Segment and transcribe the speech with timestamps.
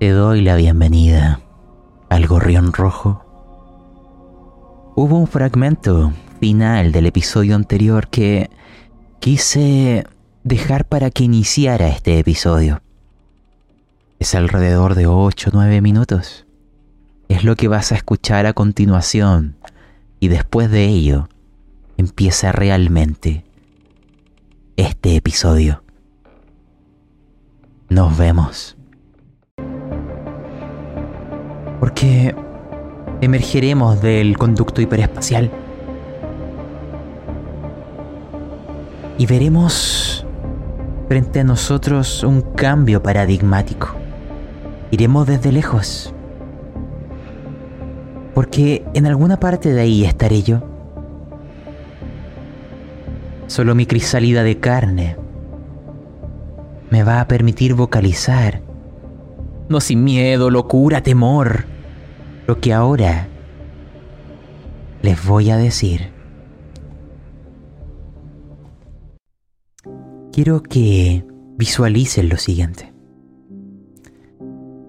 [0.00, 1.40] Te doy la bienvenida
[2.10, 3.24] al Gorrión Rojo.
[4.96, 8.50] Hubo un fragmento final del episodio anterior que
[9.20, 10.04] quise
[10.42, 12.82] dejar para que iniciara este episodio.
[14.18, 16.44] Es alrededor de 8 o 9 minutos.
[17.28, 19.56] Es lo que vas a escuchar a continuación
[20.18, 21.28] y después de ello
[21.96, 23.44] empieza realmente
[24.76, 25.84] este episodio.
[27.88, 28.73] Nos vemos.
[31.84, 32.34] Porque
[33.20, 35.50] emergeremos del conducto hiperespacial
[39.18, 40.24] y veremos
[41.08, 43.88] frente a nosotros un cambio paradigmático.
[44.92, 46.14] Iremos desde lejos.
[48.32, 50.62] Porque en alguna parte de ahí estaré yo.
[53.46, 55.18] Solo mi crisálida de carne
[56.88, 58.62] me va a permitir vocalizar,
[59.68, 61.73] no sin miedo, locura, temor,
[62.46, 63.28] lo que ahora
[65.02, 66.12] les voy a decir.
[70.32, 71.24] Quiero que
[71.56, 72.92] visualicen lo siguiente.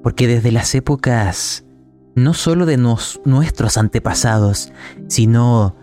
[0.02, 1.66] Porque desde las épocas
[2.16, 4.72] no solo de nuestros antepasados,
[5.08, 5.76] sino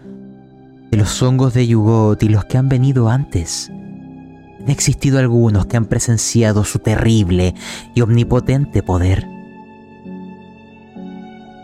[0.90, 3.70] de los hongos de Yugot y los que han venido antes,
[4.60, 7.54] han existido algunos que han presenciado su terrible
[7.94, 9.41] y omnipotente poder.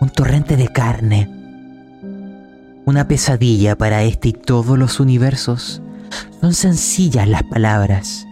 [0.09, 1.28] Un torrente de carne,
[2.87, 5.83] una pesadilla para este y todos los universos.
[6.41, 8.27] Son sencillas las palabras,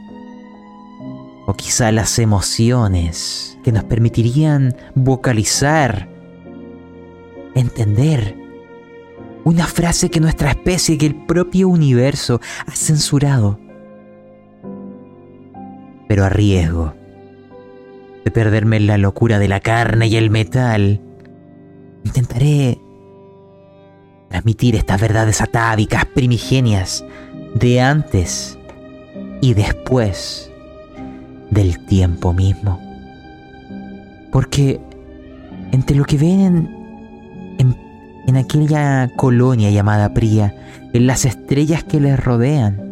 [1.47, 6.09] o quizá las emociones que nos permitirían vocalizar,
[7.55, 8.35] entender
[9.45, 13.61] una frase que nuestra especie, que el propio universo ha censurado.
[16.09, 16.95] Pero a riesgo
[18.25, 21.03] de perderme en la locura de la carne y el metal,
[22.07, 22.81] intentaré
[24.29, 27.05] transmitir estas verdades atávicas, primigenias,
[27.55, 28.59] de antes
[29.41, 30.51] y después
[31.51, 32.81] del tiempo mismo.
[34.33, 34.81] Porque
[35.73, 36.69] entre lo que ven
[37.59, 37.77] en,
[38.27, 40.55] en, aquella colonia llamada Pría,
[40.93, 42.83] en las estrellas que les rodean,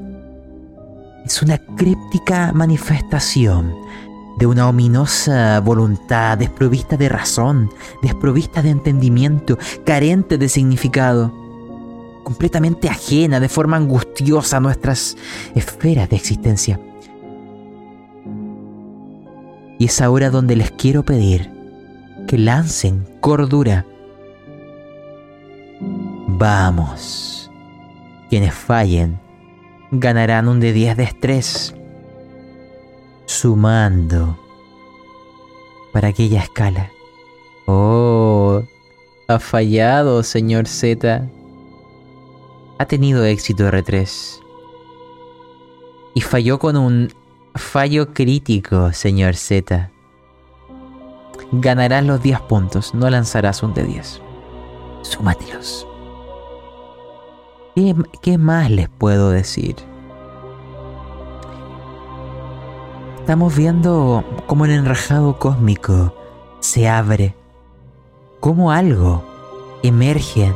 [1.24, 3.74] es una críptica manifestación
[4.39, 7.71] de una ominosa voluntad desprovista de razón,
[8.03, 11.45] desprovista de entendimiento, carente de significado
[12.25, 15.17] completamente ajena, de forma angustiosa a nuestras
[15.55, 16.81] esferas de existencia.
[19.78, 21.51] Y es ahora donde les quiero pedir
[22.27, 23.87] que lancen cordura.
[26.27, 27.51] Vamos.
[28.31, 29.21] Quienes fallen
[29.93, 31.75] ganarán un de 10 de estrés.
[33.26, 34.38] Sumando
[35.92, 36.90] para aquella escala.
[37.66, 38.62] Oh,
[39.28, 41.28] ha fallado, señor Z
[42.78, 44.40] ha tenido éxito R3.
[46.14, 47.12] Y falló con un
[47.54, 49.91] fallo crítico, señor Z.
[51.52, 54.20] Ganarás los 10 puntos, no lanzarás un de 10.
[55.02, 55.86] Súmatelos.
[57.74, 59.76] ¿Qué, ¿Qué más les puedo decir?
[63.24, 66.14] Estamos viendo cómo el enrajado cósmico
[66.60, 67.34] se abre,
[68.38, 69.24] cómo algo
[69.82, 70.54] emerge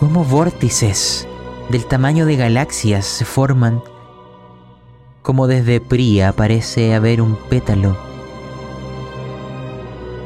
[0.00, 1.28] cómo vórtices
[1.70, 3.80] del tamaño de galaxias se forman,
[5.22, 7.96] como desde Pría parece haber un pétalo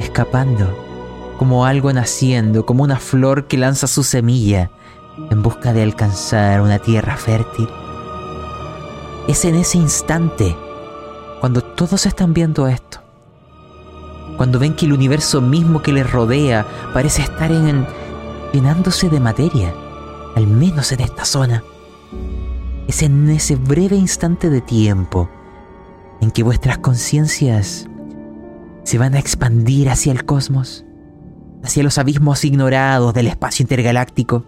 [0.00, 0.74] escapando,
[1.36, 4.70] como algo naciendo, como una flor que lanza su semilla
[5.30, 7.68] en busca de alcanzar una tierra fértil.
[9.28, 10.56] Es en ese instante,
[11.40, 13.00] cuando todos están viendo esto,
[14.36, 17.86] cuando ven que el universo mismo que les rodea parece estar en,
[18.52, 19.74] llenándose de materia,
[20.34, 21.64] al menos en esta zona.
[22.86, 25.28] Es en ese breve instante de tiempo
[26.20, 27.88] en que vuestras conciencias
[28.84, 30.84] se van a expandir hacia el cosmos,
[31.64, 34.44] hacia los abismos ignorados del espacio intergaláctico.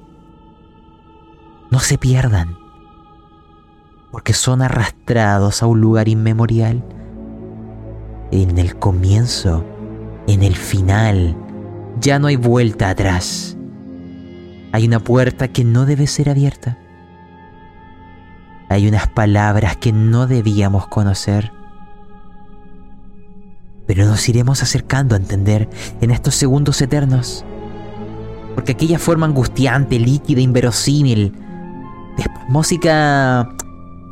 [1.71, 2.58] No se pierdan,
[4.11, 6.83] porque son arrastrados a un lugar inmemorial.
[8.31, 9.65] En el comienzo,
[10.27, 11.37] en el final,
[12.01, 13.57] ya no hay vuelta atrás.
[14.73, 16.79] Hay una puerta que no debe ser abierta.
[18.69, 21.53] Hay unas palabras que no debíamos conocer.
[23.87, 25.69] Pero nos iremos acercando a entender
[26.03, 27.45] en estos segundos eternos.
[28.55, 31.33] Porque aquella forma angustiante, líquida, inverosímil,
[32.19, 33.49] de música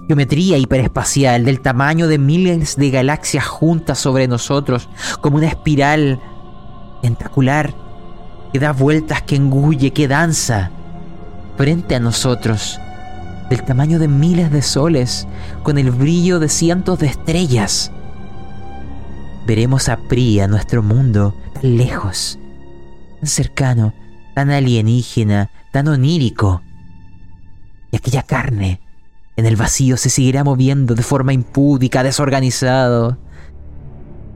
[0.06, 4.88] geometría hiperespacial del tamaño de miles de galaxias juntas sobre nosotros,
[5.20, 6.20] como una espiral
[7.02, 7.74] tentacular
[8.52, 10.70] que da vueltas, que engulle, que danza
[11.56, 12.78] frente a nosotros,
[13.50, 15.26] del tamaño de miles de soles,
[15.62, 17.92] con el brillo de cientos de estrellas.
[19.46, 22.38] Veremos a Priya, nuestro mundo, tan lejos,
[23.20, 23.94] tan cercano,
[24.34, 26.62] tan alienígena, tan onírico.
[27.90, 28.80] Y aquella carne
[29.36, 33.18] en el vacío se seguirá moviendo de forma impúdica, desorganizado.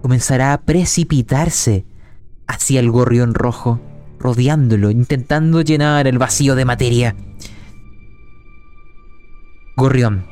[0.02, 1.86] Comenzará a precipitarse
[2.46, 3.80] hacia el gorrión rojo,
[4.18, 7.16] rodeándolo, intentando llenar el vacío de materia.
[9.76, 10.26] Gorrión,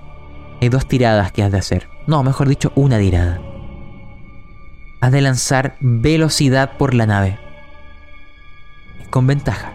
[0.61, 1.89] hay dos tiradas que has de hacer.
[2.07, 3.41] No, mejor dicho, una tirada.
[5.01, 7.39] Has de lanzar velocidad por la nave.
[9.09, 9.73] Con ventaja.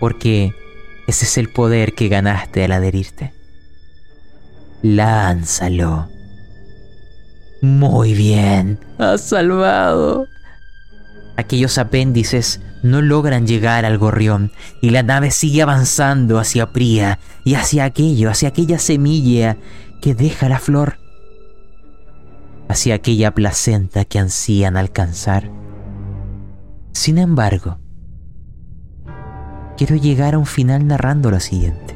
[0.00, 0.52] Porque
[1.08, 3.32] ese es el poder que ganaste al adherirte.
[4.82, 6.06] Lánzalo.
[7.62, 8.78] Muy bien.
[8.98, 10.26] Has salvado.
[11.38, 14.52] Aquellos apéndices no logran llegar al gorrión
[14.82, 19.56] y la nave sigue avanzando hacia Pría y hacia aquello, hacia aquella semilla
[20.02, 20.98] que deja la flor,
[22.68, 25.50] hacia aquella placenta que ansían alcanzar.
[26.92, 27.78] Sin embargo,
[29.78, 31.94] quiero llegar a un final narrando lo siguiente.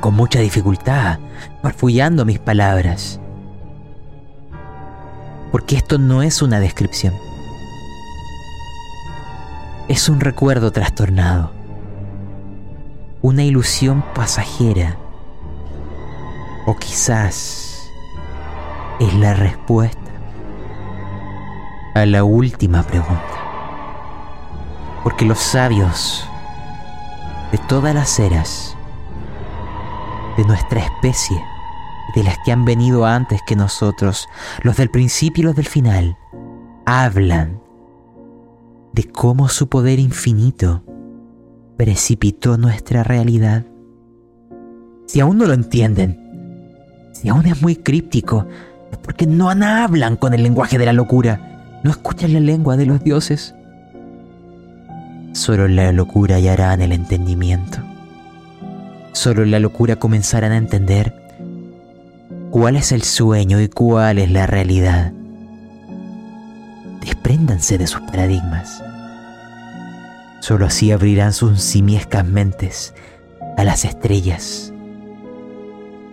[0.00, 1.18] Con mucha dificultad,
[1.60, 3.20] farfullando mis palabras.
[5.52, 7.12] Porque esto no es una descripción
[9.88, 11.50] es un recuerdo trastornado,
[13.20, 14.96] una ilusión pasajera,
[16.66, 17.90] o quizás
[18.98, 20.00] es la respuesta
[21.94, 23.43] a la última pregunta.
[25.04, 26.28] Porque los sabios
[27.52, 28.76] de todas las eras,
[30.36, 31.40] de nuestra especie,
[32.16, 34.28] de las que han venido antes que nosotros,
[34.62, 36.16] los del principio y los del final,
[36.86, 37.60] hablan
[38.92, 40.82] de cómo su poder infinito
[41.76, 43.64] precipitó nuestra realidad.
[45.06, 46.24] Si aún no lo entienden,
[47.12, 48.46] si aún es muy críptico,
[48.90, 52.86] es porque no hablan con el lenguaje de la locura, no escuchan la lengua de
[52.86, 53.54] los dioses.
[55.34, 57.78] Solo la locura hallarán el entendimiento.
[59.12, 61.14] Solo en la locura comenzarán a entender
[62.50, 65.12] cuál es el sueño y cuál es la realidad
[67.04, 68.82] despréndanse de sus paradigmas.
[70.40, 72.94] Solo así abrirán sus simiescas mentes
[73.56, 74.72] a las estrellas.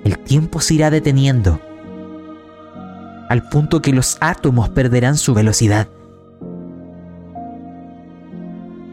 [0.04, 1.62] El tiempo se irá deteniendo
[3.30, 5.88] al punto que los átomos perderán su velocidad.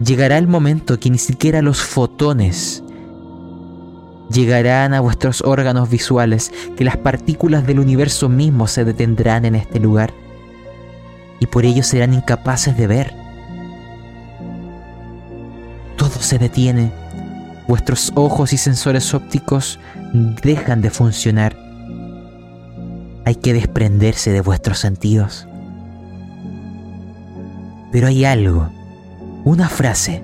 [0.04, 2.82] Llegará el momento que ni siquiera los fotones
[4.30, 9.80] llegarán a vuestros órganos visuales, que las partículas del universo mismo se detendrán en este
[9.80, 10.12] lugar
[11.40, 13.14] y por ello serán incapaces de ver.
[15.96, 16.92] Todo se detiene,
[17.66, 19.78] vuestros ojos y sensores ópticos
[20.42, 21.56] dejan de funcionar.
[23.24, 25.46] Hay que desprenderse de vuestros sentidos.
[27.92, 28.70] Pero hay algo,
[29.44, 30.22] una frase,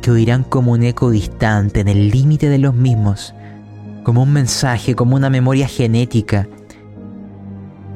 [0.00, 3.34] que oirán como un eco distante en el límite de los mismos,
[4.02, 6.48] como un mensaje, como una memoria genética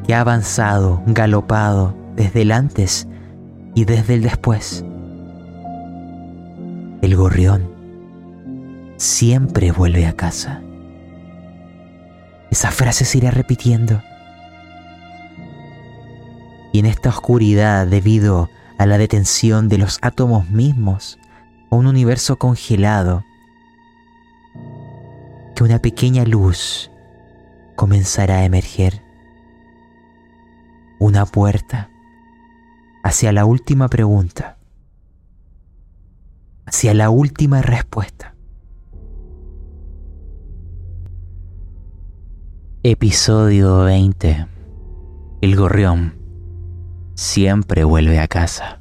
[0.06, 3.08] que ha avanzado, galopado desde el antes
[3.74, 4.84] y desde el después.
[7.02, 7.68] El gorrión
[8.96, 10.62] siempre vuelve a casa.
[12.50, 14.00] Esa frase se irá repitiendo.
[16.72, 21.18] Y en esta oscuridad, debido a la detención de los átomos mismos,
[21.70, 23.24] o un universo congelado,
[25.54, 26.90] que una pequeña luz
[27.76, 29.02] comenzará a emerger
[30.98, 31.90] una puerta
[33.02, 34.58] hacia la última pregunta,
[36.66, 38.34] hacia la última respuesta.
[42.82, 44.46] Episodio 20.
[45.40, 46.15] El gorrión
[47.16, 48.80] siempre vuelve a casa.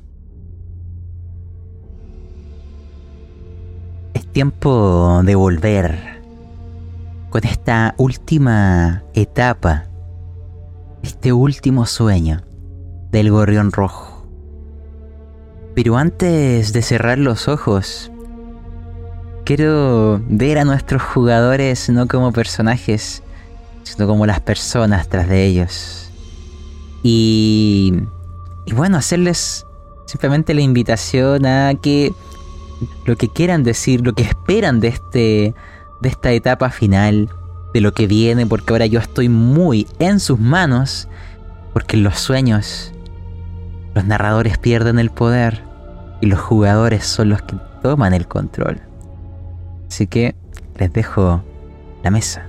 [4.14, 6.22] Es tiempo de volver
[7.30, 9.86] con esta última etapa
[11.02, 12.42] este último sueño
[13.12, 14.28] del gorrión rojo.
[15.74, 18.12] Pero antes de cerrar los ojos,
[19.46, 23.22] quiero ver a nuestros jugadores no como personajes,
[23.84, 26.12] sino como las personas tras de ellos.
[27.04, 27.94] Y,
[28.66, 29.66] y bueno, hacerles
[30.06, 32.14] simplemente la invitación a que
[33.06, 35.54] lo que quieran decir, lo que esperan de este
[36.02, 37.30] de esta etapa final,
[37.74, 41.08] de lo que viene, porque ahora yo estoy muy en sus manos,
[41.74, 42.94] porque en los sueños
[43.94, 45.64] los narradores pierden el poder
[46.22, 48.82] y los jugadores son los que toman el control.
[49.88, 50.36] Así que
[50.78, 51.44] les dejo
[52.04, 52.46] la mesa.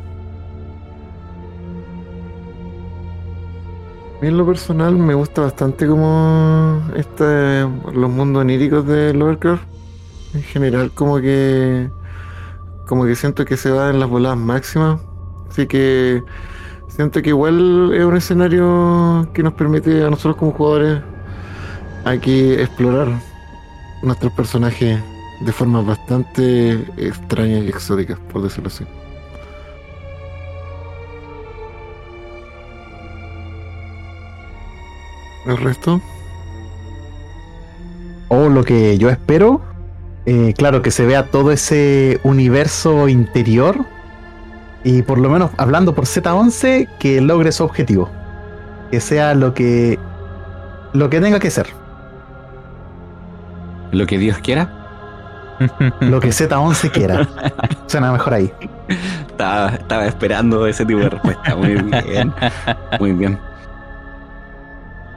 [4.22, 9.62] En lo personal me gusta bastante como este, los mundos oníricos de Lovecraft.
[10.34, 11.90] En general como que
[12.86, 15.00] como que siento que se va en las voladas máximas.
[15.50, 16.22] Así que
[16.88, 21.02] siento que igual es un escenario que nos permite a nosotros como jugadores
[22.04, 23.08] aquí explorar
[24.02, 25.00] nuestros personajes
[25.40, 28.84] de formas bastante extrañas y exóticas, por decirlo así.
[35.46, 36.00] ¿El resto?
[38.28, 39.60] O lo que yo espero,
[40.26, 43.84] eh, claro, que se vea todo ese universo interior
[44.82, 48.10] y por lo menos hablando por Z11, que logre su objetivo.
[48.90, 49.98] Que sea lo que
[50.92, 51.66] lo que tenga que ser.
[53.92, 54.72] Lo que Dios quiera.
[56.00, 57.28] Lo que Z11 quiera.
[57.86, 58.52] Suena mejor ahí.
[59.26, 61.56] Estaba, estaba esperando ese tipo de respuesta.
[61.56, 62.32] Muy bien.
[62.98, 63.38] Muy bien.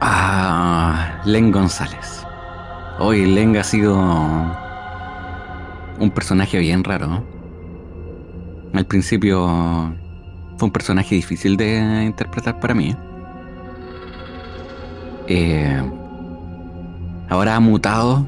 [0.00, 2.26] Ah, Len González.
[2.98, 3.96] Hoy Len ha sido
[5.98, 7.22] un personaje bien raro.
[8.72, 9.46] Al principio
[10.56, 12.96] fue un personaje difícil de interpretar para mí.
[15.26, 15.82] Eh,
[17.28, 18.26] ahora ha mutado.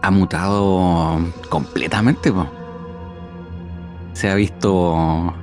[0.00, 1.18] Ha mutado
[1.50, 2.32] completamente.
[4.14, 5.34] Se ha visto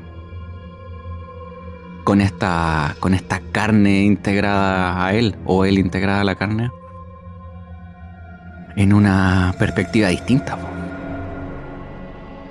[2.10, 6.72] con esta, con esta carne integrada a él o él integrada a la carne
[8.76, 10.58] en una perspectiva distinta.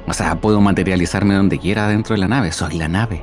[0.07, 3.21] O sea, puedo materializarme donde quiera dentro de la nave, soy la nave.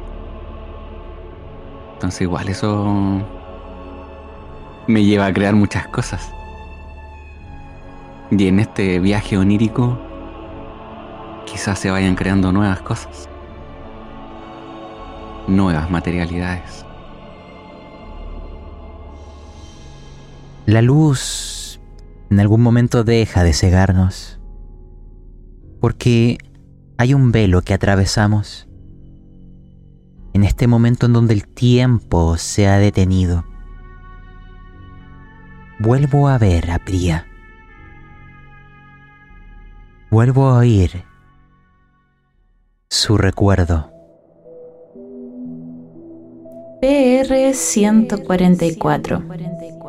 [1.93, 3.25] Entonces igual eso
[4.87, 6.29] me lleva a crear muchas cosas.
[8.29, 9.97] Y en este viaje onírico
[11.45, 13.29] quizás se vayan creando nuevas cosas
[15.47, 16.85] nuevas materialidades.
[20.65, 21.79] La luz
[22.29, 24.39] en algún momento deja de cegarnos,
[25.79, 26.37] porque
[26.97, 28.67] hay un velo que atravesamos
[30.33, 33.45] en este momento en donde el tiempo se ha detenido.
[35.79, 37.25] Vuelvo a ver a Priya.
[40.09, 41.03] Vuelvo a oír
[42.89, 43.94] su recuerdo.
[46.85, 49.23] PR-144,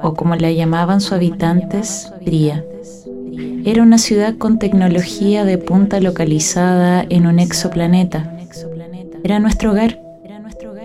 [0.03, 2.65] o como la llamaban sus habitantes, Bria.
[3.67, 8.39] Era una ciudad con tecnología de punta localizada en un exoplaneta.
[9.23, 10.01] Era nuestro hogar,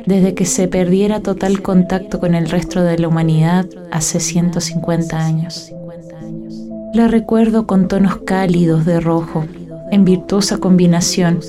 [0.05, 5.71] desde que se perdiera total contacto con el resto de la humanidad hace 150 años.
[6.93, 9.45] La recuerdo con tonos cálidos de rojo,
[9.91, 11.39] en virtuosa combinación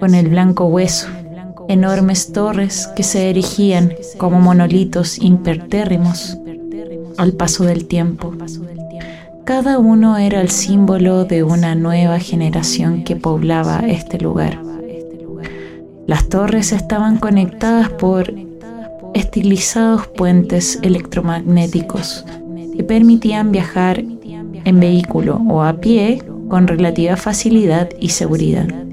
[0.00, 1.06] con el blanco hueso
[1.68, 6.36] enormes torres que se erigían como monolitos impertérrimos
[7.16, 8.34] al paso del tiempo.
[9.44, 14.60] Cada uno era el símbolo de una nueva generación que poblaba este lugar.
[16.06, 18.32] Las torres estaban conectadas por
[19.14, 22.24] estilizados puentes electromagnéticos
[22.76, 24.04] que permitían viajar
[24.64, 28.87] en vehículo o a pie con relativa facilidad y seguridad.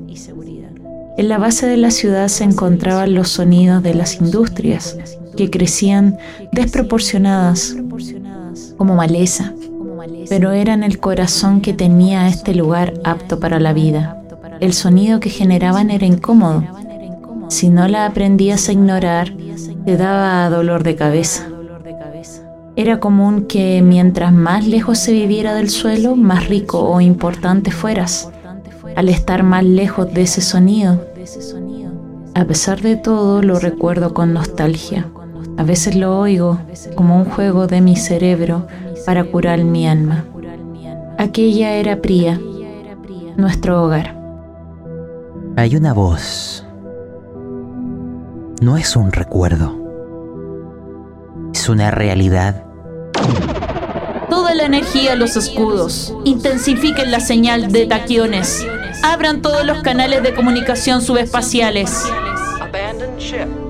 [1.18, 4.98] En la base de la ciudad se encontraban los sonidos de las industrias
[5.38, 6.18] que crecían
[6.52, 7.74] desproporcionadas
[8.76, 9.54] como maleza,
[10.28, 14.22] pero eran el corazón que tenía este lugar apto para la vida.
[14.60, 16.64] El sonido que generaban era incómodo.
[17.48, 19.34] Si no la aprendías a ignorar,
[19.86, 21.48] te daba dolor de cabeza.
[22.76, 28.30] Era común que mientras más lejos se viviera del suelo, más rico o importante fueras
[28.96, 31.06] al estar más lejos de ese sonido.
[32.34, 35.08] A pesar de todo, lo recuerdo con nostalgia.
[35.58, 36.60] A veces lo oigo
[36.96, 38.68] como un juego de mi cerebro
[39.06, 40.26] para curar mi alma.
[41.18, 42.40] Aquella era Priya,
[43.38, 44.20] nuestro hogar.
[45.56, 46.66] Hay una voz.
[48.62, 49.78] No es un recuerdo.
[51.54, 52.66] Es una realidad.
[54.30, 56.14] Toda la energía a los escudos.
[56.26, 58.68] Intensifiquen la señal de taquiones.
[59.04, 62.06] Abran todos los canales de comunicación subespaciales.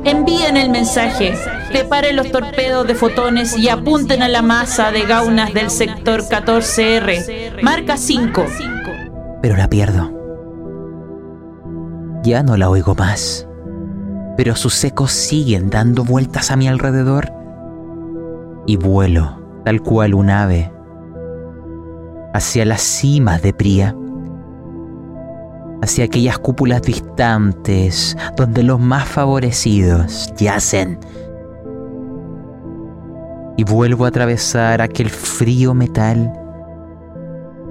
[0.03, 1.34] Envíen el mensaje.
[1.70, 7.62] Preparen los torpedos de fotones y apunten a la masa de gaunas del sector 14R.
[7.62, 8.46] Marca 5.
[9.41, 10.12] Pero la pierdo.
[12.24, 13.48] Ya no la oigo más,
[14.36, 17.32] pero sus ecos siguen dando vueltas a mi alrededor
[18.65, 20.72] y vuelo, tal cual un ave,
[22.34, 23.96] hacia las cimas de Pría,
[25.82, 31.00] hacia aquellas cúpulas distantes donde los más favorecidos yacen.
[33.58, 36.32] Y vuelvo a atravesar aquel frío metal,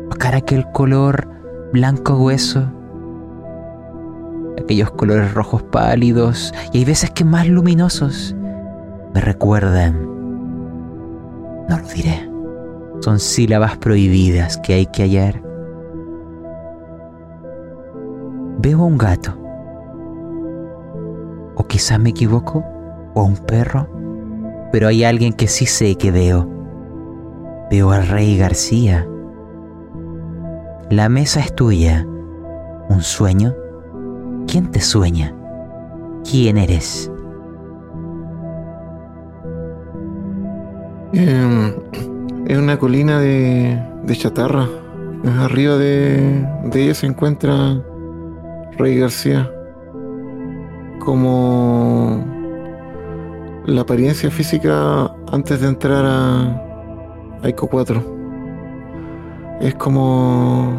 [0.08, 1.28] buscar aquel color
[1.72, 2.66] blanco hueso,
[4.62, 8.34] aquellos colores rojos pálidos y hay veces que más luminosos
[9.12, 10.14] me recuerdan
[11.68, 12.28] no lo diré.
[13.00, 15.42] Son sílabas prohibidas que hay que hallar.
[18.58, 19.32] Veo a un gato.
[21.56, 22.64] O quizás me equivoco.
[23.14, 23.88] O un perro.
[24.72, 26.48] Pero hay alguien que sí sé que veo.
[27.70, 29.06] Veo al rey García.
[30.90, 32.06] La mesa es tuya.
[32.88, 33.54] ¿Un sueño?
[34.46, 35.34] ¿Quién te sueña?
[36.30, 37.10] ¿Quién eres?
[41.12, 41.76] Eh,
[42.46, 44.68] es una colina de, de chatarra.
[45.40, 47.80] Arriba de, de ella se encuentra
[48.78, 49.50] Rey García.
[51.00, 52.24] Como
[53.66, 58.14] la apariencia física antes de entrar a, a ICO 4.
[59.60, 60.72] Es como.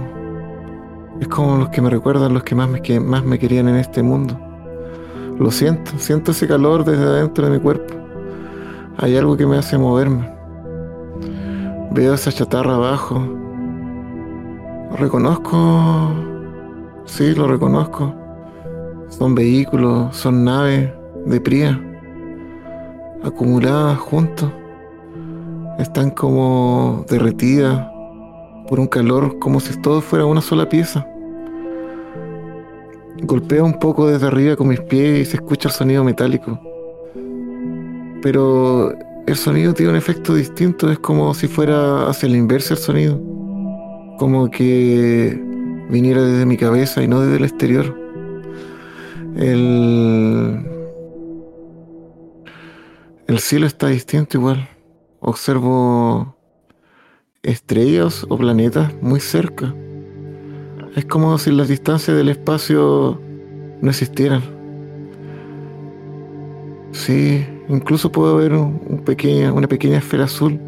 [1.19, 3.77] Es como los que me recuerdan, los que más me, que más me querían en
[3.77, 4.37] este mundo.
[5.39, 7.93] Lo siento, siento ese calor desde adentro de mi cuerpo.
[8.97, 10.29] Hay algo que me hace moverme.
[11.91, 13.25] Veo esa chatarra abajo.
[14.97, 16.34] Reconozco.
[17.05, 18.13] Sí, lo reconozco.
[19.09, 20.91] Son vehículos, son naves
[21.25, 21.79] de Pría.
[23.23, 24.51] Acumuladas juntos.
[25.77, 27.87] Están como derretidas
[28.67, 31.05] por un calor, como si todo fuera una sola pieza.
[33.21, 36.59] Golpeo un poco desde arriba con mis pies y se escucha el sonido metálico.
[38.21, 38.91] Pero
[39.27, 43.19] el sonido tiene un efecto distinto, es como si fuera hacia la inversa el sonido.
[44.17, 45.54] Como que
[45.89, 47.97] viniera desde mi cabeza y no desde el exterior.
[49.35, 50.65] El,
[53.27, 54.69] el cielo está distinto igual.
[55.19, 56.35] Observo
[57.43, 59.73] estrellas o planetas muy cerca.
[60.95, 63.19] Es como si las distancias del espacio
[63.81, 64.41] no existieran.
[66.91, 70.59] Sí, incluso puedo ver un, un pequeña, una pequeña esfera azul.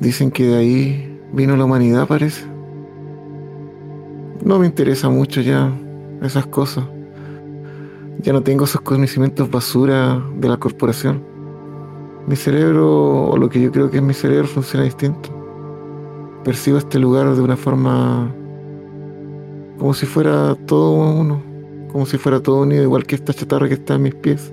[0.00, 2.46] Dicen que de ahí vino la humanidad, parece.
[4.44, 5.72] No me interesa mucho ya
[6.22, 6.84] esas cosas.
[8.20, 11.22] Ya no tengo esos conocimientos basura de la corporación.
[12.26, 15.30] Mi cerebro, o lo que yo creo que es mi cerebro, funciona distinto.
[16.44, 18.32] Percibo este lugar de una forma
[19.78, 21.40] como si fuera todo uno,
[21.92, 24.52] como si fuera todo unido, igual que esta chatarra que está en mis pies.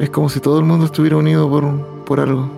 [0.00, 2.57] Es como si todo el mundo estuviera unido por, por algo.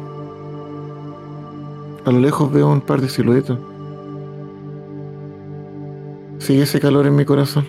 [2.05, 3.59] A lo lejos veo un par de siluetas.
[6.39, 7.67] Sigue ese calor en mi corazón.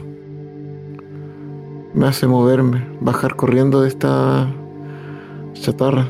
[1.94, 4.48] Me hace moverme, bajar corriendo de esta
[5.54, 6.08] chatarra.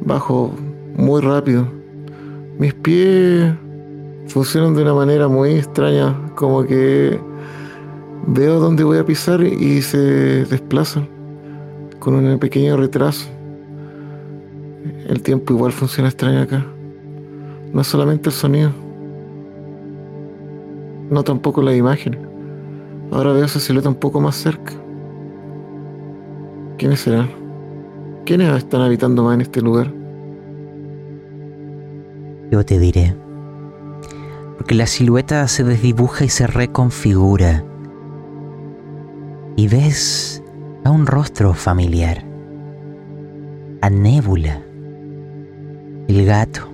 [0.00, 0.52] Bajo
[0.96, 1.68] muy rápido.
[2.58, 3.54] Mis pies
[4.26, 7.20] funcionan de una manera muy extraña, como que
[8.26, 11.08] veo dónde voy a pisar y se desplazan
[12.00, 13.33] con un pequeño retraso.
[15.06, 16.64] El tiempo igual funciona extraño acá.
[17.72, 18.70] No solamente el sonido.
[21.10, 22.18] No tampoco la imagen.
[23.10, 24.72] Ahora veo esa silueta un poco más cerca.
[26.78, 27.28] ¿Quiénes serán?
[28.24, 29.92] ¿Quiénes están habitando más en este lugar?
[32.50, 33.14] Yo te diré.
[34.56, 37.64] Porque la silueta se desdibuja y se reconfigura.
[39.56, 40.42] Y ves
[40.84, 42.24] a un rostro familiar.
[43.80, 44.63] A Nébula.
[46.08, 46.68] El gato.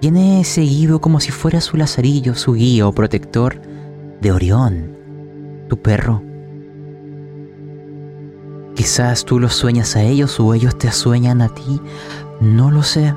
[0.00, 3.60] Viene seguido como si fuera su lazarillo, su guía o protector
[4.20, 4.96] de Orión,
[5.68, 6.22] tu perro.
[8.76, 11.80] Quizás tú los sueñas a ellos o ellos te sueñan a ti,
[12.40, 13.12] no lo sé,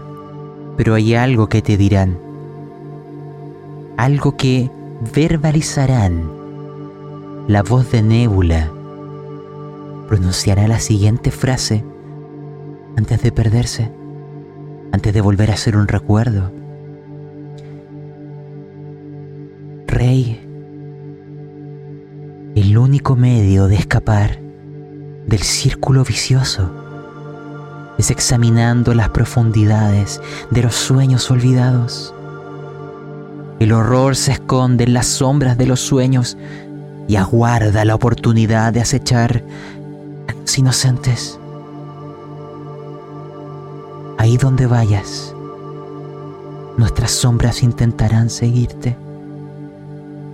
[0.76, 2.17] pero hay algo que te dirán,
[3.98, 4.72] algo que
[5.13, 6.32] verbalizarán.
[7.48, 8.72] La voz de Nébula
[10.08, 11.86] pronunciará la siguiente frase
[12.98, 13.91] antes de perderse,
[14.91, 16.51] antes de volver a ser un recuerdo.
[19.88, 20.39] Rey,
[22.56, 24.39] el único medio de escapar
[25.27, 26.71] del círculo vicioso
[27.97, 32.13] es examinando las profundidades de los sueños olvidados.
[33.60, 36.38] El horror se esconde en las sombras de los sueños
[37.08, 39.43] y aguarda la oportunidad de acechar
[40.27, 41.40] a los inocentes.
[44.21, 45.34] Ahí donde vayas,
[46.77, 48.95] nuestras sombras intentarán seguirte.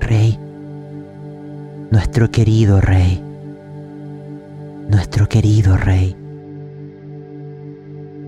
[0.01, 0.37] Rey,
[1.89, 3.23] nuestro querido rey,
[4.89, 6.17] nuestro querido rey.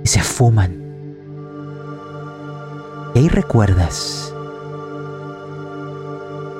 [0.02, 0.82] Y se fuman.
[3.14, 4.34] Y ahí recuerdas.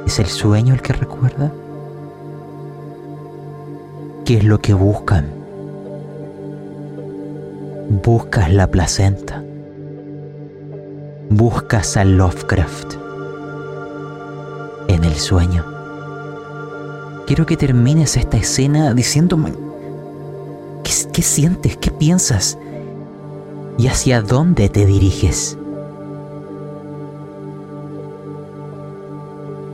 [0.08, 1.54] ¿Es el sueño el que recuerda?
[4.26, 5.39] ¿Qué es lo que buscan?
[7.92, 9.44] Buscas la placenta.
[11.32, 12.94] Buscas a Lovecraft.
[14.88, 15.66] En el sueño.
[17.26, 19.54] Quiero que termines esta escena diciéndome
[20.84, 22.60] qué, sientes, qué piensas
[23.80, 25.58] y hacia dónde te diriges.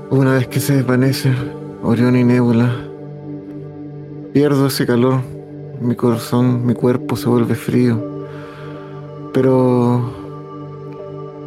[0.10, 1.34] Una vez que se desvanece
[1.84, 2.74] Orión y Nebula,
[4.32, 5.35] pierdo ese calor,
[5.82, 8.28] mi corazón, mi cuerpo se vuelve frío,
[9.34, 10.12] pero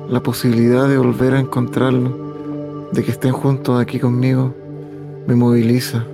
[0.09, 4.55] la posibilidad de volver a encontrarlo, de que estén juntos aquí conmigo,
[5.27, 6.05] me moviliza.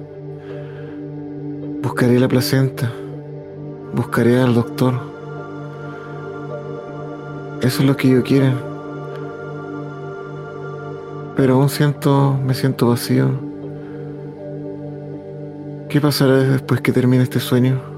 [1.83, 2.93] Buscaré la placenta,
[3.95, 4.95] buscaré al doctor.
[7.61, 8.75] Eso es lo que yo quiero
[11.37, 13.29] pero aún siento, me siento vacío.
[15.89, 17.94] ¿Qué pasará después que termine este sueño?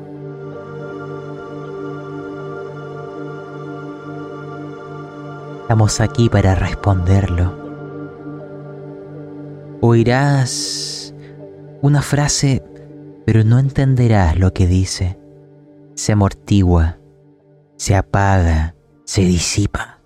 [5.67, 7.53] Estamos aquí para responderlo.
[9.81, 11.13] Oirás
[11.83, 12.63] una frase,
[13.25, 15.19] pero no entenderás lo que dice.
[15.97, 17.01] Se amortigua,
[17.75, 18.77] se apaga,
[19.07, 19.99] se disipa.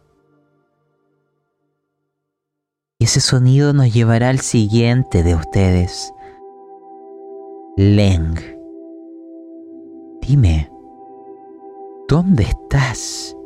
[2.99, 6.11] Y ese sonido nos llevará al siguiente de ustedes.
[7.77, 8.35] Leng.
[10.23, 10.73] Dime,
[12.09, 13.37] ¿dónde estás?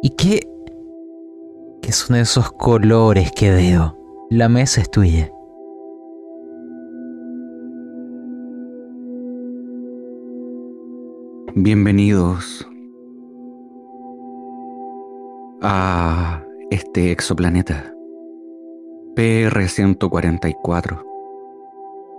[0.00, 0.53] ¿Y qué?
[1.84, 3.94] ¿Qué son esos colores que veo?
[4.30, 5.30] La mesa es tuya.
[11.54, 12.66] Bienvenidos
[15.60, 17.92] a este exoplaneta.
[19.14, 21.04] PR-144,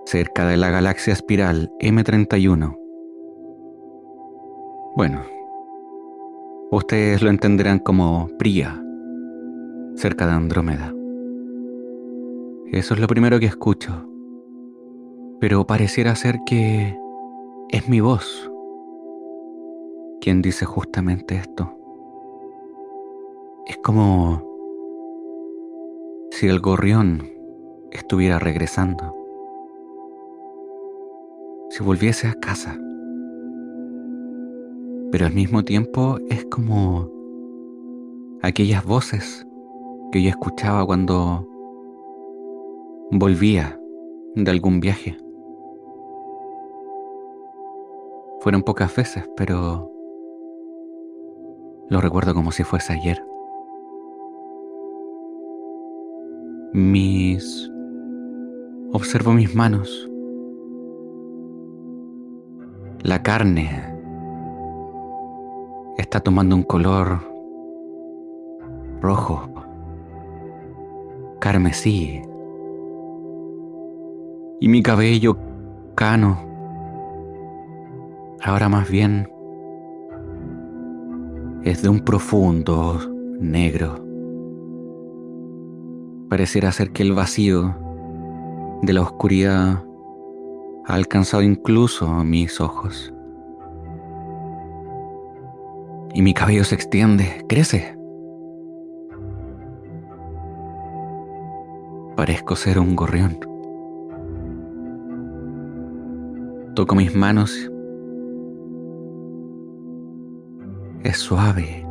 [0.06, 2.78] cerca de la galaxia espiral M31.
[4.96, 5.24] Bueno,
[6.70, 8.85] ustedes lo entenderán como Priya,
[9.96, 10.94] cerca de Andrómeda.
[12.72, 14.08] Eso es lo primero que escucho,
[15.40, 16.98] pero pareciera ser que
[17.70, 18.52] es mi voz
[20.20, 21.72] quien dice justamente esto.
[23.68, 24.44] Es como
[26.32, 27.30] si el gorrión
[27.92, 29.16] estuviera regresando,
[31.70, 32.78] si volviese a casa.
[35.12, 37.10] Pero al mismo tiempo es como
[38.42, 39.48] aquellas voces
[40.12, 41.48] que yo escuchaba cuando
[43.12, 43.80] volvía
[44.36, 45.18] de algún viaje.
[48.40, 49.92] Fueron pocas veces, pero
[51.90, 53.22] lo recuerdo como si fuese ayer.
[56.76, 57.72] mis...
[58.92, 60.10] Observo mis manos.
[63.02, 63.70] La carne
[65.98, 67.20] está tomando un color
[69.02, 69.50] rojo,
[71.46, 72.24] carmesí.
[74.60, 75.38] Y mi cabello
[75.94, 76.40] cano,
[78.42, 79.30] ahora más bien,
[81.64, 83.00] es de un profundo
[83.40, 84.04] negro.
[86.32, 87.76] Pareciera ser que el vacío
[88.82, 89.84] de la oscuridad
[90.88, 93.14] ha alcanzado incluso mis ojos.
[96.16, 97.96] Y mi cabello se extiende, crece.
[102.16, 103.38] Parezco ser un gorrión.
[106.74, 107.70] Toco mis manos.
[111.04, 111.86] Es suave,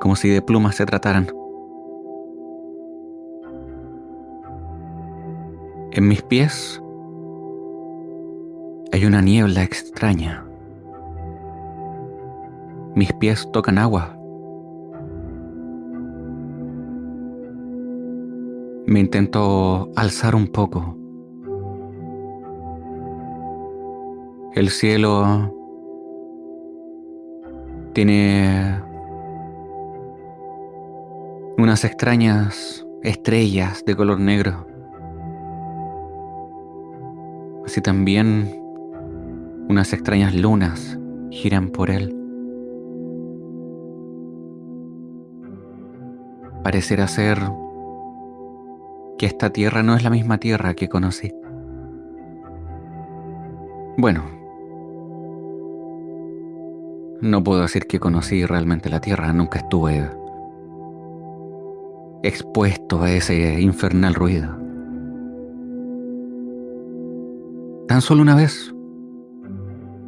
[0.00, 1.28] como si de plumas se trataran.
[5.92, 6.82] En mis pies
[8.92, 10.44] hay una niebla extraña.
[12.96, 14.17] Mis pies tocan agua.
[18.88, 20.96] Me intento alzar un poco.
[24.54, 25.54] El cielo
[27.92, 28.80] tiene
[31.58, 34.66] unas extrañas estrellas de color negro.
[37.66, 38.58] Así también
[39.68, 40.98] unas extrañas lunas
[41.30, 42.16] giran por él.
[46.64, 47.38] Parecerá ser
[49.18, 51.32] que esta tierra no es la misma tierra que conocí.
[53.96, 54.22] Bueno,
[57.20, 60.08] no puedo decir que conocí realmente la tierra, nunca estuve
[62.22, 64.56] expuesto a ese infernal ruido.
[67.88, 68.72] Tan solo una vez,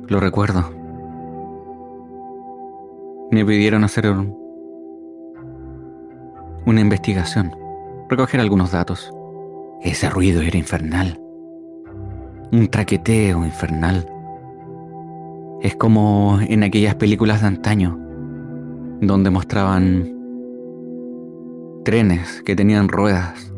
[0.06, 0.70] lo recuerdo,
[3.32, 4.12] me pidieron hacer
[6.66, 7.52] una investigación,
[8.10, 9.12] recoger algunos datos.
[9.82, 11.18] Ese ruido era infernal,
[12.52, 14.06] un traqueteo infernal.
[15.62, 17.98] Es como en aquellas películas de antaño,
[19.00, 20.16] donde mostraban
[21.84, 23.52] trenes que tenían ruedas,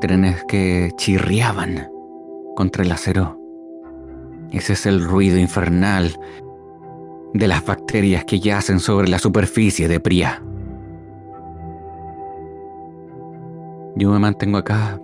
[0.00, 1.88] trenes que chirriaban
[2.56, 3.38] contra el acero.
[4.50, 6.18] Ese es el ruido infernal
[7.34, 10.42] de las bacterias que yacen sobre la superficie de Priya.
[13.98, 15.00] Yo me mantengo acá,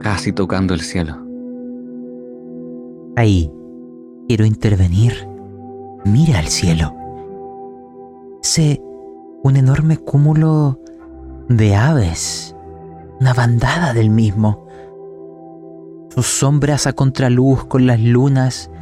[0.00, 1.16] casi tocando el cielo.
[3.14, 3.52] Ahí,
[4.26, 5.12] quiero intervenir.
[6.04, 6.92] Mira al cielo.
[8.42, 8.82] Sé
[9.44, 10.80] un enorme cúmulo
[11.48, 12.56] de aves,
[13.20, 14.66] una bandada del mismo.
[16.08, 18.72] Sus sombras a contraluz con las lunas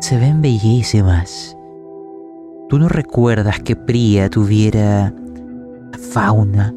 [0.00, 1.56] se ven bellísimas.
[2.68, 5.14] Tú no recuerdas que Priya tuviera
[6.12, 6.74] fauna.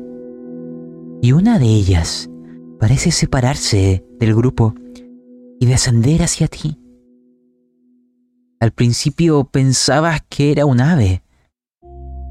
[1.21, 2.29] Y una de ellas
[2.79, 4.73] parece separarse del grupo
[5.59, 6.79] y descender hacia ti.
[8.59, 11.21] Al principio pensabas que era un ave,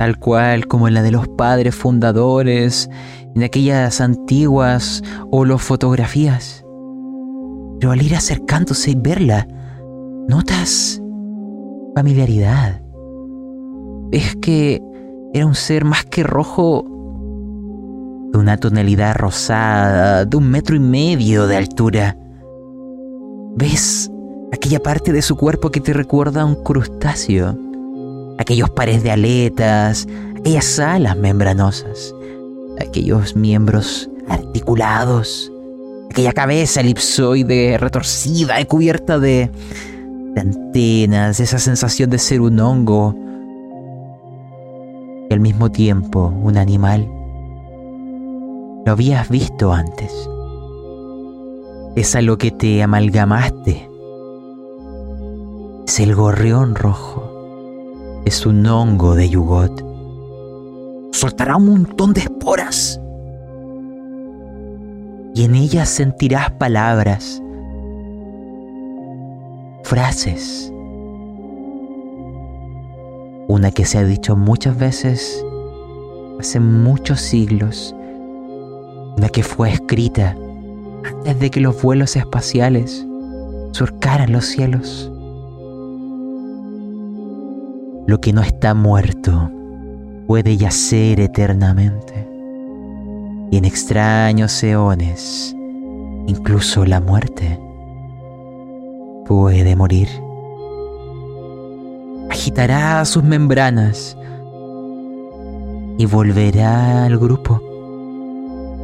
[0.01, 2.91] tal cual como en la de los padres fundadores,
[3.37, 6.65] en aquellas antiguas holofotografías.
[7.79, 9.47] Pero al ir acercándose y verla,
[10.29, 11.01] notas
[11.95, 12.83] familiaridad.
[14.11, 14.83] Es que
[15.33, 16.85] era un ser más que rojo,
[18.33, 22.17] de una tonalidad rosada, de un metro y medio de altura.
[23.57, 24.11] ¿Ves
[24.53, 27.71] aquella parte de su cuerpo que te recuerda a un crustáceo?
[28.41, 32.15] aquellos pares de aletas, aquellas alas membranosas,
[32.81, 35.53] aquellos miembros articulados,
[36.11, 39.51] aquella cabeza elipsoide retorcida y cubierta de,
[40.35, 43.15] de antenas, esa sensación de ser un hongo
[45.29, 47.20] y al mismo tiempo un animal.
[48.85, 50.13] Lo habías visto antes.
[51.97, 53.89] Es a lo que te amalgamaste.
[55.87, 57.31] Es el gorrión rojo
[58.25, 59.85] es un hongo de yugot.
[61.13, 63.01] Soltará un montón de esporas.
[65.35, 67.43] Y en ellas sentirás palabras,
[69.85, 70.73] frases.
[73.49, 75.45] Una que se ha dicho muchas veces
[76.39, 77.95] hace muchos siglos.
[79.17, 80.37] Una que fue escrita
[81.05, 83.07] antes de que los vuelos espaciales
[83.73, 85.11] surcaran los cielos.
[88.07, 89.51] Lo que no está muerto
[90.27, 92.29] puede yacer eternamente.
[93.51, 95.55] Y en extraños eones,
[96.27, 97.59] incluso la muerte
[99.27, 100.09] puede morir.
[102.31, 104.17] Agitará sus membranas
[105.99, 107.70] y volverá al grupo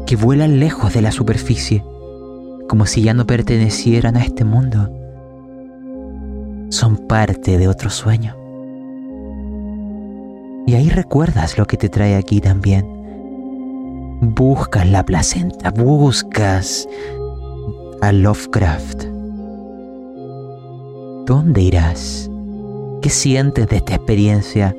[0.06, 1.84] que vuelan lejos de la superficie,
[2.68, 4.88] como si ya no pertenecieran a este mundo.
[6.70, 8.36] Son parte de otro sueño.
[10.66, 12.86] Y ahí recuerdas lo que te trae aquí también.
[14.20, 16.88] Buscas la placenta, buscas
[18.00, 19.04] a Lovecraft.
[21.26, 22.30] ¿Dónde irás?
[23.02, 24.74] ¿Qué sientes de esta experiencia?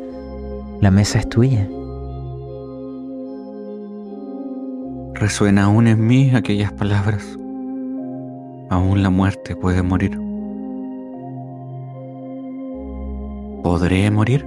[0.81, 1.67] La mesa es tuya.
[5.19, 7.23] Resuena aún en mí aquellas palabras.
[8.69, 10.17] Aún la muerte puede morir.
[13.63, 14.45] ¿Podré morir?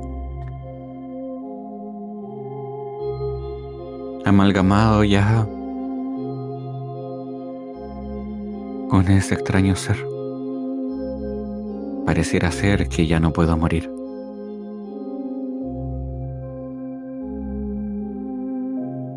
[4.30, 5.44] amalgamado ya
[8.88, 9.96] con ese extraño ser.
[12.06, 13.90] Pareciera ser que ya no puedo morir.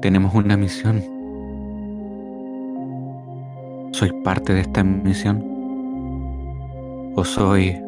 [0.02, 1.23] Tenemos una misión.
[3.94, 5.44] ¿Soy parte de esta misión?
[7.16, 7.80] ¿O soy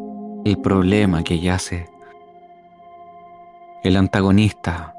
[0.45, 1.89] el problema que yace?
[3.83, 4.93] El antagonista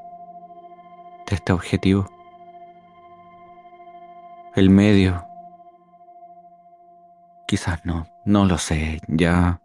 [1.29, 2.09] de este objetivo.
[4.53, 5.25] El medio.
[7.47, 8.99] Quizás no, no lo sé.
[9.07, 9.61] Ya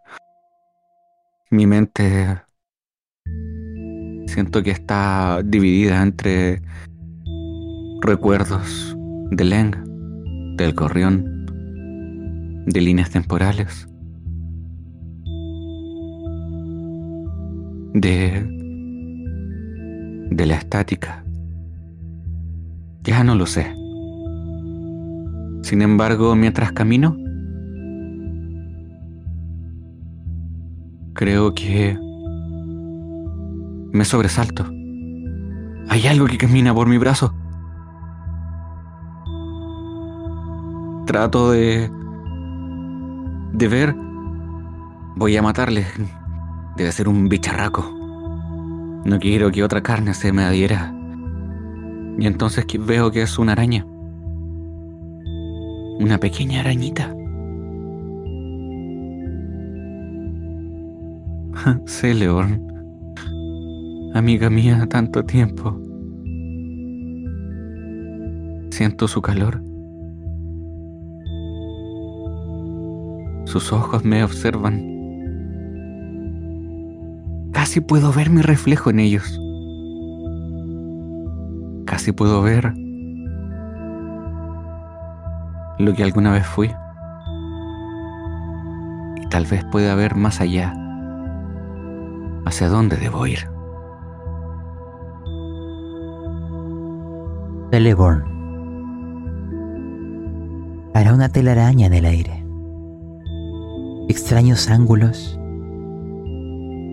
[1.49, 2.41] mi mente
[4.27, 6.61] siento que está dividida entre
[8.01, 8.95] recuerdos
[9.31, 9.92] de Leng,
[10.55, 11.45] del gorrión,
[12.65, 13.87] de líneas temporales,
[17.93, 18.53] de
[20.35, 21.23] de la estática.
[23.03, 23.73] Ya no lo sé.
[25.61, 27.15] Sin embargo, mientras camino,
[31.13, 31.97] creo que
[33.91, 34.65] me sobresalto.
[35.89, 37.33] Hay algo que camina por mi brazo.
[41.05, 41.91] Trato de...
[43.53, 43.95] de ver.
[45.15, 45.85] Voy a matarle.
[46.77, 47.83] Debe ser un bicharraco.
[49.05, 50.93] No quiero que otra carne se me adhiera.
[52.17, 53.85] Y entonces veo que es una araña.
[55.99, 57.13] Una pequeña arañita.
[62.03, 62.67] León.
[64.13, 65.79] Amiga mía, tanto tiempo.
[68.69, 69.72] Siento su calor.
[73.53, 74.81] Sus ojos me observan.
[77.51, 79.39] Casi puedo ver mi reflejo en ellos.
[81.85, 82.73] Casi puedo ver
[85.77, 86.71] lo que alguna vez fui.
[89.21, 90.73] Y tal vez pueda ver más allá.
[92.47, 93.47] ¿Hacia dónde debo ir?
[97.69, 98.23] Celeborn.
[100.95, 102.42] Hará una telaraña en el aire.
[104.07, 105.39] Extraños ángulos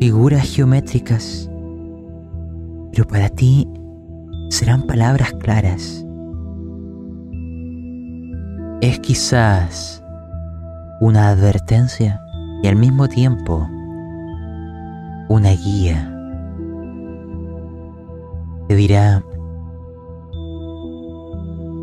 [0.01, 1.51] figuras geométricas,
[2.91, 3.69] pero para ti
[4.49, 6.07] serán palabras claras.
[8.81, 10.03] Es quizás
[11.03, 12.19] una advertencia
[12.63, 13.69] y al mismo tiempo
[15.29, 16.07] una guía.
[18.69, 19.23] Te dirá,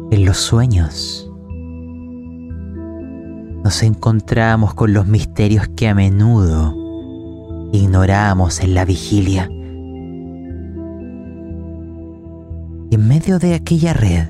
[0.09, 1.26] en los sueños
[3.67, 6.73] nos encontramos con los misterios que a menudo
[7.73, 9.49] ignoramos en la vigilia.
[12.89, 14.30] Y en medio de aquella red,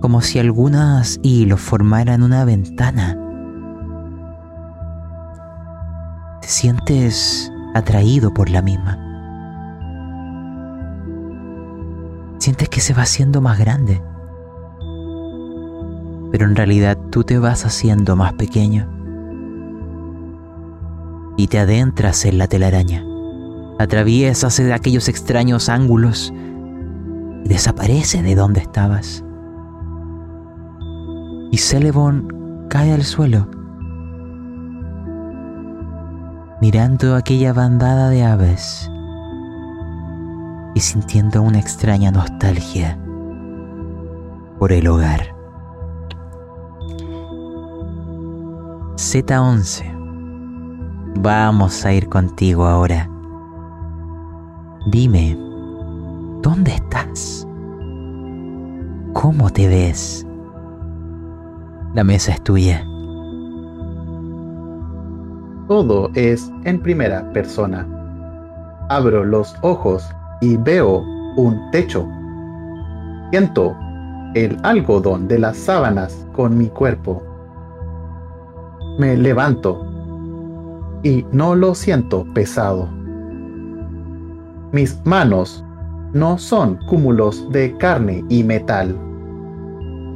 [0.00, 3.18] como si algunas hilos formaran una ventana,
[6.40, 8.96] te sientes atraído por la misma.
[12.38, 14.00] Sientes que se va haciendo más grande,
[16.30, 18.88] pero en realidad tú te vas haciendo más pequeño
[21.36, 23.04] y te adentras en la telaraña.
[23.78, 26.32] Atraviesas aquellos extraños ángulos
[27.44, 29.24] y desaparece de donde estabas.
[31.52, 33.48] Y Celebon cae al suelo,
[36.60, 38.90] mirando aquella bandada de aves
[40.74, 42.98] y sintiendo una extraña nostalgia
[44.58, 45.37] por el hogar.
[48.98, 49.94] Z11
[51.20, 53.08] Vamos a ir contigo ahora.
[54.90, 55.38] Dime,
[56.42, 57.46] ¿dónde estás?
[59.12, 60.26] ¿Cómo te ves?
[61.94, 62.84] La mesa es tuya.
[65.68, 67.86] Todo es en primera persona.
[68.88, 71.04] Abro los ojos y veo
[71.36, 72.04] un techo.
[73.30, 73.76] Siento
[74.34, 77.27] el algodón de las sábanas con mi cuerpo.
[78.98, 79.86] Me levanto
[81.04, 82.88] y no lo siento pesado.
[84.72, 85.64] Mis manos
[86.12, 88.96] no son cúmulos de carne y metal.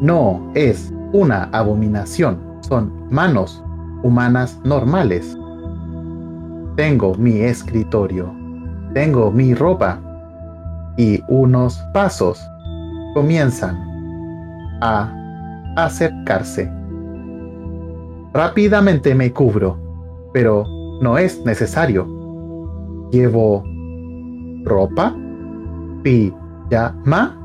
[0.00, 3.62] No es una abominación, son manos
[4.02, 5.38] humanas normales.
[6.74, 8.34] Tengo mi escritorio,
[8.94, 10.00] tengo mi ropa
[10.96, 12.40] y unos pasos
[13.14, 13.76] comienzan
[14.80, 15.08] a
[15.76, 16.81] acercarse.
[18.32, 19.82] Rápidamente me cubro
[20.32, 20.66] pero
[21.00, 22.06] no es necesario.
[23.10, 23.62] Llevo
[24.64, 25.14] ropa,
[26.02, 27.38] pijama.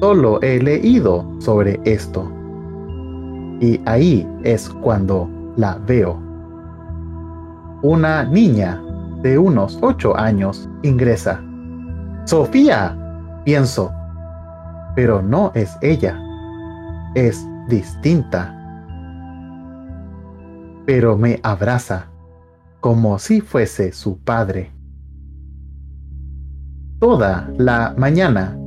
[0.00, 2.30] Solo he leído sobre esto.
[3.60, 6.18] Y ahí es cuando la veo.
[7.82, 8.82] Una niña
[9.22, 11.40] de unos ocho años ingresa.
[12.24, 12.94] Sofía,
[13.44, 13.90] pienso.
[14.94, 16.20] Pero no es ella.
[17.14, 18.52] Es distinta
[20.86, 22.06] pero me abraza
[22.80, 24.76] como si fuese su padre.
[26.98, 28.58] toda la mañana.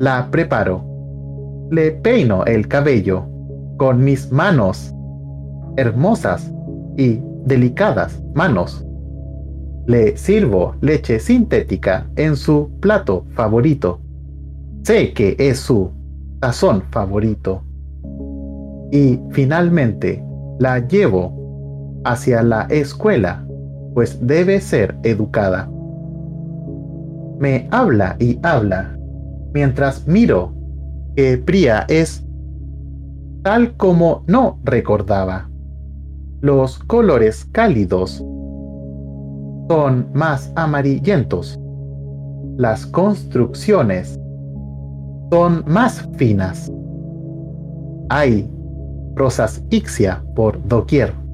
[0.00, 0.84] La preparo.
[1.70, 3.24] Le peino el cabello
[3.76, 4.94] con mis manos,
[5.76, 6.52] hermosas
[6.96, 8.84] y delicadas manos.
[9.86, 14.00] Le sirvo leche sintética en su plato favorito.
[14.82, 15.90] Sé que es su
[16.40, 17.62] tazón favorito.
[18.90, 20.22] Y finalmente
[20.58, 21.37] la llevo
[22.08, 23.44] hacia la escuela,
[23.94, 25.70] pues debe ser educada.
[27.38, 28.98] Me habla y habla,
[29.52, 30.54] mientras miro
[31.14, 32.24] que Priya es
[33.42, 35.50] tal como no recordaba.
[36.40, 38.24] Los colores cálidos
[39.68, 41.60] son más amarillentos.
[42.56, 44.18] Las construcciones
[45.30, 46.72] son más finas.
[48.08, 48.50] Hay
[49.14, 51.27] rosas ixia por doquier.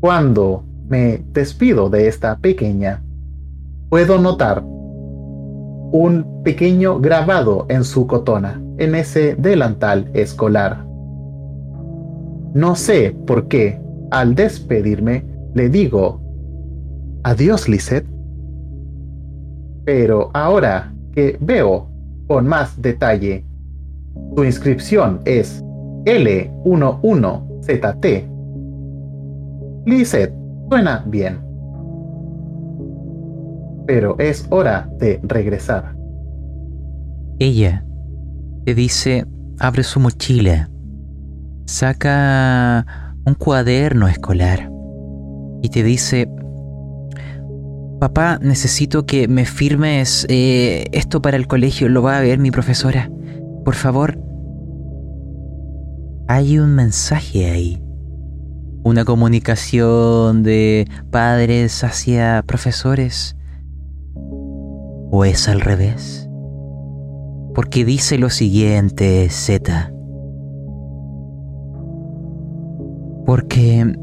[0.00, 3.02] Cuando me despido de esta pequeña,
[3.90, 4.64] puedo notar
[5.92, 10.86] un pequeño grabado en su cotona, en ese delantal escolar.
[12.54, 13.78] No sé por qué,
[14.10, 16.18] al despedirme, le digo,
[17.22, 18.06] adiós, Lisette.
[19.84, 21.90] Pero ahora que veo
[22.26, 23.44] con más detalle,
[24.34, 25.62] su inscripción es
[26.04, 28.29] L11ZT.
[29.90, 30.32] Lisette,
[30.68, 31.40] suena bien.
[33.88, 35.96] Pero es hora de regresar.
[37.40, 37.84] Ella
[38.64, 39.26] te dice,
[39.58, 40.70] abre su mochila,
[41.64, 44.70] saca un cuaderno escolar
[45.60, 46.30] y te dice,
[47.98, 52.52] papá, necesito que me firmes eh, esto para el colegio, lo va a ver mi
[52.52, 53.10] profesora.
[53.64, 54.16] Por favor.
[56.28, 57.79] Hay un mensaje ahí.
[58.82, 63.36] Una comunicación de padres hacia profesores.
[65.10, 66.28] ¿O es al revés?
[67.54, 69.92] Porque dice lo siguiente, Z.
[73.26, 73.94] Porque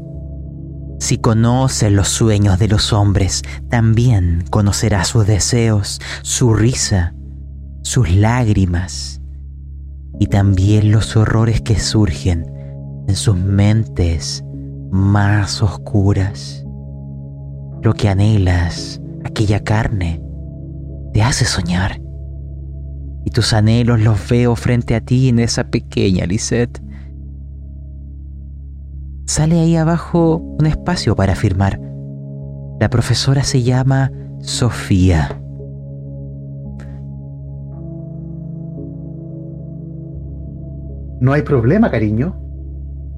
[1.00, 7.14] si conoces los sueños de los hombres, también conocerás sus deseos, su risa,
[7.82, 9.20] sus lágrimas
[10.20, 12.46] y también los horrores que surgen
[13.08, 14.44] en sus mentes
[14.90, 16.64] más oscuras.
[17.82, 20.22] Lo que anhelas, aquella carne,
[21.12, 22.00] te hace soñar.
[23.24, 26.80] Y tus anhelos los veo frente a ti en esa pequeña Lisette
[29.28, 31.78] sale ahí abajo un espacio para firmar.
[32.80, 34.10] La profesora se llama
[34.40, 35.40] Sofía.
[41.20, 42.40] No hay problema, cariño.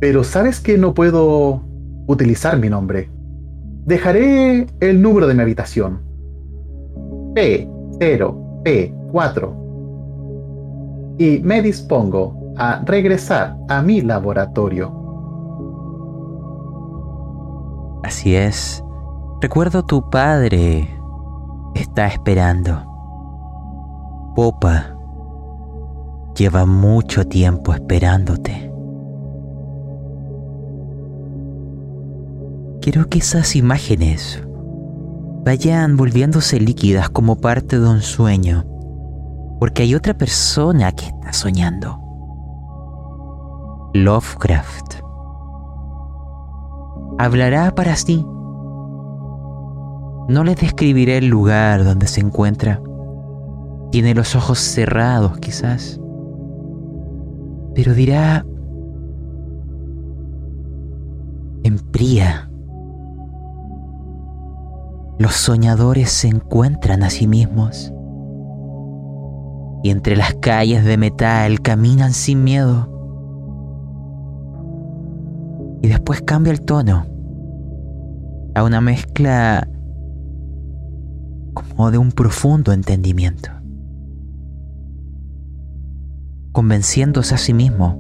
[0.01, 1.61] Pero sabes que no puedo
[2.07, 3.11] utilizar mi nombre.
[3.85, 6.01] Dejaré el número de mi habitación.
[7.35, 9.57] P0, P4.
[11.19, 14.97] Y me dispongo a regresar a mi laboratorio.
[18.03, 18.83] Así es.
[19.41, 20.89] Recuerdo tu padre
[21.75, 22.83] está esperando.
[24.35, 24.97] Popa
[26.37, 28.70] lleva mucho tiempo esperándote.
[32.81, 34.43] Quiero que esas imágenes
[35.45, 38.65] vayan volviéndose líquidas como parte de un sueño,
[39.59, 41.99] porque hay otra persona que está soñando.
[43.93, 45.01] Lovecraft
[47.19, 48.25] hablará para sí.
[50.29, 52.81] No les describiré el lugar donde se encuentra.
[53.91, 56.01] Tiene los ojos cerrados quizás.
[57.75, 58.47] Pero dirá
[61.63, 62.50] en Pría.
[65.21, 67.93] Los soñadores se encuentran a sí mismos
[69.83, 72.89] y entre las calles de metal caminan sin miedo.
[75.83, 77.05] Y después cambia el tono
[78.55, 79.69] a una mezcla
[81.53, 83.51] como de un profundo entendimiento,
[86.53, 87.99] convenciéndose a sí mismo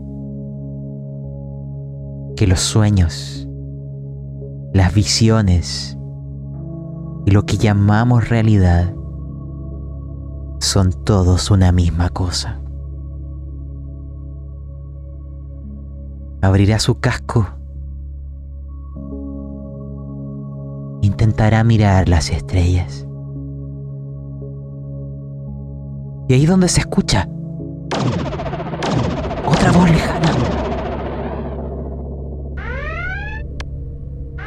[2.34, 3.46] que los sueños,
[4.72, 5.98] las visiones
[7.26, 8.94] y lo que llamamos realidad
[10.60, 12.60] son todos una misma cosa.
[16.42, 17.46] Abrirá su casco
[21.02, 23.06] intentará mirar las estrellas.
[26.28, 27.28] Y ahí donde se escucha
[29.46, 30.59] otra voz lejana.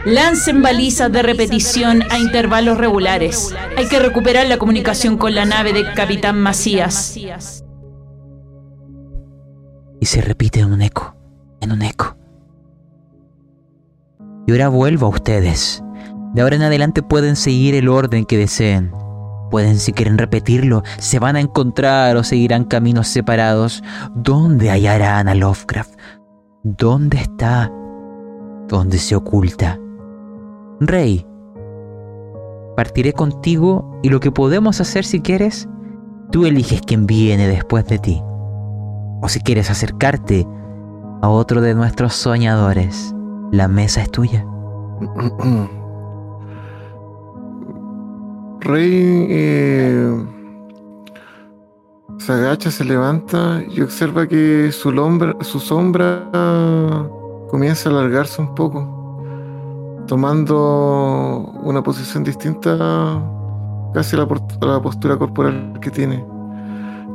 [0.05, 3.55] Lancen balizas de repetición a intervalos regulares.
[3.77, 7.17] Hay que recuperar la comunicación con la nave de Capitán Macías.
[10.01, 11.15] Y se repite en un eco,
[11.61, 12.17] en un eco.
[14.45, 15.81] Y ahora vuelvo a ustedes.
[16.33, 18.91] De ahora en adelante pueden seguir el orden que deseen.
[19.51, 23.81] Pueden, si quieren repetirlo, se van a encontrar o seguirán caminos separados.
[24.15, 25.93] ¿Dónde hallarán a Lovecraft?
[26.63, 27.71] ¿Dónde está?
[28.67, 29.79] ¿Dónde se oculta?
[30.87, 31.25] Rey,
[32.75, 35.67] partiré contigo y lo que podemos hacer si quieres,
[36.31, 38.21] tú eliges quién viene después de ti.
[39.21, 40.47] O si quieres acercarte
[41.21, 43.13] a otro de nuestros soñadores,
[43.51, 44.45] la mesa es tuya.
[48.61, 50.25] Rey eh,
[52.17, 56.29] se agacha, se levanta y observa que su, lombra- su sombra
[57.49, 59.02] comienza a alargarse un poco,
[60.07, 63.21] tomando una posición distinta
[63.93, 66.25] casi a la, postura corporal que tiene.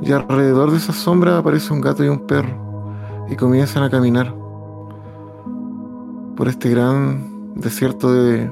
[0.03, 4.35] Y alrededor de esa sombra aparece un gato y un perro y comienzan a caminar
[6.37, 8.51] por este gran desierto de,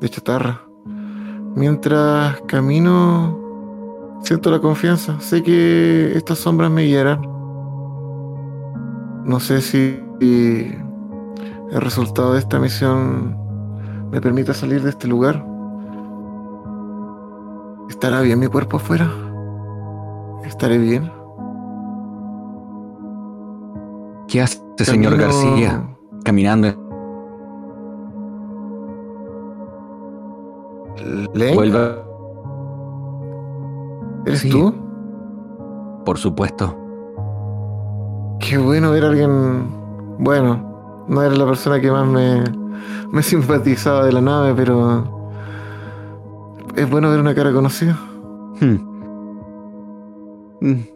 [0.00, 0.62] de chatarra.
[1.54, 3.38] Mientras camino,
[4.22, 5.20] siento la confianza.
[5.20, 7.20] Sé que estas sombras me guiarán.
[9.24, 13.43] No sé si el resultado de esta misión
[14.14, 15.44] me permita salir de este lugar.
[17.90, 19.10] ¿Estará bien mi cuerpo afuera?
[20.44, 21.10] ¿Estaré bien?
[24.28, 25.84] ¿Qué hace, señor García?
[26.24, 26.68] Caminando.
[31.34, 31.54] ¿Lane?
[31.56, 31.96] Vuelva,
[34.26, 34.50] ¿Eres Sí.
[34.50, 34.72] tú?
[36.04, 36.76] por supuesto.
[38.38, 39.66] Qué bueno ver a alguien.
[40.20, 40.73] Bueno,
[41.08, 42.44] no era la persona que más me,
[43.10, 45.12] me simpatizaba de la nave, pero.
[46.76, 47.96] Es bueno ver una cara conocida.
[48.60, 48.94] Hmm.
[50.60, 50.94] Mm.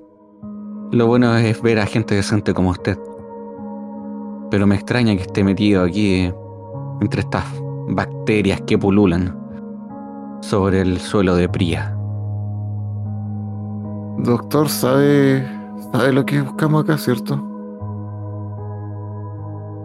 [0.92, 2.98] Lo bueno es ver a gente decente como usted.
[4.50, 6.34] Pero me extraña que esté metido aquí eh,
[7.00, 7.44] entre estas
[7.88, 9.36] bacterias que pululan
[10.40, 11.94] sobre el suelo de Pría.
[14.18, 15.46] Doctor, sabe.
[15.92, 17.57] sabe lo que buscamos acá, ¿cierto?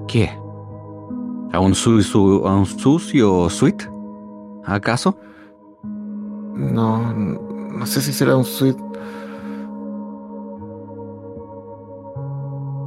[0.07, 0.29] ¿Qué?
[1.51, 3.87] ¿A un, su- su- a un sucio suite?
[4.65, 5.15] ¿Acaso?
[5.83, 7.13] No.
[7.13, 8.81] No sé si será un suite.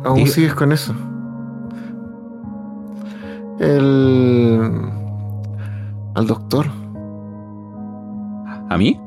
[0.04, 0.94] Aún sigues con eso.
[3.58, 4.60] El.
[6.14, 6.66] Al doctor.
[8.68, 9.00] ¿A mí?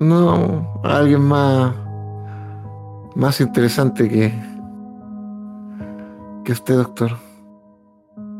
[0.00, 1.74] No, a alguien más.
[3.14, 4.53] Más interesante que.
[6.44, 7.12] Que usted, doctor.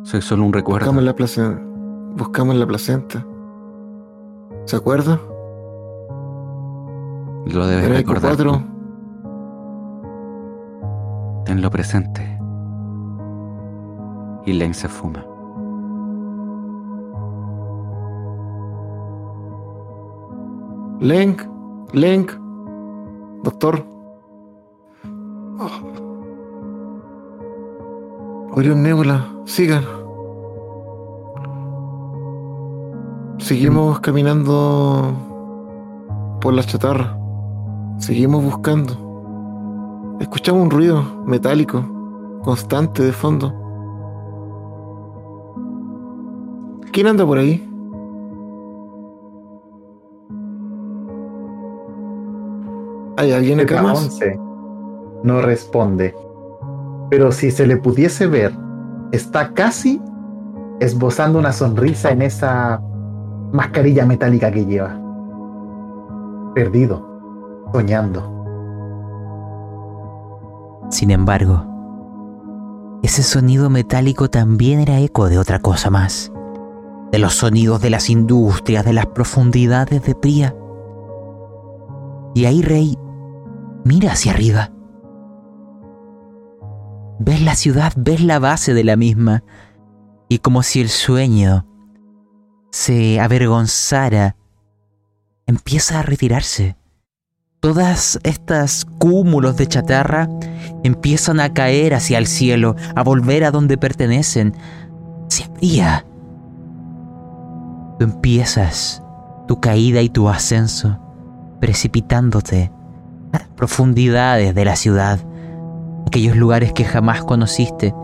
[0.03, 0.85] Soy solo un recuerdo.
[0.85, 1.63] Buscamos la placenta.
[2.17, 3.27] Buscamos la placenta.
[4.67, 5.19] ¿Se acuerda?
[7.47, 8.37] Lo debes Era Eco recordar.
[8.37, 8.63] 4.
[11.47, 12.39] Tenlo presente.
[14.45, 15.25] Y Len se fuma.
[21.01, 21.43] Lenk.
[21.95, 22.33] Lenk.
[23.43, 23.87] Doctor.
[28.57, 29.27] Orión Nebula.
[29.45, 29.85] Sigan.
[33.39, 35.13] Seguimos caminando
[36.41, 37.19] por la chatarra.
[37.99, 40.17] Seguimos buscando.
[40.21, 41.85] Escuchamos un ruido metálico,
[42.43, 43.53] constante de fondo.
[46.93, 47.69] ¿Quién anda por ahí?
[53.17, 54.05] ¿Hay alguien acá más?
[54.05, 54.45] 11
[55.25, 56.15] no responde.
[57.11, 58.53] Pero si se le pudiese ver,
[59.13, 60.01] está casi
[60.81, 62.81] esbozando una sonrisa en esa
[63.53, 65.01] mascarilla metálica que lleva.
[66.55, 68.31] Perdido, soñando.
[70.91, 71.65] Sin embargo,
[73.03, 76.33] ese sonido metálico también era eco de otra cosa más,
[77.13, 80.55] de los sonidos de las industrias, de las profundidades de Pría.
[82.35, 82.99] Y ahí Rey
[83.85, 84.74] mira hacia arriba.
[87.19, 89.45] Ves la ciudad, ves la base de la misma,
[90.29, 91.67] y como si el sueño
[92.71, 94.37] se avergonzara,
[95.47, 96.77] empieza a retirarse.
[97.61, 100.29] Todas estas cúmulos de chatarra
[100.83, 104.55] empiezan a caer hacia el cielo, a volver a donde pertenecen.
[105.29, 106.05] Se abría.
[107.99, 109.03] Tú empiezas
[109.47, 110.99] tu caída y tu ascenso,
[111.61, 112.71] precipitándote
[113.33, 115.21] a las profundidades de la ciudad,
[116.07, 117.95] aquellos lugares que jamás conociste.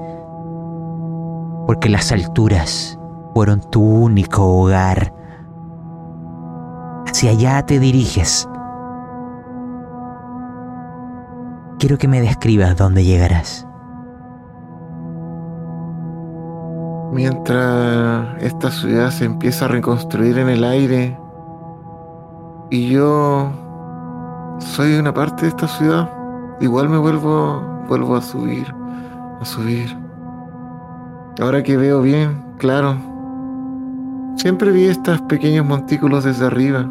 [1.67, 2.99] porque las alturas
[3.33, 5.15] fueron tu único hogar.
[7.07, 8.49] Hacia allá te diriges.
[11.79, 13.69] Quiero que me describas dónde llegarás.
[17.13, 21.17] Mientras esta ciudad se empieza a reconstruir en el aire
[22.71, 23.51] y yo
[24.59, 26.11] soy una parte de esta ciudad,
[26.61, 28.73] igual me vuelvo vuelvo a subir,
[29.41, 29.89] a subir.
[31.41, 32.97] Ahora que veo bien, claro,
[34.37, 36.89] siempre vi estos pequeños montículos desde arriba.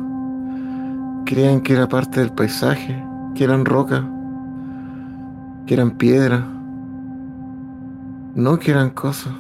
[1.26, 3.02] Creían que era parte del paisaje,
[3.34, 4.06] que eran roca,
[5.66, 6.46] que eran piedra,
[8.36, 9.32] no que eran cosas.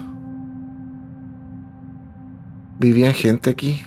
[2.79, 3.81] Vivían gente aquí.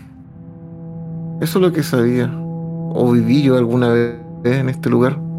[1.41, 2.31] Eso es lo que sabía.
[2.95, 5.32] O viví yo alguna vez en este lugar.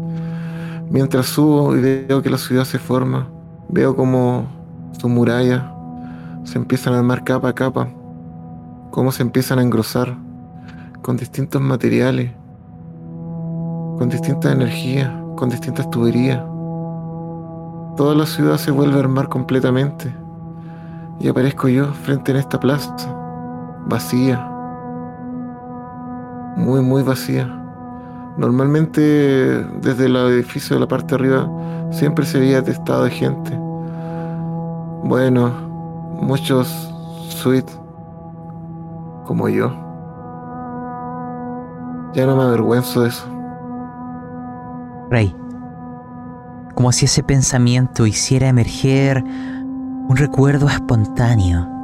[0.90, 3.28] Mientras subo y veo que la ciudad se forma,
[3.68, 4.46] veo como
[4.98, 5.62] sus murallas
[6.44, 7.88] se empiezan a armar capa a capa,
[8.90, 10.14] cómo se empiezan a engrosar
[11.02, 12.30] con distintos materiales,
[13.98, 16.40] con distintas energías, con distintas tuberías.
[17.96, 20.14] Toda la ciudad se vuelve a armar completamente
[21.20, 22.94] y aparezco yo frente en esta plaza
[23.86, 24.50] vacía,
[26.56, 27.63] muy, muy vacía.
[28.36, 29.00] Normalmente
[29.80, 31.48] desde el edificio de la parte de arriba
[31.90, 33.56] siempre se había atestado de gente.
[35.04, 35.50] Bueno,
[36.20, 36.68] muchos
[37.28, 37.78] suites
[39.24, 39.68] como yo.
[42.14, 43.26] Ya no me avergüenzo de eso.
[45.10, 45.34] Rey,
[46.74, 51.74] como si ese pensamiento hiciera emerger un recuerdo espontáneo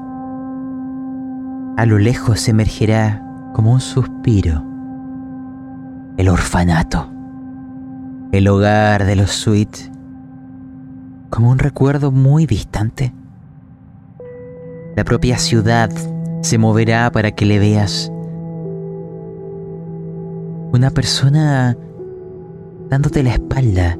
[1.81, 3.23] a lo lejos emergerá
[3.55, 4.70] como un suspiro
[6.21, 7.11] el orfanato,
[8.31, 9.91] el hogar de los Sweet,
[11.31, 13.15] como un recuerdo muy distante.
[14.97, 15.89] La propia ciudad
[16.43, 18.13] se moverá para que le veas.
[20.75, 21.75] Una persona
[22.91, 23.97] dándote la espalda,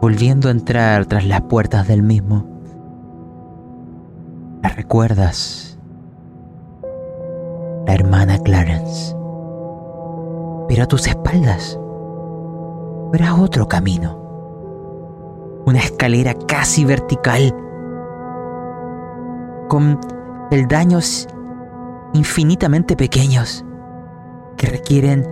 [0.00, 2.46] volviendo a entrar tras las puertas del mismo.
[4.62, 5.80] La recuerdas
[7.88, 9.20] la hermana Clarence.
[10.72, 11.78] Pero a tus espaldas
[13.12, 14.16] verás otro camino.
[15.66, 17.54] Una escalera casi vertical,
[19.68, 20.00] con
[20.48, 21.28] peldaños
[22.14, 23.66] infinitamente pequeños
[24.56, 25.26] que requieren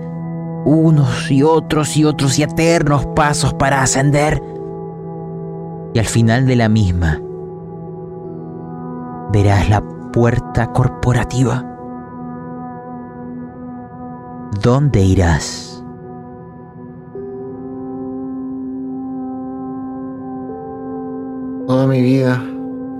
[0.66, 4.42] unos y otros y otros y eternos pasos para ascender.
[5.94, 7.18] Y al final de la misma
[9.32, 9.82] verás la
[10.12, 11.69] puerta corporativa
[14.62, 15.82] ¿dónde irás?
[21.66, 22.42] Toda mi vida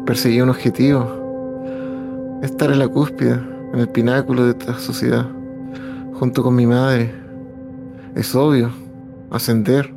[0.07, 3.40] perseguí un objetivo, estar en la cúspide,
[3.72, 5.26] en el pináculo de esta sociedad,
[6.14, 7.12] junto con mi madre.
[8.14, 8.70] Es obvio,
[9.30, 9.92] ascender.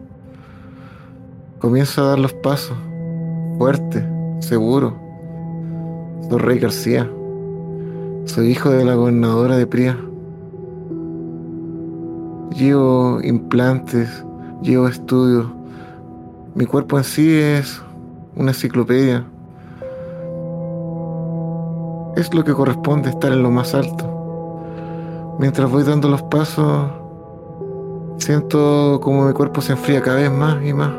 [1.60, 2.78] Comienzo a dar los pasos,
[3.58, 4.04] fuerte,
[4.40, 4.98] seguro.
[6.30, 7.10] Soy Rey García.
[8.26, 9.98] Soy hijo de la gobernadora de Pría.
[12.56, 14.24] Llevo implantes,
[14.62, 15.48] llevo estudios.
[16.54, 17.82] Mi cuerpo en sí es
[18.36, 19.26] una enciclopedia.
[22.16, 24.08] Es lo que corresponde estar en lo más alto.
[25.40, 26.92] Mientras voy dando los pasos,
[28.18, 30.92] siento como mi cuerpo se enfría cada vez más y más.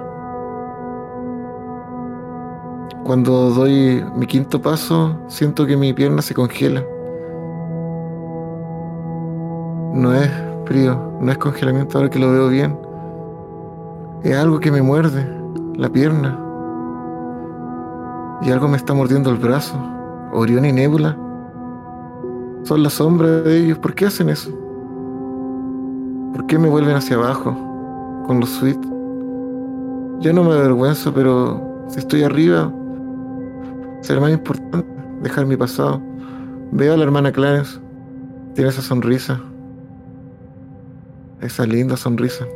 [3.05, 6.83] Cuando doy mi quinto paso, siento que mi pierna se congela.
[9.93, 10.31] No es
[10.67, 12.77] frío, no es congelamiento ahora que lo veo bien.
[14.23, 15.27] Es algo que me muerde
[15.77, 16.39] la pierna.
[18.43, 19.77] Y algo me está mordiendo el brazo.
[20.33, 21.17] Orión y Nebula.
[22.65, 23.79] Son la sombra de ellos.
[23.79, 24.51] ¿Por qué hacen eso?
[26.33, 27.57] ¿Por qué me vuelven hacia abajo
[28.27, 28.91] con los suites?
[30.21, 32.73] Yo no me avergüenzo, pero si estoy arriba,
[34.01, 34.87] será más importante
[35.23, 36.01] dejar mi pasado.
[36.73, 37.79] Veo a la hermana Clarence.
[38.55, 39.41] Tiene esa sonrisa
[41.45, 42.47] esa linda sonrisa.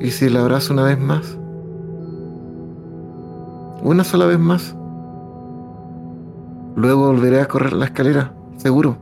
[0.00, 1.38] ¿Y si la abrazo una vez más?
[3.82, 4.76] Una sola vez más.
[6.76, 8.96] Luego volveré a correr la escalera, seguro.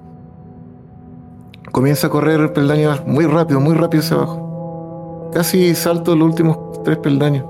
[1.70, 5.31] Comienza a correr el peldaño muy rápido, muy rápido hacia abajo.
[5.33, 7.47] Casi salto los últimos tres peldaños.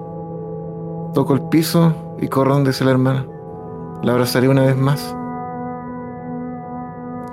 [1.15, 3.27] Toco el piso y corro donde dice la hermana.
[4.03, 5.15] La abrazaré una vez más.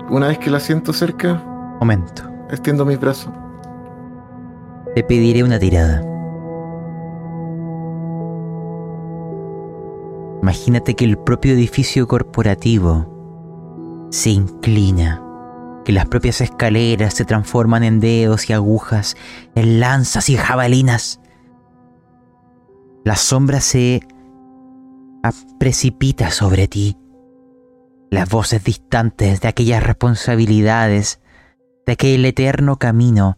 [0.10, 1.36] Una vez que la siento cerca.
[1.80, 2.24] Momento.
[2.49, 3.32] Extiendo mis brazos.
[4.95, 6.03] Te pediré una tirada.
[10.41, 15.22] Imagínate que el propio edificio corporativo se inclina,
[15.86, 19.16] que las propias escaleras se transforman en dedos y agujas,
[19.53, 21.20] en lanzas y jabalinas.
[23.03, 24.01] La sombra se
[25.60, 26.97] precipita sobre ti
[28.12, 31.22] las voces distantes de aquellas responsabilidades,
[31.86, 33.38] de aquel eterno camino,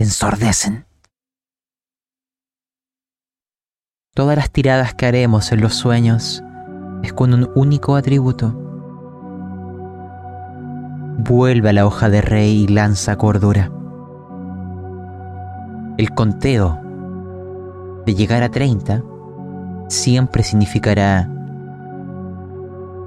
[0.00, 0.86] ensordecen.
[4.14, 6.42] Todas las tiradas que haremos en los sueños
[7.04, 8.52] es con un único atributo.
[11.18, 13.70] Vuelve a la hoja de rey y lanza cordura.
[15.98, 16.80] El conteo
[18.04, 19.04] de llegar a 30
[19.88, 21.28] siempre significará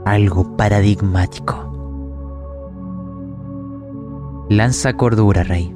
[0.06, 1.56] algo paradigmático.
[4.50, 5.76] Lanza cordura, rey.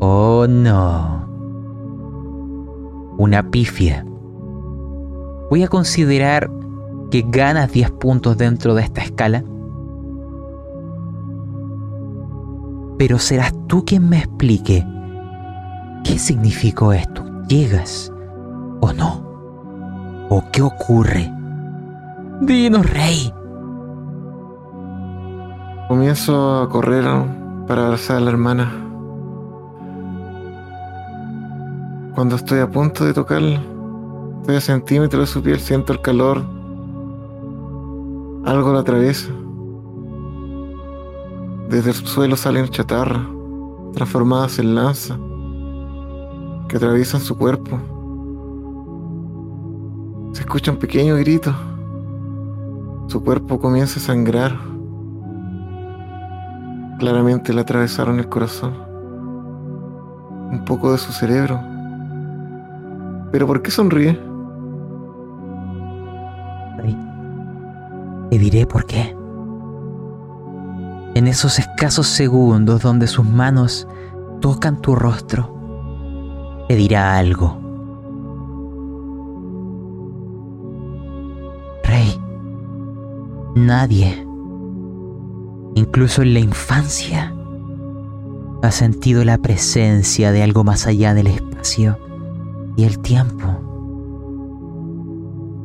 [0.00, 1.28] Oh no.
[3.18, 4.04] Una pifia.
[5.50, 6.50] Voy a considerar
[7.10, 9.44] que ganas 10 puntos dentro de esta escala.
[12.96, 14.84] Pero serás tú quien me explique
[16.04, 17.24] qué significó esto.
[17.48, 18.12] ¿Llegas
[18.80, 20.26] o no?
[20.30, 21.37] ¿O qué ocurre?
[22.40, 23.34] Dinos, rey.
[25.88, 27.04] Comienzo a correr
[27.66, 28.70] para abrazar a la hermana.
[32.14, 33.60] Cuando estoy a punto de tocarla,
[34.40, 36.44] estoy a centímetros de su piel, siento el calor.
[38.44, 39.30] Algo la atraviesa.
[41.68, 43.28] Desde el suelo salen chatarra,
[43.94, 45.18] transformadas en lanza,
[46.68, 47.80] que atraviesan su cuerpo.
[50.34, 51.52] Se escucha un pequeño grito.
[53.08, 54.52] Su cuerpo comienza a sangrar.
[56.98, 58.74] Claramente le atravesaron el corazón.
[60.52, 61.58] Un poco de su cerebro.
[63.32, 64.20] ¿Pero por qué sonríe?
[68.30, 69.16] Te diré por qué.
[71.14, 73.88] En esos escasos segundos donde sus manos
[74.42, 77.67] tocan tu rostro, te dirá algo.
[83.66, 84.26] Nadie,
[85.74, 87.34] incluso en la infancia,
[88.62, 91.98] ha sentido la presencia de algo más allá del espacio
[92.76, 93.46] y el tiempo.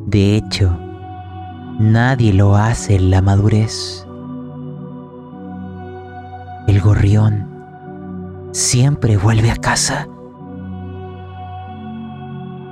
[0.06, 0.78] De hecho,
[1.78, 4.06] nadie lo hace en la madurez.
[6.68, 7.50] El gorrión
[8.52, 10.08] siempre vuelve a casa.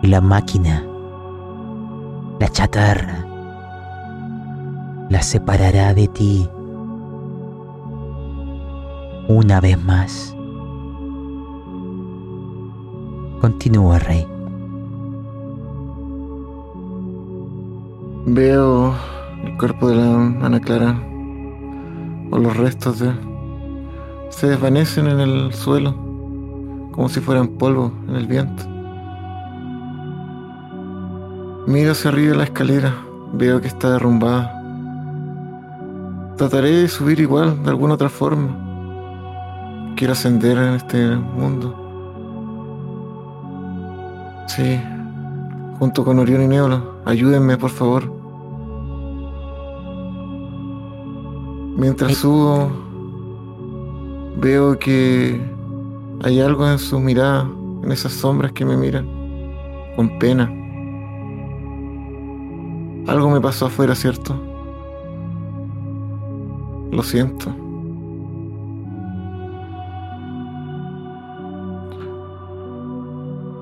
[0.02, 0.84] Y la máquina,
[2.38, 3.31] la chatarra,
[5.12, 6.48] la separará de ti
[9.28, 10.34] una vez más.
[13.42, 14.26] Continúa, Rey.
[18.24, 18.94] Veo
[19.44, 20.14] el cuerpo de la
[20.46, 20.98] Ana Clara
[22.30, 23.12] o los restos de...
[24.30, 25.94] Se desvanecen en el suelo
[26.92, 28.64] como si fueran polvo en el viento.
[31.66, 32.94] Miro hacia arriba la escalera,
[33.34, 34.61] veo que está derrumbada.
[36.36, 39.94] Trataré de subir igual, de alguna otra forma.
[39.96, 41.78] Quiero ascender en este mundo.
[44.48, 44.80] Sí,
[45.78, 48.10] junto con Orión y Neola, ayúdenme por favor.
[51.76, 52.70] Mientras subo,
[54.36, 55.40] veo que
[56.22, 57.48] hay algo en su mirada,
[57.82, 59.08] en esas sombras que me miran,
[59.96, 60.44] con pena.
[63.06, 64.51] Algo me pasó afuera, ¿cierto?
[66.92, 67.48] Lo siento.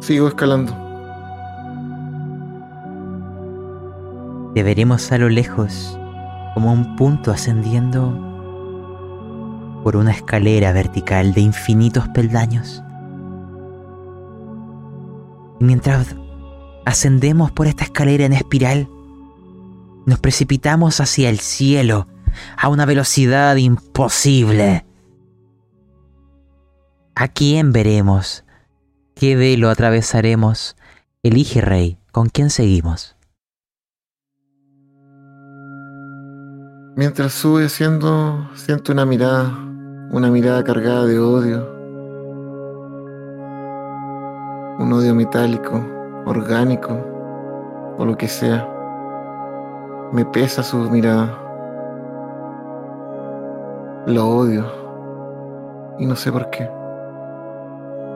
[0.00, 0.72] Sigo escalando.
[4.52, 5.96] Te veremos a lo lejos
[6.54, 8.10] como un punto ascendiendo
[9.84, 12.82] por una escalera vertical de infinitos peldaños.
[15.60, 16.16] Y mientras
[16.84, 18.88] ascendemos por esta escalera en espiral,
[20.04, 22.08] nos precipitamos hacia el cielo
[22.56, 24.84] a una velocidad imposible.
[27.14, 28.44] ¿A quién veremos?
[29.14, 30.76] ¿Qué velo atravesaremos?
[31.22, 33.16] Elige, Rey, ¿con quién seguimos?
[36.96, 39.50] Mientras sube siendo, siento una mirada,
[40.10, 41.66] una mirada cargada de odio.
[44.78, 45.82] Un odio metálico,
[46.26, 46.92] orgánico,
[47.96, 48.68] o lo que sea.
[50.12, 51.39] Me pesa su mirada.
[54.06, 54.64] Lo odio.
[55.98, 56.68] Y no sé por qué.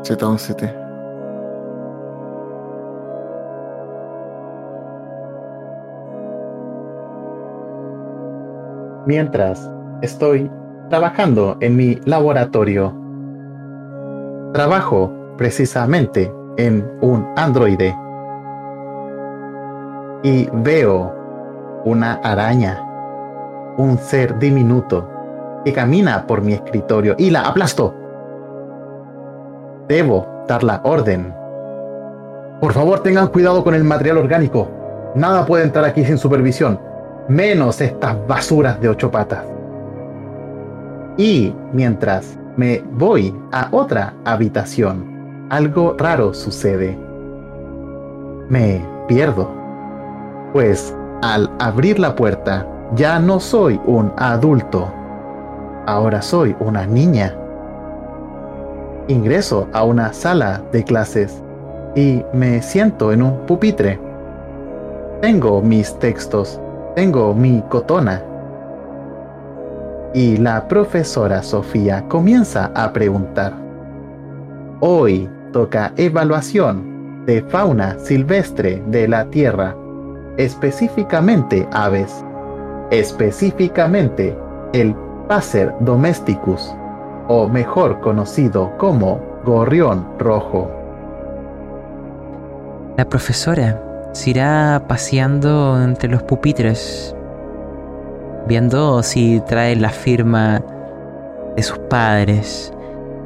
[0.02, 0.84] Z11T.
[9.06, 9.70] Mientras
[10.00, 10.50] estoy
[10.88, 12.94] trabajando en mi laboratorio,
[14.54, 17.94] trabajo precisamente en un androide
[20.22, 21.12] y veo
[21.84, 22.82] una araña,
[23.76, 25.13] un ser diminuto
[25.64, 27.94] que camina por mi escritorio y la aplasto.
[29.88, 31.34] Debo dar la orden.
[32.60, 34.68] Por favor, tengan cuidado con el material orgánico.
[35.14, 36.78] Nada puede entrar aquí sin supervisión,
[37.28, 39.44] menos estas basuras de ocho patas.
[41.16, 46.98] Y mientras me voy a otra habitación, algo raro sucede.
[48.48, 49.50] Me pierdo.
[50.52, 54.92] Pues al abrir la puerta, ya no soy un adulto.
[55.86, 57.34] Ahora soy una niña.
[59.08, 61.42] Ingreso a una sala de clases
[61.94, 64.00] y me siento en un pupitre.
[65.20, 66.58] Tengo mis textos,
[66.96, 68.22] tengo mi cotona.
[70.14, 73.52] Y la profesora Sofía comienza a preguntar.
[74.80, 79.76] Hoy toca evaluación de fauna silvestre de la Tierra,
[80.38, 82.24] específicamente aves,
[82.90, 84.36] específicamente
[84.72, 84.94] el
[85.28, 86.74] Passer domesticus,
[87.28, 90.70] o mejor conocido como gorrión rojo.
[92.98, 93.80] La profesora
[94.12, 97.16] se irá paseando entre los pupitres,
[98.46, 100.62] viendo si trae la firma
[101.56, 102.70] de sus padres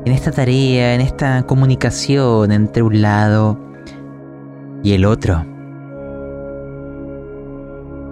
[0.04, 3.58] en esta tarea, en esta comunicación entre un lado
[4.84, 5.44] y el otro.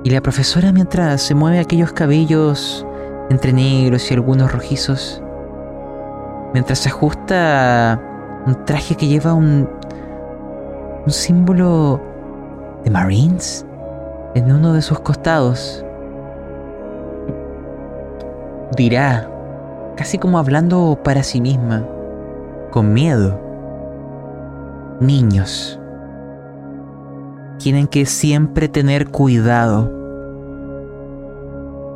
[0.03, 2.85] Y la profesora mientras se mueve aquellos cabellos
[3.31, 5.23] entre negros y algunos rojizos,
[6.53, 8.01] mientras se ajusta
[8.47, 9.69] un traje que lleva un,
[11.05, 12.01] un símbolo
[12.85, 13.67] de Marines
[14.35, 15.85] en uno de sus costados.
[18.77, 19.29] Dirá,
[19.97, 21.85] casi como hablando para sí misma,
[22.71, 23.41] con miedo.
[25.01, 25.81] Niños.
[27.59, 29.96] Tienen que siempre tener cuidado.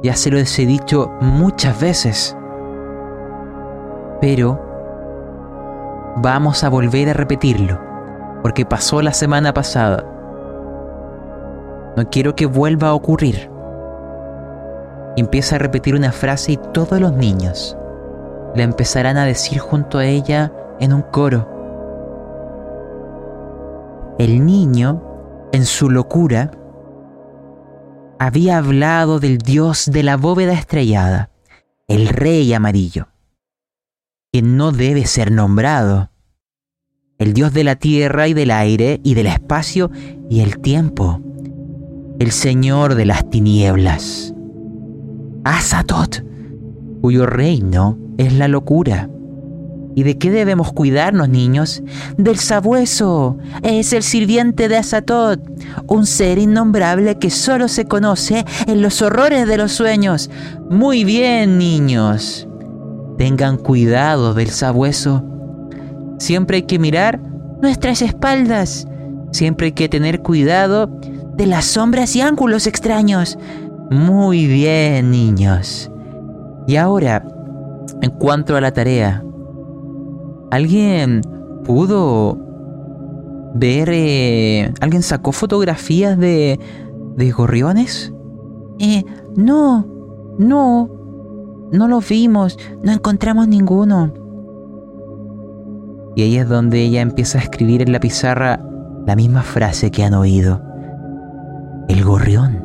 [0.03, 2.37] Ya se lo he dicho muchas veces.
[4.21, 4.61] Pero
[6.17, 7.79] vamos a volver a repetirlo,
[8.43, 10.05] porque pasó la semana pasada.
[11.97, 13.51] No quiero que vuelva a ocurrir.
[15.17, 17.77] Empieza a repetir una frase y todos los niños
[18.55, 21.47] la empezarán a decir junto a ella en un coro.
[24.19, 25.03] El niño,
[25.53, 26.51] en su locura,
[28.21, 31.31] había hablado del dios de la bóveda estrellada,
[31.89, 33.09] el rey amarillo,
[34.31, 36.11] que no debe ser nombrado,
[37.17, 39.91] el dios de la tierra y del aire y del espacio
[40.29, 41.23] y el tiempo,
[42.19, 44.35] el señor de las tinieblas,
[45.45, 46.23] Azatoth,
[47.01, 49.09] cuyo reino es la locura.
[50.01, 51.83] ¿Y de qué debemos cuidarnos, niños?
[52.17, 53.37] Del sabueso.
[53.63, 55.41] Es el sirviente de Azatoth,
[55.89, 60.31] un ser innombrable que solo se conoce en los horrores de los sueños.
[60.71, 62.49] Muy bien, niños.
[63.19, 65.23] Tengan cuidado del sabueso.
[66.19, 67.21] Siempre hay que mirar
[67.61, 68.89] nuestras espaldas.
[69.33, 70.87] Siempre hay que tener cuidado
[71.37, 73.37] de las sombras y ángulos extraños.
[73.91, 75.91] Muy bien, niños.
[76.67, 77.23] Y ahora,
[78.01, 79.23] en cuanto a la tarea,
[80.51, 81.23] ¿alguien
[81.65, 82.39] pudo
[83.55, 83.89] ver...
[83.93, 86.59] eh, ¿Alguien sacó fotografías de...
[87.17, 88.13] de gorriones?
[88.79, 89.05] Eh,
[89.37, 89.87] no,
[90.39, 90.89] no,
[91.73, 94.13] no los vimos, no encontramos ninguno.
[96.17, 98.61] Y ahí es donde ella empieza a escribir en la pizarra
[99.07, 100.61] la misma frase que han oído.
[101.89, 102.65] El gorrión.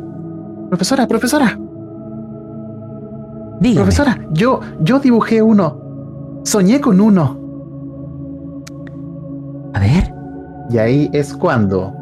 [0.69, 1.59] Profesora, profesora,
[3.59, 3.83] Dígame.
[3.86, 5.79] profesora, yo, yo dibujé uno.
[6.43, 7.39] Soñé con uno.
[9.76, 10.13] A ver.
[10.69, 11.93] Y ahí es cuando,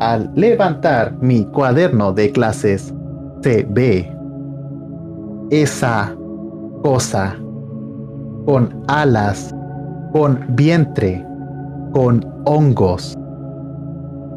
[0.00, 2.94] al levantar mi cuaderno de clases,
[3.42, 4.16] se ve
[5.50, 6.14] esa
[6.82, 7.36] cosa
[8.46, 9.52] con alas,
[10.12, 11.26] con vientre,
[11.92, 13.18] con hongos,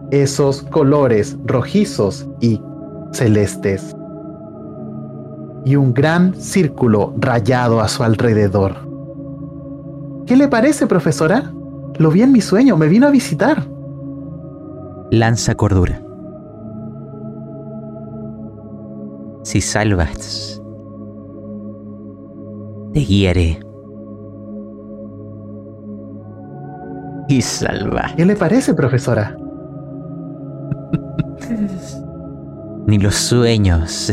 [0.10, 2.60] esos colores rojizos y
[3.12, 3.96] celestes,
[5.64, 8.76] y un gran círculo rayado a su alrededor.
[10.26, 11.52] ¿Qué le parece, profesora?
[12.02, 13.64] Lo vi en mi sueño, me vino a visitar.
[15.12, 16.02] Lanza cordura.
[19.44, 20.60] Si salvas,
[22.92, 23.60] te guiaré.
[27.28, 28.14] Y salva.
[28.18, 29.38] ¿Qué le parece, profesora?
[32.88, 34.12] Ni los sueños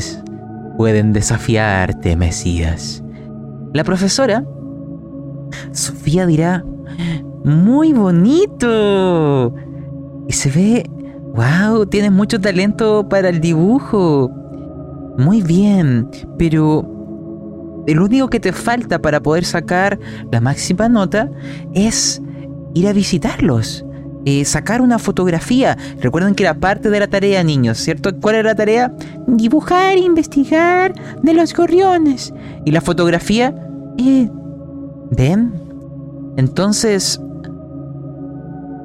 [0.77, 3.03] pueden desafiarte, Mesías.
[3.73, 4.45] La profesora,
[5.73, 6.63] Sofía dirá,
[7.49, 9.55] muy bonito.
[10.29, 10.91] Y se ve,
[11.35, 14.31] wow, tienes mucho talento para el dibujo.
[15.19, 16.87] Muy bien, pero
[17.87, 19.99] el único que te falta para poder sacar
[20.31, 21.31] la máxima nota
[21.75, 22.23] es
[22.75, 23.85] ir a visitarlos.
[24.25, 25.79] eh, sacar una fotografía.
[26.01, 28.15] Recuerden que era parte de la tarea, niños, ¿cierto?
[28.21, 28.95] ¿Cuál era la tarea?
[29.27, 30.93] Dibujar investigar
[31.23, 32.35] de los gorriones.
[32.67, 33.55] Y la fotografía,
[33.97, 34.29] eh,
[35.11, 35.55] ¿ven?
[36.37, 37.21] Entonces,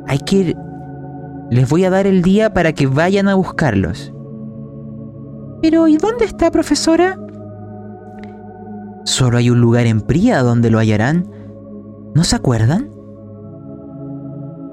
[0.08, 0.58] hay que ir...
[1.50, 4.14] Les voy a dar el día para que vayan a buscarlos.
[5.62, 7.18] Pero, ¿y dónde está, profesora?
[9.06, 11.30] Solo hay un lugar en Pría donde lo hallarán.
[12.16, 12.90] ¿No se acuerdan?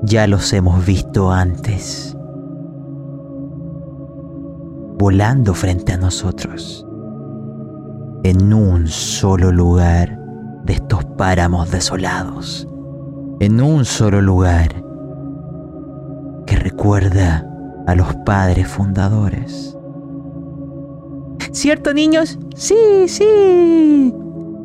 [0.03, 2.17] Ya los hemos visto antes.
[4.99, 6.87] Volando frente a nosotros.
[8.23, 10.19] En un solo lugar
[10.65, 12.69] de estos páramos desolados.
[13.41, 14.90] En un solo lugar
[16.51, 17.47] que recuerda
[17.87, 19.79] a los padres fundadores.
[21.53, 22.41] ¿Cierto, niños?
[22.57, 24.13] Sí, sí.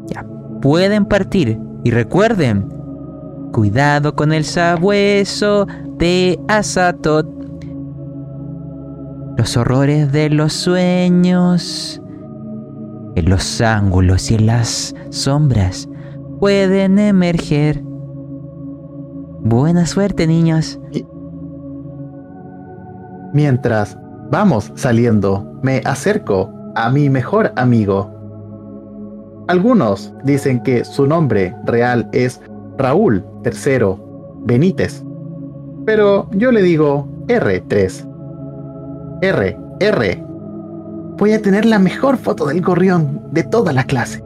[0.08, 0.26] Ya,
[0.64, 1.60] pueden partir.
[1.84, 2.68] Y recuerden,
[3.54, 5.68] cuidado con el sabueso
[6.00, 7.28] de Azatot.
[9.38, 12.02] Los horrores de los sueños,
[13.16, 15.88] en los ángulos y en las sombras,
[16.40, 17.84] pueden emerger.
[19.44, 20.80] Buena suerte, niños.
[23.36, 23.98] Mientras
[24.32, 28.10] vamos saliendo, me acerco a mi mejor amigo.
[29.50, 32.42] Algunos dicen que su nombre real es
[32.78, 33.98] Raúl III
[34.46, 35.04] Benítez,
[35.86, 39.20] pero yo le digo R3.
[39.22, 40.24] R, R.
[41.18, 44.24] Voy a tener la mejor foto del gorrión de toda la clase.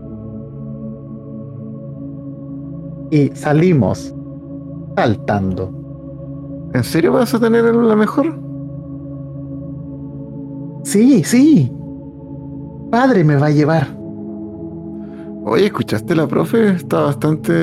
[3.09, 4.13] Y salimos
[4.95, 5.73] saltando.
[6.75, 8.48] ¿En serio vas a tener la mejor?
[10.83, 11.71] Sí, sí.
[12.91, 13.87] Padre me va a llevar.
[15.45, 16.69] Oye, ¿escuchaste la profe?
[16.71, 17.53] Está bastante...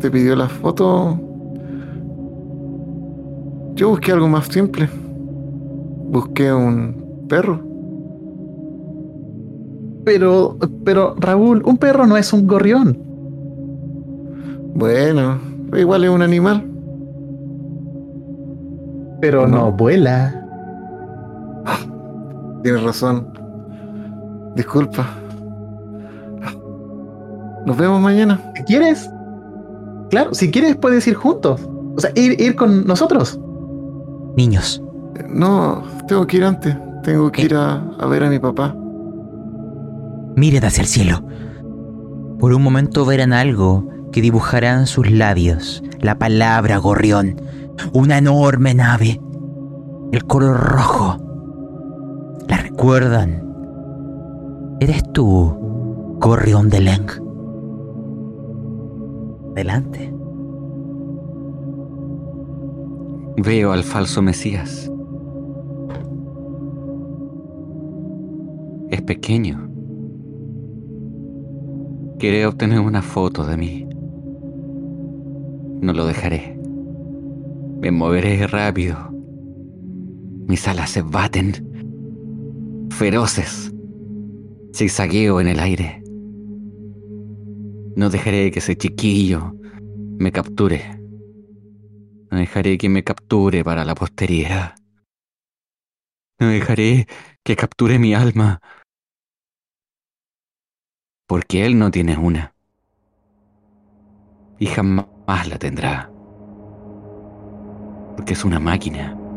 [0.00, 1.18] Te pidió la foto.
[3.74, 4.88] Yo busqué algo más simple.
[6.10, 7.60] Busqué un perro.
[10.04, 12.98] Pero, pero Raúl, un perro no es un gorrión.
[14.74, 15.38] Bueno,
[15.76, 16.64] igual es un animal.
[19.20, 19.56] Pero ¿O no?
[19.56, 20.34] no vuela.
[22.62, 23.28] Tienes razón.
[24.56, 25.06] Disculpa.
[27.66, 28.40] Nos vemos mañana.
[28.56, 29.10] Si quieres,
[30.10, 31.60] claro, si quieres puedes ir juntos.
[31.96, 33.38] O sea, ir, ir con nosotros.
[34.36, 34.82] Niños,
[35.28, 36.76] No, tengo que ir antes.
[37.02, 38.74] Tengo que ir a, a ver a mi papá.
[40.36, 41.22] miren hacia el cielo.
[42.38, 47.40] Por un momento verán algo que dibujará en sus labios la palabra gorrión.
[47.92, 49.20] Una enorme nave.
[50.12, 51.18] El color rojo.
[52.48, 53.44] ¿La recuerdan?
[54.80, 57.10] ¿Eres tú, gorrión de Leng?
[59.52, 60.14] Adelante.
[63.36, 64.90] Veo al falso Mesías.
[68.90, 69.68] Es pequeño.
[72.18, 73.88] Quiere obtener una foto de mí.
[75.80, 76.58] No lo dejaré.
[77.80, 78.96] Me moveré rápido.
[80.48, 81.67] Mis alas se baten.
[82.98, 83.72] Feroces.
[84.74, 86.02] Zigzagueo en el aire.
[87.94, 89.54] No dejaré que ese chiquillo
[90.18, 91.00] me capture.
[92.28, 94.74] No dejaré que me capture para la posteridad.
[96.40, 97.06] No dejaré
[97.44, 98.60] que capture mi alma.
[101.28, 102.52] Porque él no tiene una.
[104.58, 106.10] Y jamás la tendrá.
[108.16, 109.27] Porque es una máquina.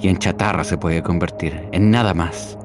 [0.00, 2.58] Y en chatarra se puede convertir, en nada más.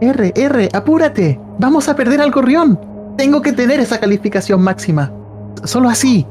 [0.00, 1.40] R, R, apúrate.
[1.58, 2.78] Vamos a perder al gorrión.
[3.16, 5.12] Tengo que tener esa calificación máxima.
[5.64, 6.26] Solo así,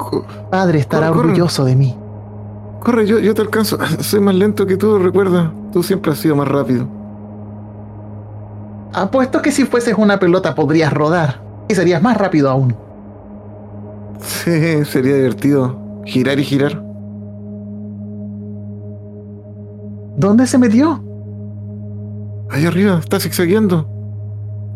[0.52, 1.28] padre estará Corre, corre.
[1.30, 1.98] orgulloso de mí.
[2.82, 3.78] Corre, yo, yo te alcanzo.
[4.02, 5.52] Soy más lento que tú, recuerda.
[5.72, 6.88] Tú siempre has sido más rápido.
[8.94, 11.42] Apuesto que si fueses una pelota podrías rodar.
[11.68, 12.76] Y serías más rápido aún.
[14.20, 15.78] Sí, sería divertido.
[16.06, 16.83] Girar y girar.
[20.16, 21.04] ¿Dónde se metió?
[22.50, 23.88] Ahí arriba, está zigzagueando.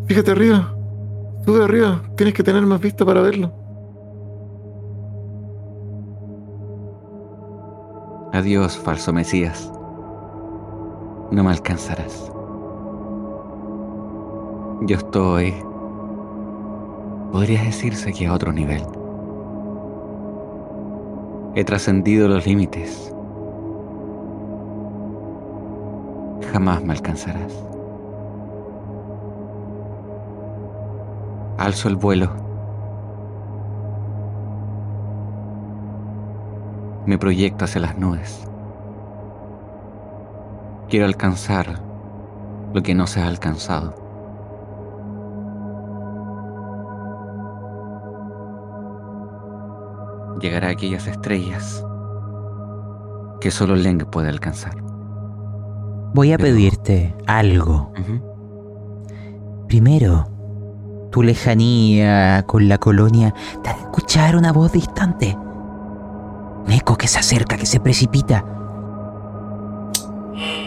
[0.06, 0.74] Fíjate arriba.
[1.44, 2.02] Sube arriba.
[2.16, 3.52] Tienes que tener más vista para verlo.
[8.32, 9.72] Adiós, falso Mesías.
[11.30, 12.32] No me alcanzarás.
[14.82, 15.54] Yo estoy,
[17.32, 18.82] podría decirse que a otro nivel.
[21.54, 23.12] He trascendido los límites.
[26.52, 27.52] Jamás me alcanzarás.
[31.58, 32.28] Alzo el vuelo.
[37.06, 38.46] Me proyecto hacia las nubes.
[40.88, 41.80] Quiero alcanzar
[42.72, 43.94] lo que no se ha alcanzado.
[50.40, 51.84] Llegar a aquellas estrellas
[53.40, 54.87] que solo Leng puede alcanzar.
[56.14, 57.92] Voy a Pero- pedirte algo.
[59.68, 60.28] Primero,
[61.12, 65.36] tu lejanía con la colonia te hará escuchar una voz distante.
[66.66, 68.44] Un eco que se acerca, que se precipita.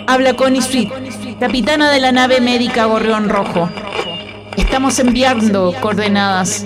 [0.08, 3.70] Habla Connie Sweet, capitana de la nave médica Gorrión Rojo.
[4.58, 6.66] Estamos enviando coordenadas.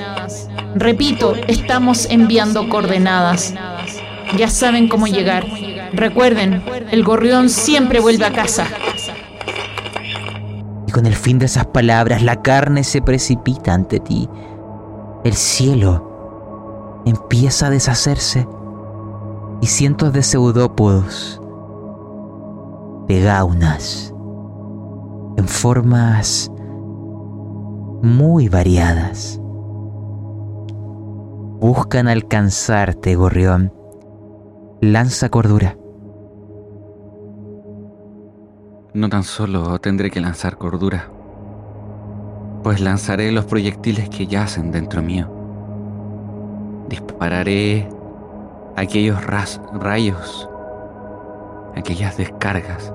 [0.75, 3.53] Repito, estamos enviando coordenadas.
[4.37, 5.45] Ya saben cómo llegar.
[5.95, 8.65] Recuerden, el gorrión siempre vuelve a casa.
[10.87, 14.29] Y con el fin de esas palabras, la carne se precipita ante ti.
[15.23, 18.47] El cielo empieza a deshacerse.
[19.61, 21.41] Y cientos de pseudópodos,
[23.07, 24.13] de gaunas,
[25.37, 26.51] en formas
[28.03, 29.39] muy variadas,
[31.61, 33.73] buscan alcanzarte, gorrión.
[34.81, 35.77] Lanza cordura.
[38.95, 41.09] No tan solo tendré que lanzar cordura,
[42.63, 45.29] pues lanzaré los proyectiles que yacen dentro mío.
[46.87, 47.89] Dispararé
[48.77, 50.49] aquellos rayos,
[51.75, 52.93] aquellas descargas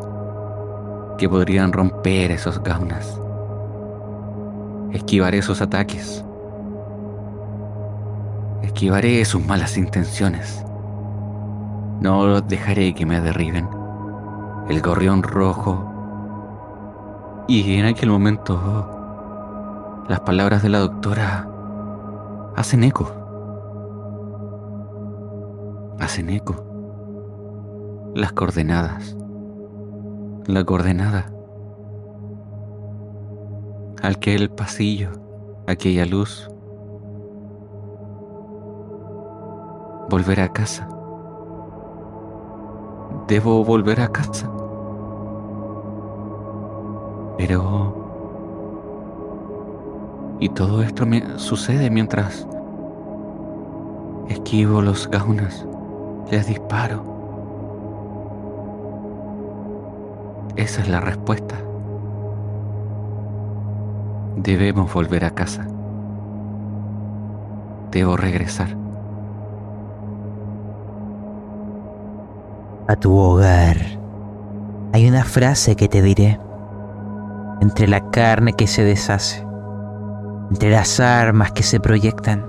[1.18, 3.20] que podrían romper esos gaunas.
[4.92, 6.24] Esquivaré sus ataques.
[8.62, 10.64] Esquivaré sus malas intenciones.
[12.00, 13.68] No dejaré que me derriben.
[14.70, 15.89] El gorrión rojo.
[17.50, 21.50] Y en aquel momento las palabras de la doctora
[22.54, 23.10] hacen eco.
[25.98, 26.54] Hacen eco.
[28.14, 29.16] Las coordenadas.
[30.46, 31.32] La coordenada.
[34.00, 35.10] Aquel pasillo.
[35.66, 36.48] Aquella luz.
[40.08, 40.88] Volver a casa.
[43.26, 44.48] Debo volver a casa.
[47.40, 47.94] Pero...
[50.40, 52.46] Y todo esto me sucede mientras
[54.28, 55.66] esquivo los gaunas,
[56.30, 57.02] les disparo.
[60.56, 61.56] Esa es la respuesta.
[64.36, 65.66] Debemos volver a casa.
[67.90, 68.76] Debo regresar.
[72.88, 73.76] a tu hogar.
[74.92, 76.40] Hay una frase que te diré.
[77.60, 79.46] Entre la carne que se deshace,
[80.50, 82.46] entre las armas que se proyectan.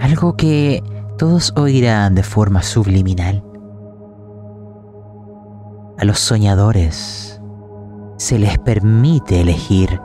[0.00, 0.82] Algo que
[1.18, 3.44] todos oirán de forma subliminal.
[5.98, 7.40] A los soñadores
[8.16, 10.00] se les permite elegir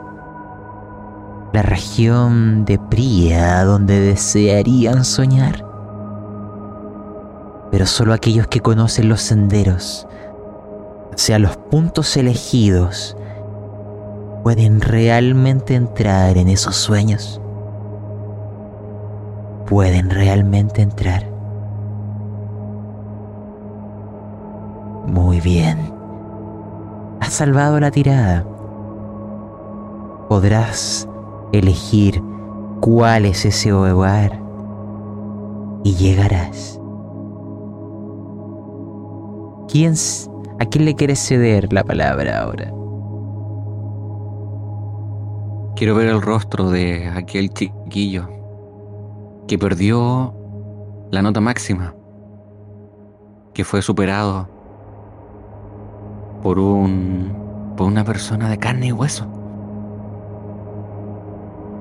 [1.52, 5.68] la región de Pría donde desearían soñar
[7.70, 10.06] pero solo aquellos que conocen los senderos,
[11.18, 13.16] sea los puntos elegidos,
[14.44, 17.40] pueden realmente entrar en esos sueños.
[19.66, 21.28] Pueden realmente entrar.
[25.06, 25.92] Muy bien.
[27.20, 28.46] Has salvado la tirada.
[30.28, 31.08] Podrás
[31.52, 32.22] elegir
[32.80, 34.40] cuál es ese hogar
[35.82, 36.80] y llegarás.
[39.66, 39.96] ¿Quién,
[40.60, 42.72] ¿A quién le quieres ceder la palabra ahora?
[45.76, 48.28] Quiero ver el rostro de aquel chiquillo
[49.46, 50.34] que perdió
[51.12, 51.94] la nota máxima,
[53.54, 54.48] que fue superado
[56.42, 59.28] por un por una persona de carne y hueso.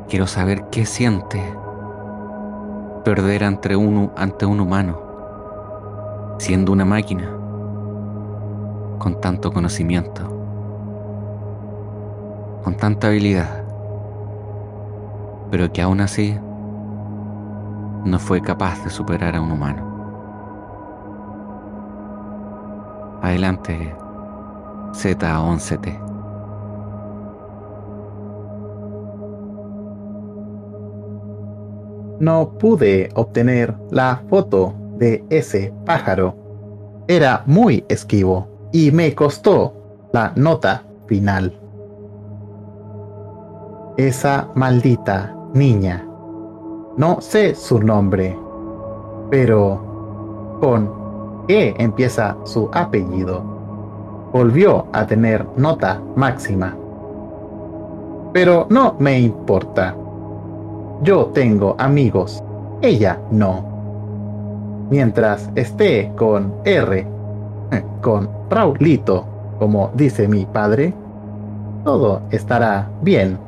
[0.07, 1.41] Quiero saber qué siente
[3.03, 3.73] perder ante
[4.15, 5.01] ante un humano,
[6.37, 7.36] siendo una máquina
[8.97, 10.23] con tanto conocimiento,
[12.63, 13.63] con tanta habilidad,
[15.51, 16.37] pero que aún así
[18.03, 19.87] no fue capaz de superar a un humano.
[23.21, 23.95] Adelante,
[24.93, 25.99] Z11T.
[32.19, 36.35] No pude obtener la foto de ese pájaro.
[37.07, 39.73] Era muy esquivo y me costó
[40.11, 41.53] la nota final.
[43.97, 46.05] Esa maldita niña.
[46.97, 48.37] No sé su nombre,
[49.29, 50.91] pero con
[51.47, 53.41] ¿qué empieza su apellido?
[54.33, 56.75] Volvió a tener nota máxima.
[58.33, 59.95] Pero no me importa.
[61.01, 62.43] Yo tengo amigos,
[62.81, 63.65] ella no.
[64.89, 67.07] Mientras esté con R,
[68.01, 69.25] con Raulito,
[69.59, 70.93] como dice mi padre,
[71.83, 73.39] todo estará bien.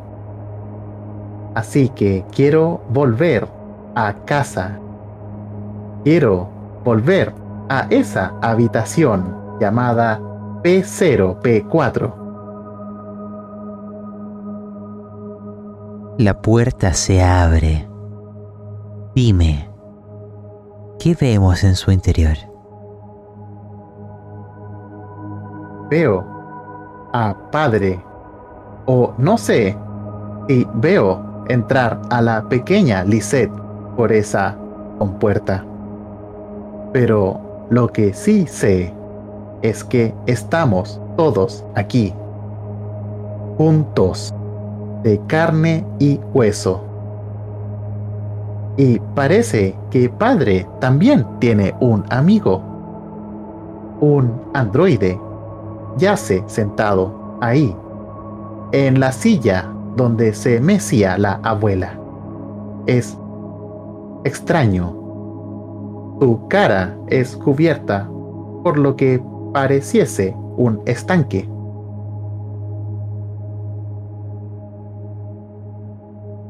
[1.55, 3.47] Así que quiero volver
[3.95, 4.79] a casa.
[6.03, 6.47] Quiero
[6.83, 7.33] volver
[7.69, 10.19] a esa habitación llamada
[10.63, 12.13] P0P4.
[16.17, 17.87] La puerta se abre.
[19.15, 19.69] Dime,
[20.99, 22.48] ¿qué vemos en su interior?
[25.89, 26.23] Veo
[27.13, 27.99] a padre,
[28.85, 29.75] o no sé
[30.47, 33.51] si veo entrar a la pequeña Lisette
[33.97, 34.55] por esa
[34.99, 35.65] compuerta.
[36.93, 37.39] Pero
[37.69, 38.93] lo que sí sé
[39.61, 42.13] es que estamos todos aquí,
[43.57, 44.33] juntos,
[45.03, 46.81] de carne y hueso.
[48.77, 52.61] Y parece que padre también tiene un amigo,
[53.99, 55.19] un androide,
[55.99, 57.75] yace sentado ahí,
[58.71, 61.99] en la silla donde se mecía la abuela.
[62.87, 63.17] Es
[64.23, 64.95] extraño.
[66.19, 68.09] Su cara es cubierta
[68.63, 69.21] por lo que
[69.53, 71.49] pareciese un estanque.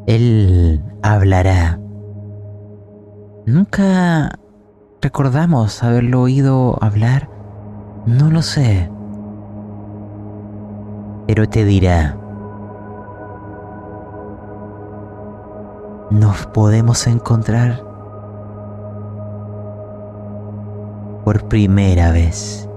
[0.08, 1.80] Él hablará.
[3.46, 4.32] Nunca
[5.02, 7.30] recordamos haberlo oído hablar.
[8.06, 8.90] No lo sé.
[11.30, 12.18] Pero te dirá.
[16.10, 17.84] Nos podemos encontrar
[21.24, 22.68] por primera vez.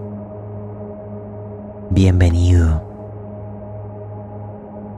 [1.89, 2.83] Bienvenido.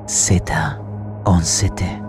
[0.06, 2.02] Z11T.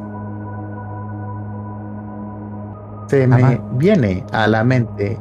[3.05, 5.19] Se me viene a la mente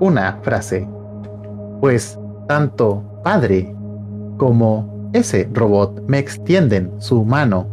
[0.00, 0.88] una frase,
[1.80, 2.18] pues
[2.48, 3.73] tanto padre
[4.36, 7.66] como ese robot me extienden su mano.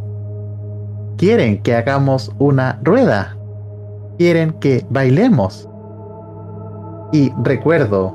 [1.16, 3.36] Quieren que hagamos una rueda.
[4.18, 5.68] Quieren que bailemos.
[7.12, 8.14] Y recuerdo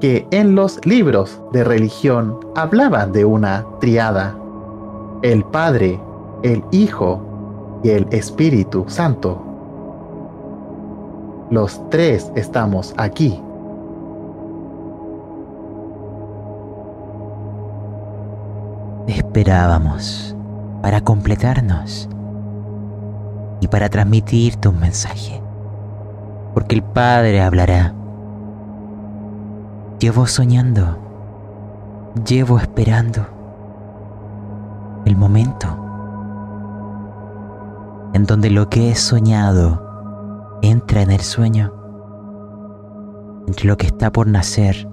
[0.00, 4.36] que en los libros de religión hablaban de una triada.
[5.22, 6.00] El Padre,
[6.42, 7.20] el Hijo
[7.82, 9.40] y el Espíritu Santo.
[11.50, 13.40] Los tres estamos aquí.
[19.06, 20.36] Esperábamos
[20.82, 22.08] para completarnos
[23.60, 25.42] y para transmitirte un mensaje.
[26.54, 27.94] Porque el Padre hablará.
[29.98, 30.98] Llevo soñando,
[32.26, 33.26] llevo esperando
[35.04, 35.82] el momento
[38.14, 41.72] en donde lo que he soñado entra en el sueño,
[43.46, 44.88] entre lo que está por nacer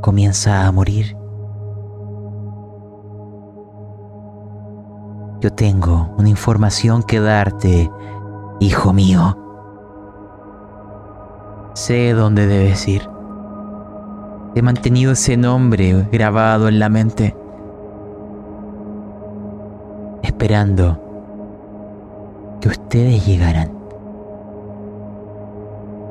[0.00, 1.16] comienza a morir.
[5.44, 7.90] Yo tengo una información que darte,
[8.60, 9.36] hijo mío.
[11.74, 13.06] Sé dónde debes ir.
[14.54, 17.36] He mantenido ese nombre grabado en la mente,
[20.22, 20.98] esperando
[22.62, 23.70] que ustedes llegaran.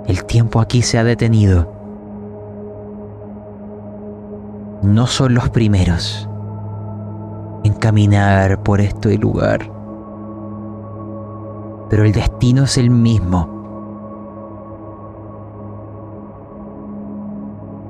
[0.05, 1.73] El tiempo aquí se ha detenido.
[4.83, 6.29] No son los primeros
[7.63, 9.71] en caminar por este lugar.
[11.89, 13.53] Pero el destino es el mismo.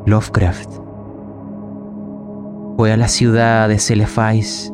[0.06, 0.70] Lovecraft
[2.76, 4.74] fue a la ciudad de Celefais.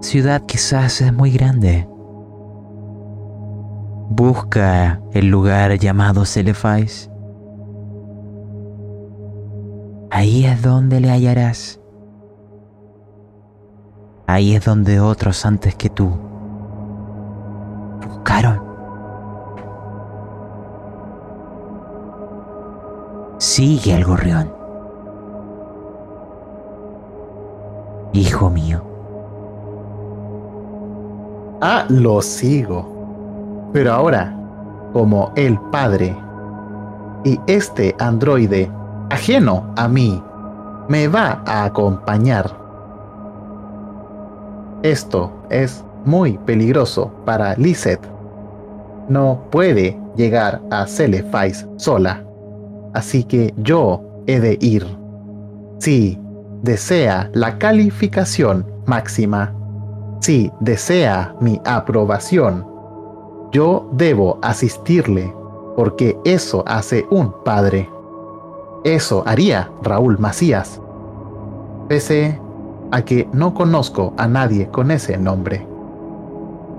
[0.00, 1.88] Ciudad quizás es muy grande.
[4.10, 7.10] Busca el lugar llamado Celefais.
[10.18, 11.78] Ahí es donde le hallarás.
[14.26, 16.10] Ahí es donde otros antes que tú
[18.04, 18.60] buscaron.
[23.38, 24.52] Sigue al gorrión.
[28.12, 28.82] Hijo mío.
[31.60, 33.70] Ah, lo sigo.
[33.72, 34.36] Pero ahora,
[34.92, 36.12] como el padre,
[37.22, 38.68] y este androide,
[39.10, 40.22] ajeno a mí,
[40.88, 42.50] me va a acompañar.
[44.82, 48.06] Esto es muy peligroso para Lisette.
[49.08, 52.24] No puede llegar a Celefais sola.
[52.94, 54.86] Así que yo he de ir.
[55.78, 56.18] Si
[56.62, 59.54] desea la calificación máxima,
[60.20, 62.66] si desea mi aprobación,
[63.52, 65.32] yo debo asistirle
[65.76, 67.88] porque eso hace un padre.
[68.84, 70.80] Eso haría Raúl Macías.
[71.88, 72.40] Pese
[72.90, 75.66] a que no conozco a nadie con ese nombre.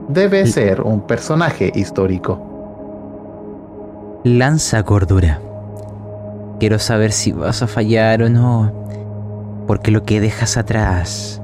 [0.08, 2.40] Debe ser un personaje histórico.
[4.24, 5.40] Lanza cordura.
[6.60, 8.72] Quiero saber si vas a fallar o no,
[9.68, 11.42] porque lo que dejas atrás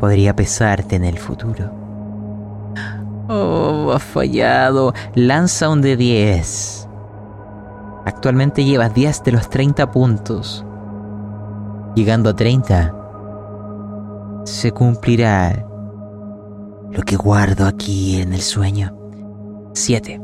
[0.00, 1.70] podría pesarte en el futuro.
[3.28, 4.94] Oh, has fallado.
[5.14, 6.87] Lanza un de 10.
[8.04, 10.64] Actualmente llevas 10 de los 30 puntos.
[11.94, 12.94] Llegando a 30,
[14.44, 15.66] se cumplirá
[16.90, 18.96] lo que guardo aquí en el sueño.
[19.74, 20.20] 7.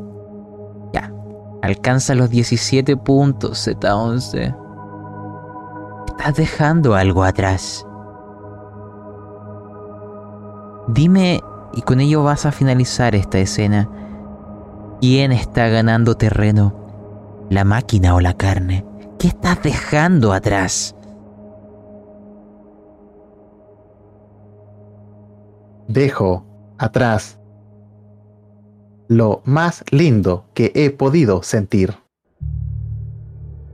[0.93, 1.13] Ya.
[1.63, 4.57] Alcanza los 17 puntos, Z11.
[6.09, 7.87] Estás dejando algo atrás.
[10.89, 11.41] Dime,
[11.73, 13.89] y con ello vas a finalizar esta escena,
[15.01, 16.84] ¿quién está ganando terreno?
[17.51, 18.85] ¿La máquina o la carne?
[19.19, 20.97] ¿Qué estás dejando atrás?
[25.89, 26.45] Dejo
[26.79, 27.39] atrás
[29.09, 31.95] lo más lindo que he podido sentir.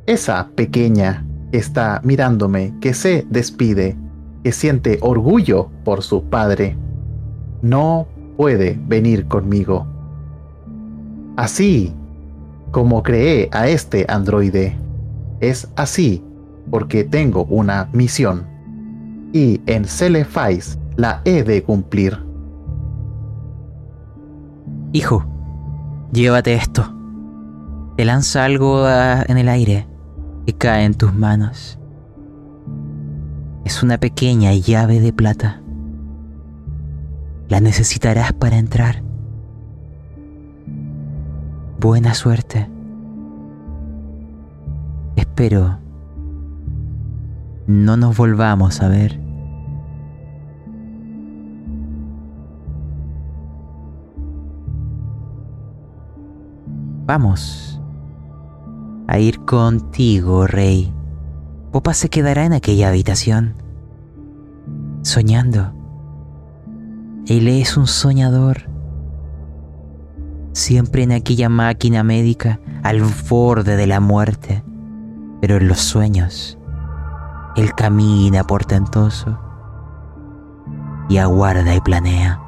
[0.07, 3.97] Esa pequeña que está mirándome, que se despide,
[4.43, 6.77] que siente orgullo por su padre,
[7.63, 9.87] no puede venir conmigo.
[11.37, 11.95] Así
[12.71, 14.77] como creé a este androide,
[15.41, 16.23] es así
[16.71, 18.47] porque tengo una misión.
[19.33, 22.19] Y en Celefais la he de cumplir.
[24.93, 25.25] Hijo,
[26.13, 26.95] llévate esto.
[27.97, 29.87] Te lanza algo ah, en el aire
[30.47, 31.79] y cae en tus manos.
[33.65, 35.63] Es una pequeña llave de plata.
[37.49, 39.03] La necesitarás para entrar.
[41.81, 42.69] Buena suerte.
[45.17, 45.81] Espero
[47.71, 49.21] no nos volvamos a ver.
[57.07, 57.81] Vamos
[59.07, 60.93] a ir contigo, rey.
[61.71, 63.55] Popa se quedará en aquella habitación,
[65.03, 65.73] soñando.
[67.27, 68.70] Él es un soñador.
[70.53, 74.65] Siempre en aquella máquina médica al borde de la muerte.
[75.41, 76.59] Pero en los sueños,
[77.57, 79.39] Él camina portentoso
[81.09, 82.41] y aguarda y planea.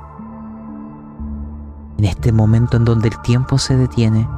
[1.99, 4.29] En este momento en donde el tiempo se detiene,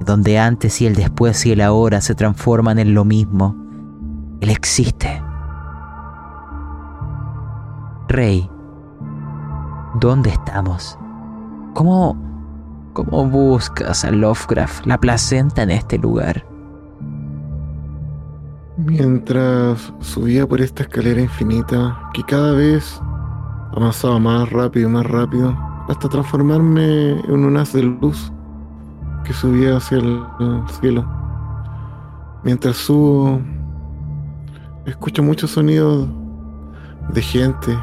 [0.00, 3.56] donde antes y el después y el ahora se transforman en lo mismo.
[4.40, 5.22] Él existe.
[8.08, 8.48] Rey,
[10.00, 10.98] ¿dónde estamos?
[11.74, 12.16] ¿Cómo,
[12.94, 16.46] cómo buscas a Lovecraft la placenta en este lugar?
[18.76, 23.00] Mientras subía por esta escalera infinita, que cada vez
[23.76, 25.56] avanzaba más rápido y más rápido,
[25.88, 28.32] hasta transformarme en un haz de luz
[29.24, 30.22] que subía hacia el,
[30.80, 31.04] cielo.
[32.42, 33.40] Mientras subo,
[34.86, 36.08] escucho muchos sonidos
[37.12, 37.76] de gente,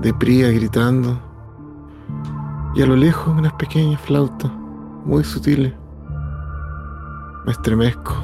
[0.00, 1.31] de pría gritando.
[2.74, 4.50] Y a lo lejos unas pequeñas flautas,
[5.04, 5.74] muy sutiles.
[7.44, 8.14] Me estremezco.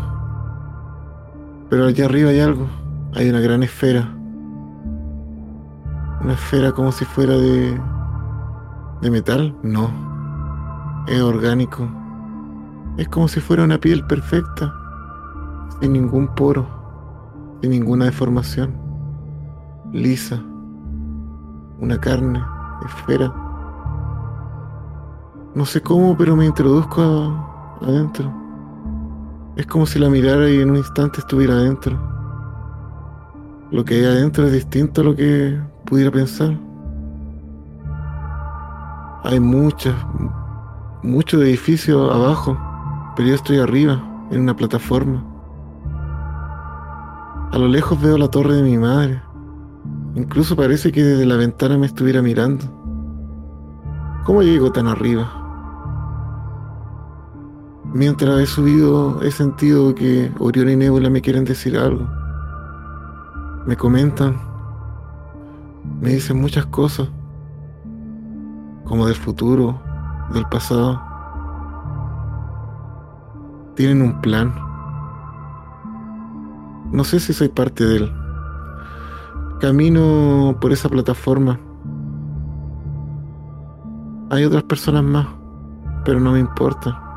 [1.69, 2.67] Pero allá arriba hay algo.
[3.15, 4.09] Hay una gran esfera.
[6.23, 7.79] Una esfera como si fuera de.
[9.03, 9.55] de metal.
[9.63, 9.91] No.
[11.07, 11.89] Es orgánico.
[12.99, 14.75] Es como si fuera una piel perfecta,
[15.81, 16.67] sin ningún poro,
[17.61, 18.75] sin ninguna deformación,
[19.93, 20.43] lisa,
[21.79, 22.43] una carne,
[22.85, 23.33] esfera.
[25.59, 27.03] No sé cómo, pero me introduzco
[27.83, 28.33] adentro.
[29.57, 31.99] Es como si la mirara y en un instante estuviera adentro.
[33.73, 36.57] Lo que hay adentro es distinto a lo que pudiera pensar.
[39.25, 39.97] Hay muchas,
[41.03, 42.57] muchos edificios abajo
[43.17, 45.25] pero yo estoy arriba, en una plataforma.
[47.51, 49.21] A lo lejos veo la torre de mi madre,
[50.15, 52.65] Incluso parece que desde la ventana me estuviera mirando.
[54.25, 55.38] ¿Cómo llego tan arriba?
[57.95, 62.07] Mientras he subido, he sentido que Orión y Nebula me quieren decir algo.
[63.65, 64.37] Me comentan,
[65.99, 67.09] me dicen muchas cosas,
[68.85, 69.81] como del futuro,
[70.35, 71.01] del pasado.
[73.75, 74.55] Tienen un plan.
[76.93, 78.13] No sé si soy parte de él.
[79.61, 81.59] Camino por esa plataforma.
[84.31, 85.27] Hay otras personas más,
[86.05, 87.08] pero no me importa.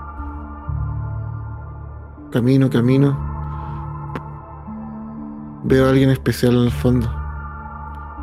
[2.32, 3.18] Camino, camino.
[5.66, 7.12] Veo a alguien especial en el fondo.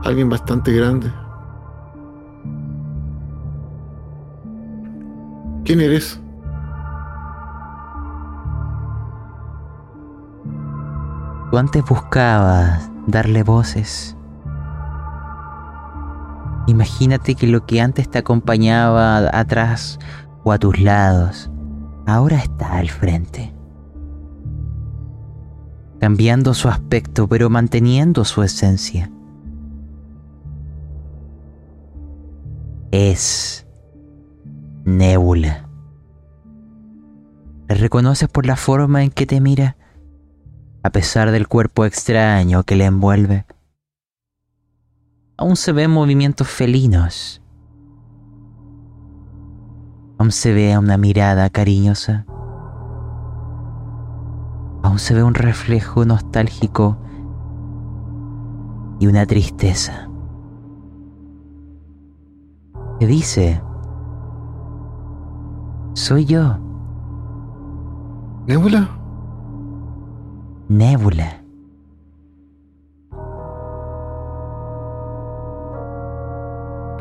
[0.03, 1.13] Alguien bastante grande.
[5.67, 6.19] ¿Quién eres?
[11.51, 14.17] Tú antes buscabas darle voces.
[16.67, 19.99] Imagínate que lo que antes te acompañaba atrás
[20.45, 21.51] o a tus lados,
[22.07, 23.58] ahora está al frente.
[26.01, 29.11] Cambiando su aspecto pero manteniendo su esencia.
[32.91, 33.67] Es
[34.85, 35.69] Nebula.
[37.69, 39.77] ¿Le reconoces por la forma en que te mira?
[40.83, 43.45] a pesar del cuerpo extraño que le envuelve.
[45.37, 47.43] Aún se ven movimientos felinos.
[50.19, 52.25] Aún se ve una mirada cariñosa.
[54.89, 56.97] Aún se ve un reflejo nostálgico
[58.99, 60.09] y una tristeza.
[62.99, 63.61] ¿Qué dice?
[65.93, 66.57] Soy yo.
[68.47, 68.89] ¿Nebula?
[70.71, 71.43] Nébula.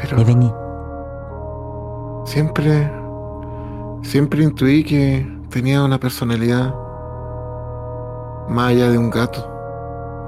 [0.02, 0.54] Pero He veni-
[2.26, 2.92] siempre,
[4.04, 6.74] siempre intuí que tenía una personalidad
[8.50, 9.48] más allá de un gato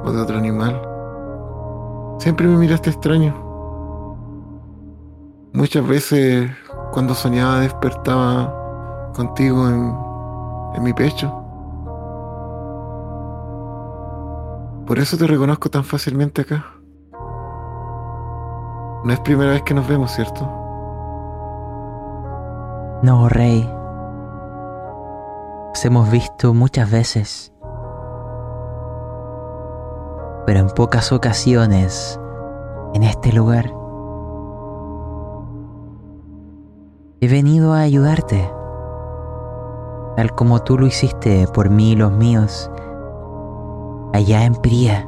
[0.03, 0.81] o de otro animal.
[2.19, 3.33] Siempre me miraste extraño.
[5.53, 6.51] Muchas veces
[6.91, 9.95] cuando soñaba despertaba contigo en,
[10.75, 11.33] en mi pecho.
[14.85, 16.65] Por eso te reconozco tan fácilmente acá.
[19.03, 20.45] No es primera vez que nos vemos, ¿cierto?
[23.01, 23.61] No, Rey.
[25.69, 27.53] Nos hemos visto muchas veces.
[30.49, 32.19] Pero en pocas ocasiones
[32.95, 33.71] en este lugar.
[37.21, 38.51] He venido a ayudarte.
[40.15, 42.71] Tal como tú lo hiciste por mí y los míos.
[44.11, 45.07] Allá en Pría.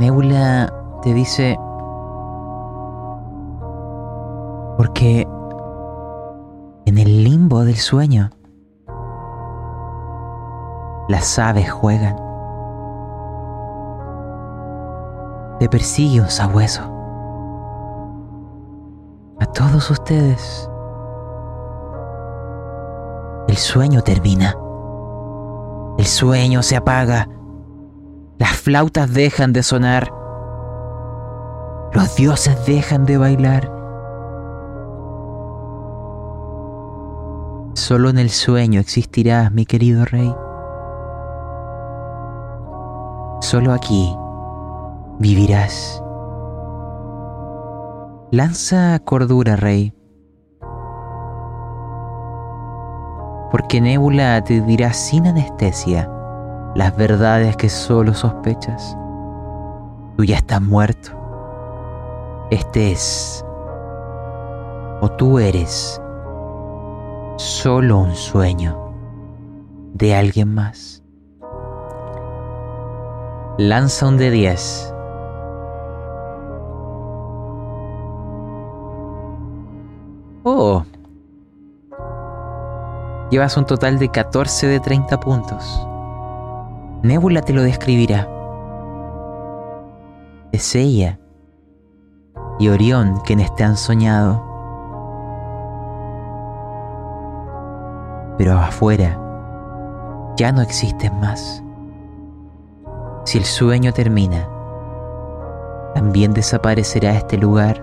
[0.00, 1.56] Nebula te dice
[4.76, 5.28] Porque
[6.86, 8.30] en el limbo del sueño,
[11.10, 12.16] las aves juegan.
[15.58, 16.82] Te persigue un sabueso.
[19.40, 20.70] A todos ustedes.
[23.48, 24.54] El sueño termina.
[25.98, 27.28] El sueño se apaga.
[28.38, 30.12] Las flautas dejan de sonar.
[31.92, 33.72] Los dioses dejan de bailar.
[37.74, 40.32] Solo en el sueño existirás, mi querido rey.
[43.50, 44.16] Solo aquí
[45.18, 46.00] vivirás.
[48.30, 49.92] Lanza cordura, rey.
[53.50, 56.08] Porque Nébula te dirá sin anestesia
[56.76, 58.96] las verdades que solo sospechas.
[60.16, 61.10] Tú ya estás muerto.
[62.52, 63.44] Este es,
[65.00, 66.00] o tú eres,
[67.36, 68.94] solo un sueño
[69.94, 70.99] de alguien más.
[73.62, 74.94] Lanza un de 10.
[80.44, 80.82] Oh.
[83.30, 85.86] Llevas un total de 14 de 30 puntos.
[87.02, 88.26] Nebula te lo describirá.
[90.52, 91.20] Es ella
[92.58, 94.42] y Orión quienes te han soñado.
[98.38, 99.20] Pero afuera
[100.38, 101.62] ya no existen más.
[103.30, 104.48] Si el sueño termina,
[105.94, 107.80] también desaparecerá este lugar,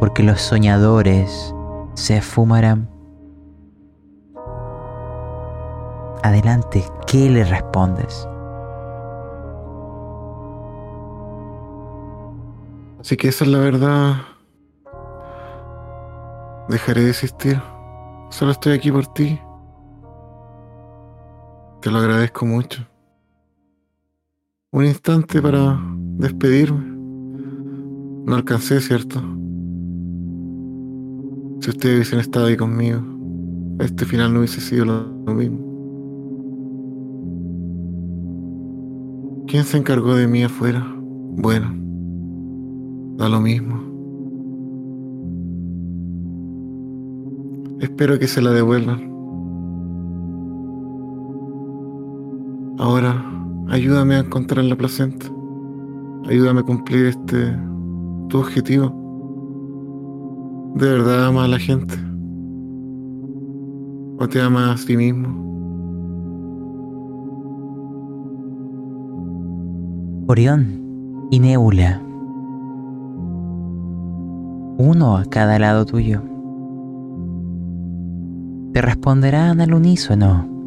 [0.00, 1.54] porque los soñadores
[1.94, 2.90] se esfumarán.
[6.24, 8.28] Adelante, ¿qué le respondes?
[12.98, 14.14] Así que esa es la verdad.
[16.68, 17.62] Dejaré de existir.
[18.30, 19.40] Solo estoy aquí por ti.
[21.80, 22.89] Te lo agradezco mucho.
[24.72, 25.80] Un instante para
[26.18, 26.84] despedirme.
[28.24, 29.20] No alcancé, ¿cierto?
[31.60, 33.00] Si ustedes hubiesen estado ahí conmigo,
[33.80, 35.58] este final no hubiese sido lo, mismo.
[39.48, 40.86] ¿Quién se encargó de mí afuera?
[40.96, 41.74] Bueno,
[43.16, 43.74] da lo mismo.
[47.80, 49.10] Espero que se la devuelvan.
[52.78, 53.39] Ahora,
[53.70, 55.26] ayúdame a encontrar la placenta.
[56.28, 57.56] Ayúdame a cumplir este
[58.28, 58.94] tu objetivo.
[60.76, 61.94] ¿De verdad ama a la gente?
[64.18, 65.40] ¿O te ama a ti mismo?
[70.28, 72.00] Orión y Nebula.
[74.78, 76.22] Uno a cada lado tuyo.
[78.72, 80.59] Te responderán al unísono.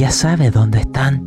[0.00, 1.18] Ya sabes dónde están.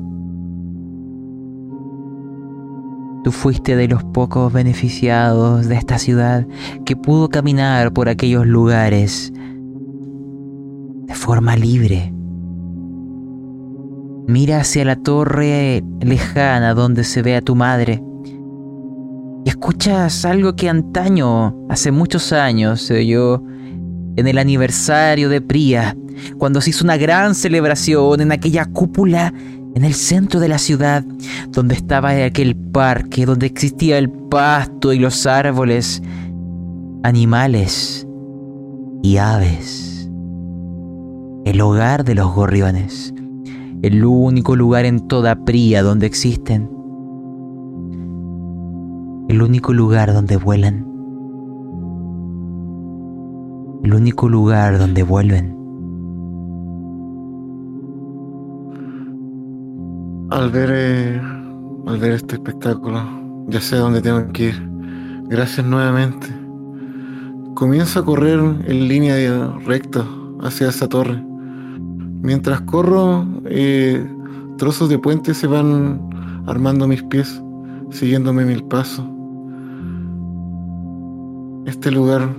[3.24, 6.48] Tú fuiste de los pocos beneficiados de esta ciudad
[6.84, 9.32] que pudo caminar por aquellos lugares
[11.06, 12.12] de forma libre.
[14.28, 18.04] Mira hacia la torre lejana donde se ve a tu madre
[19.45, 23.44] y escuchas algo que antaño, hace muchos años, se oyó
[24.15, 25.95] en el aniversario de Pría,
[26.38, 29.34] cuando se hizo una gran celebración en aquella cúpula
[29.76, 31.03] en el centro de la ciudad,
[31.49, 36.02] donde estaba aquel parque, donde existía el pasto y los árboles,
[37.03, 38.07] animales
[39.02, 40.10] y aves.
[41.45, 43.14] El hogar de los gorriones,
[43.81, 46.69] el único lugar en toda Pría donde existen.
[49.27, 50.93] El único lugar donde vuelan.
[53.84, 55.57] El único lugar donde vuelven.
[60.30, 61.22] Al ver, eh,
[61.85, 63.01] al ver este espectáculo,
[63.49, 64.69] ya sé dónde tengo que ir.
[65.26, 66.27] Gracias nuevamente.
[67.55, 70.05] Comienzo a correr en línea recta
[70.41, 71.22] hacia esa torre.
[72.22, 74.10] Mientras corro, eh,
[74.57, 76.10] trozos de puente se van
[76.47, 77.43] armando mis pies,
[77.91, 79.05] siguiéndome mil pasos.
[81.65, 82.30] Este lugar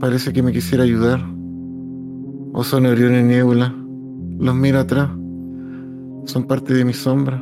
[0.00, 1.20] parece que me quisiera ayudar.
[2.52, 3.72] O son Orión y Nebula.
[4.38, 5.10] Los miro atrás.
[6.24, 7.40] Son parte de mi sombra.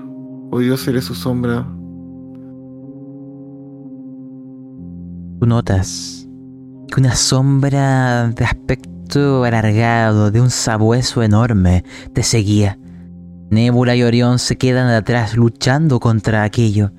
[0.51, 1.67] O yo seré su sombra.
[5.41, 6.29] Tú notas
[6.89, 12.79] que una sombra de aspecto alargado, de un sabueso enorme, te seguía.
[13.51, 16.93] Nébula y Orión se quedan atrás luchando contra aquello,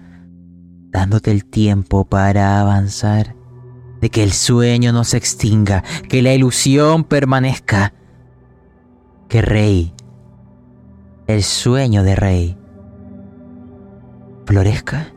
[0.89, 3.35] dándote el tiempo para avanzar,
[4.01, 7.93] de que el sueño no se extinga, que la ilusión permanezca,
[9.27, 9.93] que Rey,
[11.27, 12.57] el sueño de Rey,
[14.45, 15.13] florezca.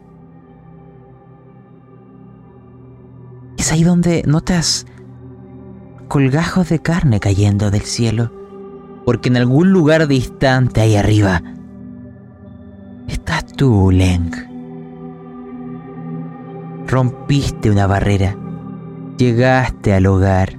[3.56, 4.86] Es ahí donde notas
[6.08, 8.30] colgajos de carne cayendo del cielo,
[9.06, 11.42] porque en algún lugar distante ahí arriba
[13.08, 14.30] estás tú, Leng.
[16.86, 18.36] Rompiste una barrera,
[19.22, 20.54] llegaste al hogar.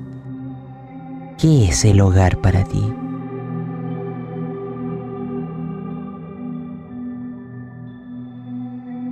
[1.38, 2.82] ¿Qué es el hogar para ti?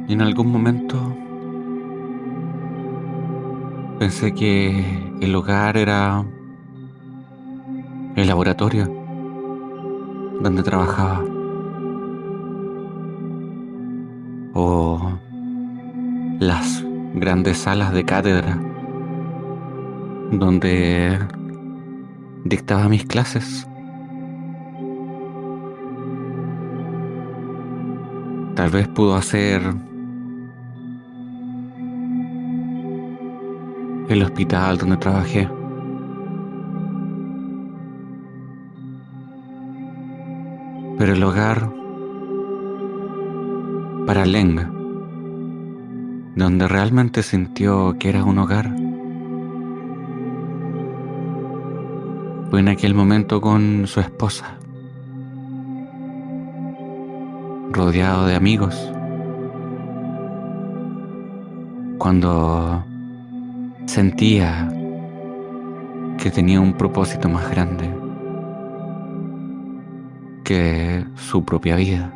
[0.07, 0.97] En algún momento
[3.99, 4.85] pensé que
[5.19, 6.23] el hogar era
[8.15, 8.85] el laboratorio
[10.41, 11.25] donde trabajaba.
[14.53, 15.11] O
[16.39, 18.70] las grandes salas de cátedra
[20.31, 21.19] donde
[22.45, 23.67] dictaba mis clases.
[28.55, 29.61] Tal vez pudo hacer
[34.09, 35.49] el hospital donde trabajé.
[40.97, 41.71] Pero el hogar
[44.05, 44.69] para Lenga,
[46.35, 48.90] donde realmente sintió que era un hogar,
[52.57, 54.57] en aquel momento con su esposa,
[57.71, 58.91] rodeado de amigos,
[61.97, 62.83] cuando
[63.85, 64.69] sentía
[66.17, 67.89] que tenía un propósito más grande
[70.43, 72.13] que su propia vida.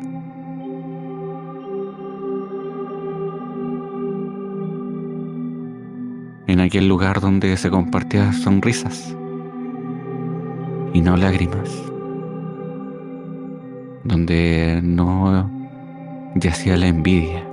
[6.46, 9.16] En aquel lugar donde se compartían sonrisas
[10.96, 11.70] y no lágrimas,
[14.02, 15.50] donde no
[16.36, 17.46] yacía la envidia.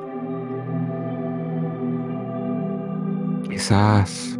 [3.49, 4.39] Quizás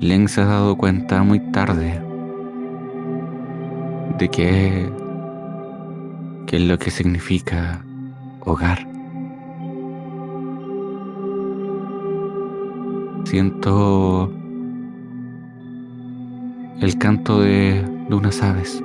[0.00, 2.02] Len se ha dado cuenta muy tarde
[4.18, 4.92] de que,
[6.46, 7.82] que es lo que significa
[8.40, 8.86] hogar.
[13.24, 14.30] Siento
[16.80, 18.82] el canto de, de unas aves.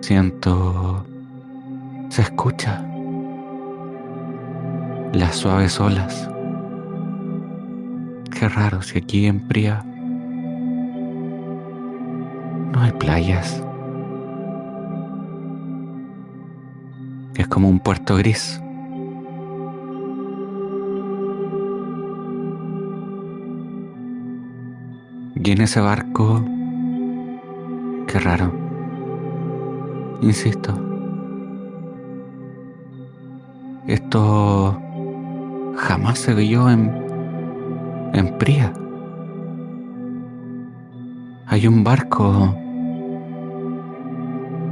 [0.00, 1.04] Siento,
[2.08, 2.84] se escucha
[5.12, 6.30] las suaves olas.
[8.30, 9.84] Qué raro si aquí en Pría
[12.72, 13.62] no hay playas.
[17.36, 18.60] Es como un puerto gris.
[25.40, 26.44] Y en ese barco,
[28.08, 28.52] qué raro.
[30.20, 30.74] Insisto.
[33.86, 34.80] Esto
[35.76, 36.92] jamás se vio en,
[38.14, 38.72] en Pría.
[41.46, 42.54] Hay un barco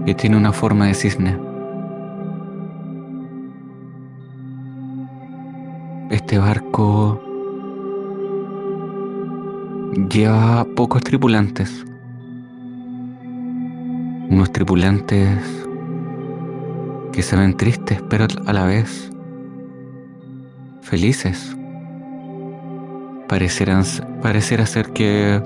[0.05, 1.39] que tiene una forma de cisne.
[6.11, 7.21] Este barco
[9.97, 11.85] lleva pocos tripulantes.
[14.29, 15.39] Unos tripulantes
[17.13, 19.11] que se ven tristes, pero a la vez
[20.83, 21.57] felices.
[23.29, 23.85] Parecerán,
[24.23, 25.43] parecerá ser que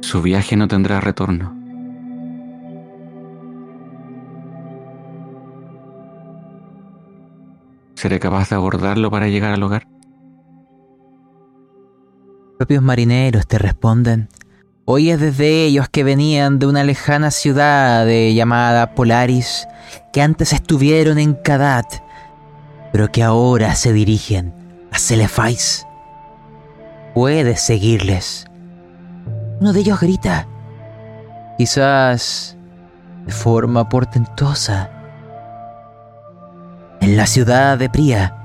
[0.00, 1.54] su viaje no tendrá retorno.
[7.94, 9.91] ¿Seré capaz de abordarlo para llegar al hogar?
[12.62, 14.28] Propios marineros te responden.
[14.84, 19.66] Oyes desde ellos que venían de una lejana ciudad llamada Polaris,
[20.12, 21.92] que antes estuvieron en Kadat,
[22.92, 24.54] pero que ahora se dirigen
[24.92, 25.88] a Celefais.
[27.14, 28.46] Puedes seguirles.
[29.60, 30.46] Uno de ellos grita,
[31.58, 32.56] quizás
[33.26, 34.88] de forma portentosa.
[37.00, 38.36] En la ciudad de Pría,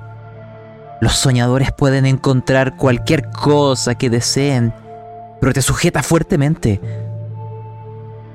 [1.00, 4.74] los soñadores pueden encontrar cualquier cosa que deseen,
[5.40, 6.80] pero te sujeta fuertemente.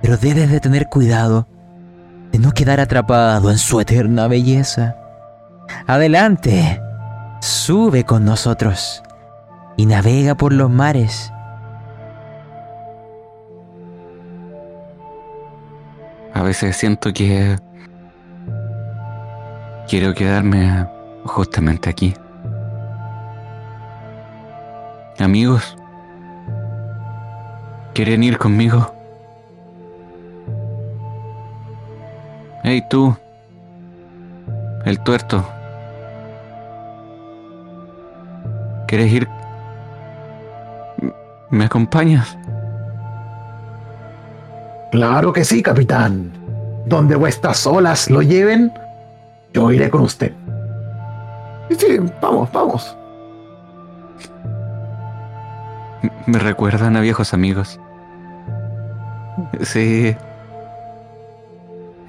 [0.02, 1.48] Pero debes de tener cuidado
[2.32, 4.96] de no quedar atrapado en su eterna belleza.
[5.88, 6.82] Adelante,
[7.42, 9.04] sube con nosotros
[9.78, 11.32] y navega por los mares.
[16.34, 17.58] A veces siento que
[19.88, 20.88] quiero quedarme
[21.26, 22.14] justamente aquí.
[25.20, 25.78] Amigos,
[27.94, 28.94] ¿quieren ir conmigo?
[32.64, 33.16] Hey tú,
[34.86, 35.46] el tuerto.
[38.88, 39.28] ¿Quieres ir?
[41.52, 42.38] ¿Me acompañas?
[44.92, 46.32] Claro que sí, capitán.
[46.86, 48.72] Donde vuestras olas lo lleven,
[49.54, 50.34] yo iré con usted.
[51.70, 52.98] Sí, sí, vamos, vamos.
[56.26, 57.80] Me recuerdan a viejos amigos.
[59.62, 60.16] Sí.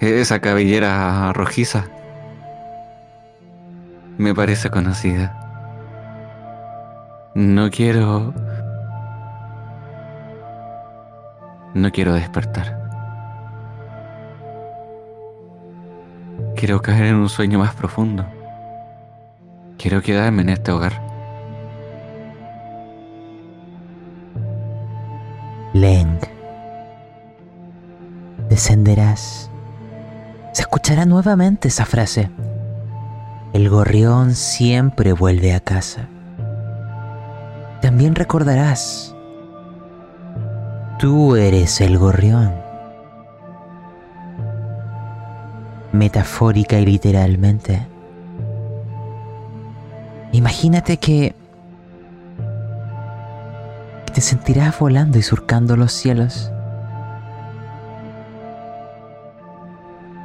[0.01, 1.85] Esa cabellera rojiza.
[4.19, 5.41] Me parece conocida.
[7.35, 8.35] No quiero...
[11.75, 12.79] No quiero despertar.
[16.57, 18.25] Quiero caer en un sueño más profundo.
[19.77, 21.14] Quiero quedarme en este hogar.
[25.75, 26.21] Leng.
[28.49, 29.51] Descenderás.
[30.53, 32.31] Se escuchará nuevamente esa frase.
[33.53, 36.09] El gorrión siempre vuelve a casa.
[37.83, 39.17] También recordarás.
[41.01, 42.55] Tú eres el gorrión.
[45.91, 47.85] Metafórica y literalmente.
[50.31, 51.35] Imagínate que
[54.15, 56.53] te sentirás volando y surcando los cielos.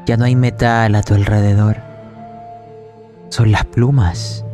[0.06, 1.78] Ya no hay metal a tu alrededor.
[3.30, 4.46] Son las plumas.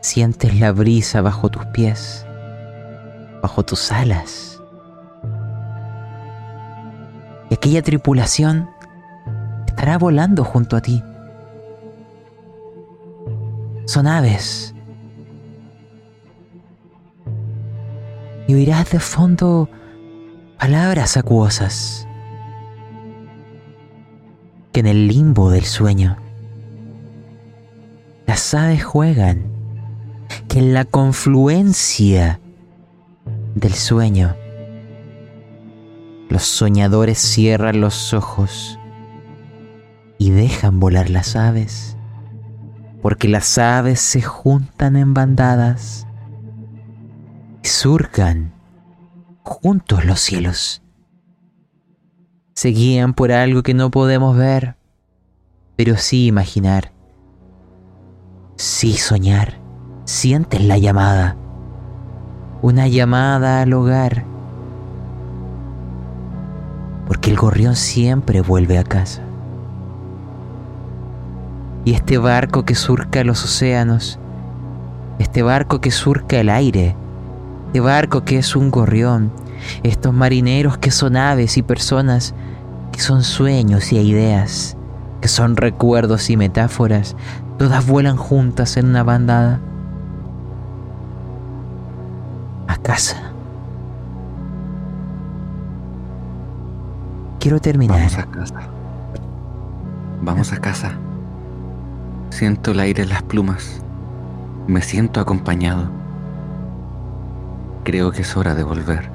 [0.00, 2.24] Sientes la brisa bajo tus pies,
[3.42, 4.60] bajo tus alas.
[7.50, 8.70] Y aquella tripulación
[9.66, 11.02] estará volando junto a ti.
[13.86, 14.74] son aves.
[18.46, 19.68] Y oirás de fondo
[20.58, 22.06] palabras acuosas
[24.72, 26.16] que en el limbo del sueño
[28.26, 29.42] las aves juegan,
[30.48, 32.40] que en la confluencia
[33.54, 34.34] del sueño
[36.30, 38.78] los soñadores cierran los ojos
[40.16, 41.96] y dejan volar las aves,
[43.02, 46.06] porque las aves se juntan en bandadas
[47.70, 48.52] surcan
[49.42, 50.82] juntos los cielos.
[52.54, 54.76] Se guían por algo que no podemos ver,
[55.76, 56.92] pero sí imaginar,
[58.56, 59.58] sí soñar,
[60.04, 61.36] sienten la llamada,
[62.60, 64.24] una llamada al hogar,
[67.06, 69.22] porque el gorrión siempre vuelve a casa.
[71.84, 74.20] Y este barco que surca los océanos,
[75.18, 76.96] este barco que surca el aire,
[77.72, 79.32] este barco que es un gorrión,
[79.82, 82.34] estos marineros que son aves y personas,
[82.92, 84.76] que son sueños y ideas,
[85.22, 87.16] que son recuerdos y metáforas,
[87.58, 89.58] todas vuelan juntas en una bandada.
[92.68, 93.32] A casa.
[97.40, 98.00] Quiero terminar.
[98.00, 98.60] Vamos a casa.
[100.20, 100.92] Vamos a casa.
[102.28, 103.80] Siento el aire en las plumas.
[104.66, 106.01] Me siento acompañado.
[107.84, 109.10] Creo que es hora de volver.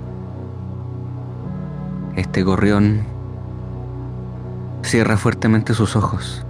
[2.18, 3.02] Este gorrión
[4.82, 6.46] cierra fuertemente sus ojos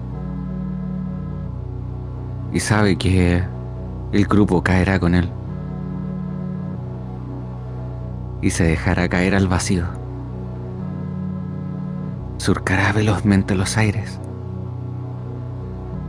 [2.51, 3.43] y sabe que
[4.11, 5.29] el grupo caerá con él
[8.41, 9.85] y se dejará caer al vacío.
[12.37, 14.19] Surcará velozmente los aires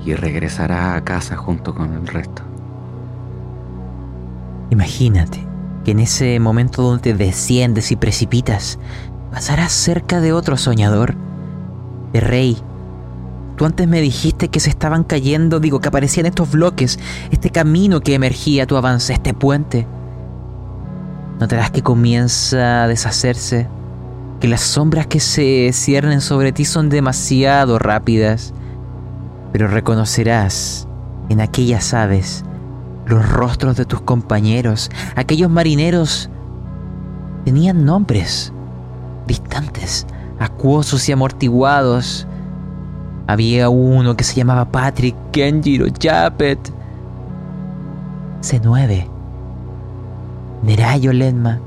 [0.07, 2.43] y regresará a casa junto con el resto.
[4.71, 5.48] Imagínate
[5.89, 8.79] que en ese momento donde desciendes y precipitas,
[9.33, 11.15] pasarás cerca de otro soñador,
[12.13, 12.59] de rey.
[13.57, 16.99] Tú antes me dijiste que se estaban cayendo, digo, que aparecían estos bloques,
[17.31, 19.87] este camino que emergía a tu avance, este puente.
[21.41, 23.67] Notarás que comienza a deshacerse,
[24.41, 28.53] que las sombras que se ciernen sobre ti son demasiado rápidas,
[29.53, 30.87] pero reconocerás
[31.31, 32.45] en aquellas aves
[33.09, 36.31] los rostros de tus compañeros, aquellos marineros
[37.45, 38.53] tenían nombres
[39.27, 40.07] distantes,
[40.39, 42.27] acuosos y amortiguados.
[43.27, 46.59] Había uno que se llamaba Patrick, Kenjiro, Japet,
[48.43, 49.07] C9,
[50.63, 51.61] Nerayo Lenma,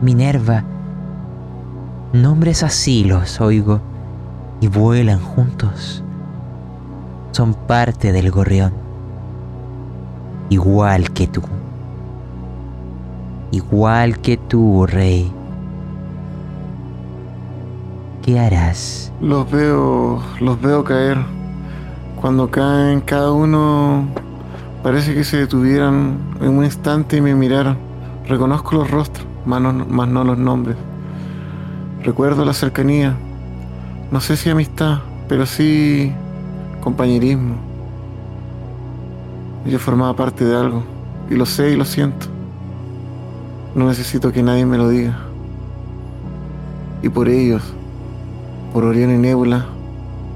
[0.00, 0.64] Minerva.
[2.12, 3.80] Nombres así los oigo
[4.60, 6.02] y vuelan juntos.
[7.32, 8.72] Son parte del gorrión,
[10.50, 11.42] igual que tú.
[13.50, 15.32] Igual que tú, rey.
[18.22, 19.12] ¿Qué harás?
[19.20, 21.18] Los veo, los veo caer.
[22.20, 24.06] Cuando caen cada uno,
[24.82, 27.76] parece que se detuvieran en un instante y me miraron.
[28.26, 30.76] Reconozco los rostros, más más no los nombres.
[32.02, 33.16] Recuerdo la cercanía.
[34.10, 34.98] No sé si amistad,
[35.28, 36.12] pero sí
[36.80, 37.75] compañerismo.
[39.66, 40.84] Yo formaba parte de algo,
[41.28, 42.26] y lo sé y lo siento.
[43.74, 45.18] No necesito que nadie me lo diga.
[47.02, 47.62] Y por ellos,
[48.72, 49.66] por Orión y Nebula,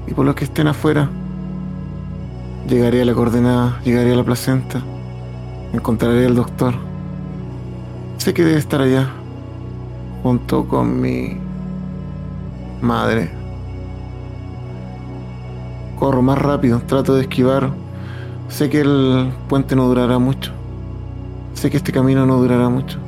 [0.05, 1.09] y por los que estén afuera,
[2.67, 4.81] llegaré a la coordenada, llegaré a la placenta,
[5.71, 6.73] encontraré al doctor.
[8.17, 9.09] Sé que debe estar allá,
[10.23, 11.37] junto con mi
[12.81, 13.31] madre.
[15.97, 17.71] Corro más rápido, trato de esquivar.
[18.51, 20.51] Sé que el puente no durará mucho.
[21.53, 22.99] Sé que este camino no durará mucho.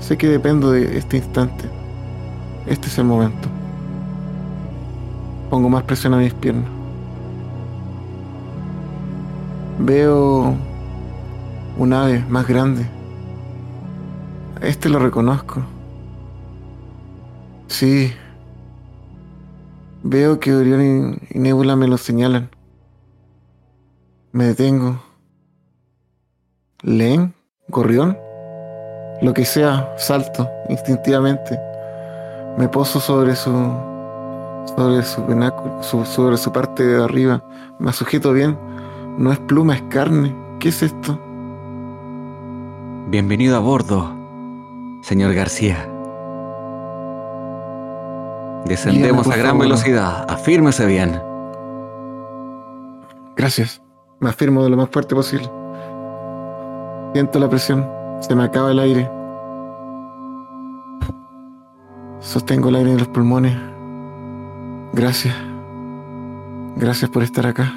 [0.00, 1.64] Sé que dependo de este instante.
[2.66, 3.48] Este es el momento.
[5.50, 6.70] Pongo más presión a mis piernas.
[9.80, 10.54] Veo
[11.76, 12.86] un ave más grande.
[14.62, 15.62] Este lo reconozco.
[17.66, 18.12] Sí.
[20.02, 22.55] Veo que Orión y, Nebula me lo señalan.
[24.36, 25.00] Me detengo.
[26.82, 27.32] ¿Leen?
[27.68, 28.18] ¿Gorrión?
[29.22, 31.58] Lo que sea, salto instintivamente.
[32.58, 33.50] Me poso sobre su.
[34.76, 37.42] sobre su penáculo, su- sobre su parte de arriba.
[37.78, 38.58] Me sujeto bien.
[39.16, 40.36] No es pluma, es carne.
[40.60, 41.18] ¿Qué es esto?
[43.08, 44.12] Bienvenido a bordo,
[45.00, 45.78] señor García.
[48.66, 49.62] Descendemos Guíame, a gran favor.
[49.62, 50.26] velocidad.
[50.30, 51.22] Afírmese bien.
[53.34, 53.80] Gracias.
[54.18, 55.50] Me afirmo de lo más fuerte posible.
[57.12, 57.86] Siento la presión.
[58.20, 59.10] Se me acaba el aire.
[62.20, 63.56] Sostengo el aire en los pulmones.
[64.92, 65.34] Gracias.
[66.76, 67.72] Gracias por estar acá.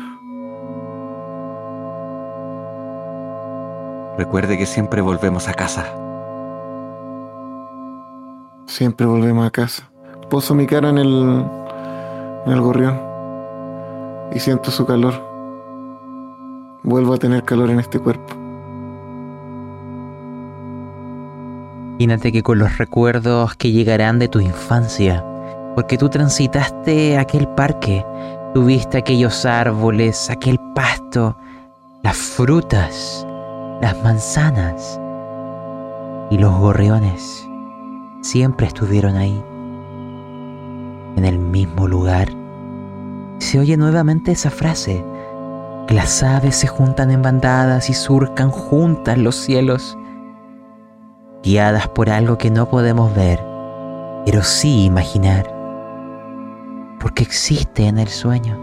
[4.18, 5.86] Recuerde que siempre volvemos a casa.
[8.66, 9.90] Siempre volvemos a casa.
[10.30, 11.46] Poso mi cara en el,
[12.46, 13.00] en el gorrión
[14.34, 15.29] y siento su calor.
[16.90, 18.34] Vuelvo a tener calor en este cuerpo.
[22.00, 25.24] Imagínate que con los recuerdos que llegarán de tu infancia,
[25.76, 28.04] porque tú transitaste aquel parque,
[28.56, 31.38] tuviste aquellos árboles, aquel pasto,
[32.02, 33.24] las frutas,
[33.82, 35.00] las manzanas
[36.32, 37.48] y los gorriones
[38.22, 39.44] siempre estuvieron ahí,
[41.18, 42.30] en el mismo lugar.
[43.38, 45.06] Se oye nuevamente esa frase,
[45.94, 49.98] las aves se juntan en bandadas y surcan juntas los cielos
[51.44, 53.44] guiadas por algo que no podemos ver,
[54.26, 55.52] pero sí imaginar,
[57.00, 58.58] porque existe en el sueño.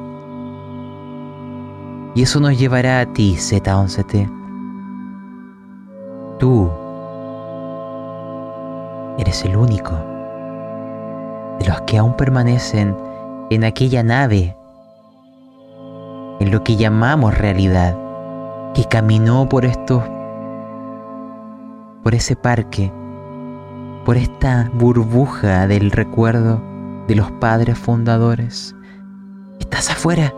[2.15, 4.31] Y eso nos llevará a ti, Z11T.
[6.39, 6.71] Tú
[9.19, 9.93] eres el único
[11.59, 12.97] de los que aún permanecen
[13.51, 14.57] en aquella nave,
[16.41, 17.97] en lo que llamamos realidad,
[18.75, 20.03] que caminó por estos
[22.07, 22.93] por ese parque,
[24.05, 26.63] por esta burbuja del recuerdo
[27.09, 28.77] de los padres fundadores.
[29.59, 30.33] Estás afuera.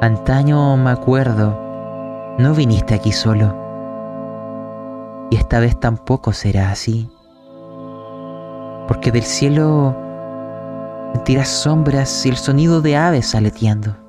[0.00, 1.56] Antaño me acuerdo,
[2.38, 3.54] no viniste aquí solo.
[5.30, 7.08] Y esta vez tampoco será así.
[8.88, 9.96] Porque del cielo
[11.12, 14.01] sentirás sombras y el sonido de aves aleteando.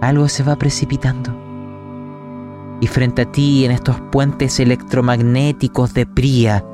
[0.00, 1.34] Algo se va precipitando
[2.80, 6.64] y frente a ti en estos puentes electromagnéticos de Pría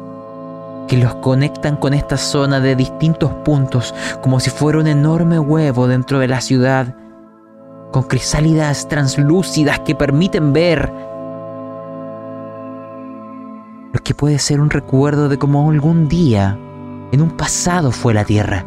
[0.86, 3.92] que los conectan con esta zona de distintos puntos
[4.22, 6.94] como si fuera un enorme huevo dentro de la ciudad
[7.92, 10.92] con crisálidas translúcidas que permiten ver
[13.92, 16.58] lo que puede ser un recuerdo de cómo algún día
[17.12, 18.66] en un pasado fue la Tierra,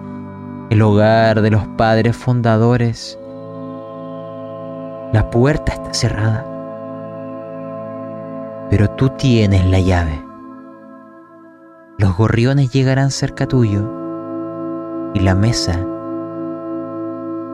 [0.69, 3.18] el hogar de los padres fundadores.
[5.11, 6.49] La puerta está cerrada
[8.69, 10.23] pero tú tienes la llave.
[11.97, 13.81] Los gorriones llegarán cerca tuyo
[15.13, 15.73] y la mesa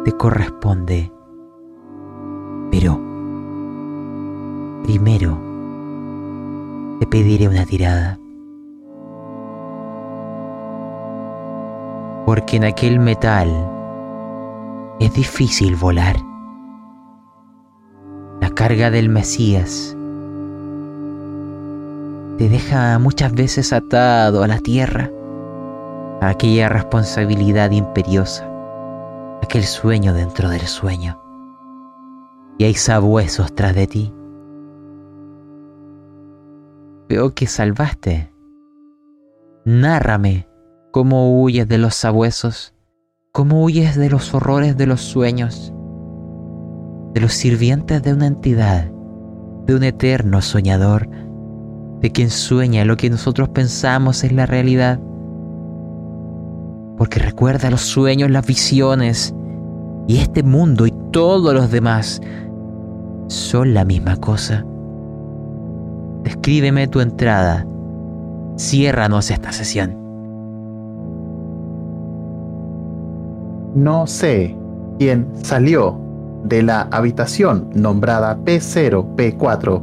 [0.04, 1.12] te corresponde.
[2.70, 3.00] Pero
[4.84, 5.40] primero
[7.00, 8.20] te pediré una tirada.
[12.26, 13.50] Porque en aquel metal
[15.00, 16.35] es difícil volar.
[18.42, 19.96] La carga del Mesías
[22.38, 25.10] te deja muchas veces atado a la tierra,
[26.20, 28.46] a aquella responsabilidad imperiosa,
[29.42, 31.18] aquel sueño dentro del sueño.
[32.58, 34.14] Y hay sabuesos tras de ti.
[37.08, 38.34] Veo que salvaste.
[39.64, 40.48] Nárrame
[40.92, 42.74] cómo huyes de los sabuesos,
[43.32, 45.74] cómo huyes de los horrores de los sueños,
[47.16, 48.92] de los sirvientes de una entidad,
[49.66, 51.08] de un eterno soñador
[52.02, 55.00] de quien sueña lo que nosotros pensamos es la realidad.
[56.98, 59.34] Porque recuerda los sueños, las visiones,
[60.08, 62.22] y este mundo y todos los demás
[63.28, 64.66] son la misma cosa.
[66.26, 67.66] Escríbeme tu entrada.
[68.58, 69.98] Ciérranos esta sesión.
[73.74, 74.54] No sé
[75.00, 76.05] quién salió
[76.46, 79.82] de la habitación nombrada P0, P4.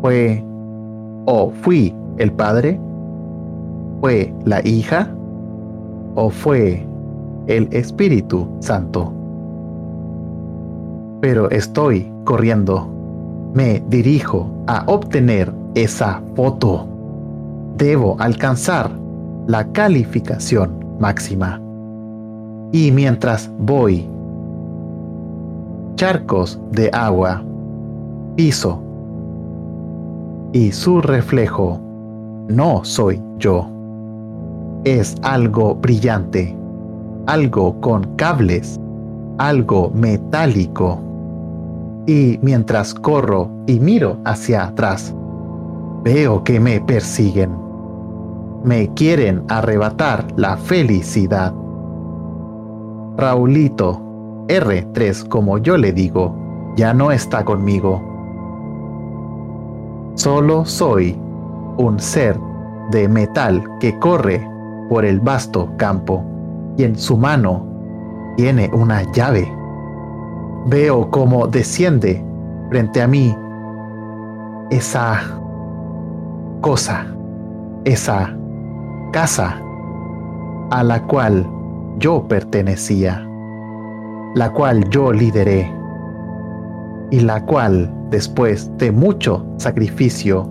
[0.00, 0.44] Fue
[1.26, 2.80] o fui el padre,
[4.00, 5.08] fue la hija
[6.14, 6.86] o fue
[7.46, 9.12] el Espíritu Santo.
[11.20, 12.88] Pero estoy corriendo.
[13.54, 16.88] Me dirijo a obtener esa foto.
[17.76, 18.90] Debo alcanzar
[19.46, 21.60] la calificación máxima.
[22.72, 24.08] Y mientras voy,
[25.96, 27.42] charcos de agua,
[28.36, 28.82] piso
[30.52, 31.80] y su reflejo
[32.48, 33.66] no soy yo.
[34.84, 36.54] Es algo brillante,
[37.26, 38.78] algo con cables,
[39.38, 40.98] algo metálico.
[42.06, 45.14] Y mientras corro y miro hacia atrás,
[46.02, 47.56] veo que me persiguen.
[48.64, 51.54] Me quieren arrebatar la felicidad.
[53.16, 54.01] Raulito,
[54.48, 56.34] R3 como yo le digo,
[56.76, 58.02] ya no está conmigo.
[60.14, 61.18] Solo soy
[61.78, 62.38] un ser
[62.90, 64.46] de metal que corre
[64.88, 66.22] por el vasto campo
[66.76, 67.66] y en su mano
[68.36, 69.50] tiene una llave.
[70.66, 72.24] Veo cómo desciende
[72.70, 73.34] frente a mí
[74.70, 75.20] esa
[76.60, 77.06] cosa,
[77.84, 78.34] esa
[79.12, 79.60] casa
[80.70, 81.46] a la cual
[81.98, 83.28] yo pertenecía,
[84.34, 85.70] la cual yo lideré
[87.10, 90.48] y la cual después de mucho sacrificio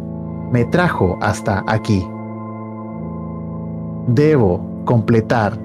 [0.51, 2.07] me trajo hasta aquí.
[4.07, 5.57] Debo completar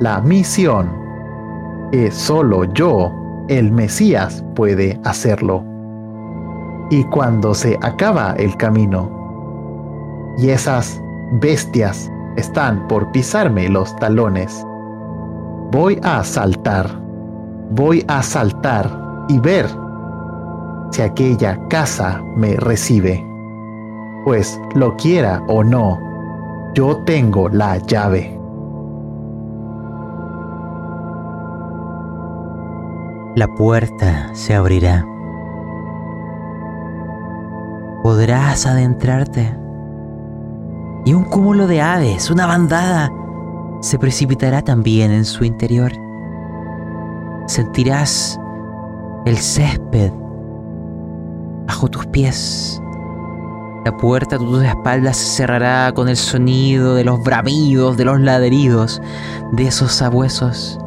[0.00, 0.90] la misión
[1.90, 3.12] que solo yo,
[3.48, 5.62] el Mesías, puede hacerlo.
[6.90, 9.10] Y cuando se acaba el camino
[10.38, 11.00] y esas
[11.40, 14.64] bestias están por pisarme los talones,
[15.70, 16.90] voy a saltar,
[17.70, 18.90] voy a saltar
[19.28, 19.66] y ver
[20.90, 23.24] si aquella casa me recibe.
[24.24, 25.98] Pues lo quiera o no,
[26.74, 28.38] yo tengo la llave.
[33.36, 35.04] La puerta se abrirá.
[38.02, 39.56] Podrás adentrarte.
[41.04, 43.10] Y un cúmulo de aves, una bandada,
[43.80, 46.03] se precipitará también en su interior.
[47.46, 48.38] Sentirás
[49.26, 50.10] el césped
[51.66, 52.80] bajo tus pies.
[53.84, 58.20] La puerta a tus espaldas se cerrará con el sonido de los bramidos, de los
[58.20, 59.02] ladridos
[59.52, 60.78] de esos sabuesos.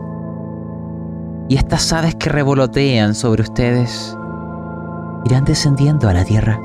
[1.47, 4.17] Y estas aves que revolotean sobre ustedes
[5.25, 6.59] irán descendiendo a la tierra,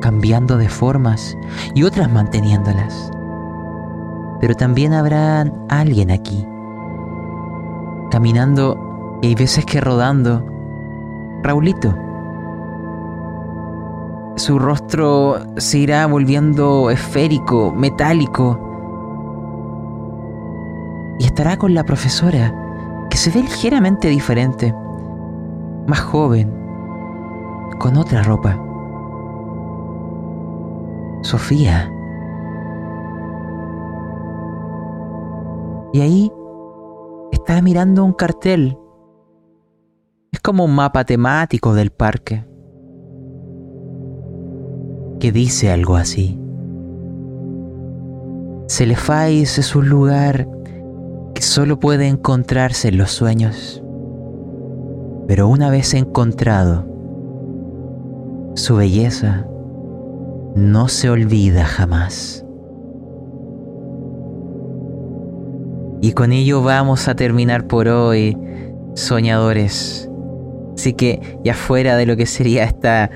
[0.00, 1.36] cambiando de formas
[1.74, 3.10] y otras manteniéndolas.
[4.40, 6.46] Pero también habrá alguien aquí,
[8.10, 10.44] caminando y hay veces que rodando.
[11.42, 11.94] Raulito,
[14.36, 18.58] su rostro se irá volviendo esférico, metálico.
[21.20, 22.52] Y estará con la profesora,
[23.10, 24.74] que se ve ligeramente diferente,
[25.86, 26.52] más joven,
[27.78, 28.58] con otra ropa.
[31.22, 31.90] Sofía.
[35.92, 36.32] Y ahí
[37.30, 38.76] está mirando un cartel.
[40.34, 42.44] Es como un mapa temático del parque
[45.20, 46.36] que dice algo así.
[48.66, 50.48] Celefais es un lugar
[51.36, 53.80] que solo puede encontrarse en los sueños.
[55.28, 56.84] Pero una vez encontrado,
[58.56, 59.46] su belleza
[60.56, 62.44] no se olvida jamás.
[66.02, 68.36] Y con ello vamos a terminar por hoy,
[68.94, 70.10] soñadores.
[70.74, 73.10] Así que ya fuera de lo que sería esta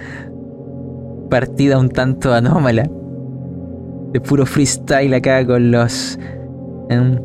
[1.28, 2.89] partida un tanto anómala.
[4.12, 6.18] De puro freestyle acá con los.
[6.89, 7.18] Em,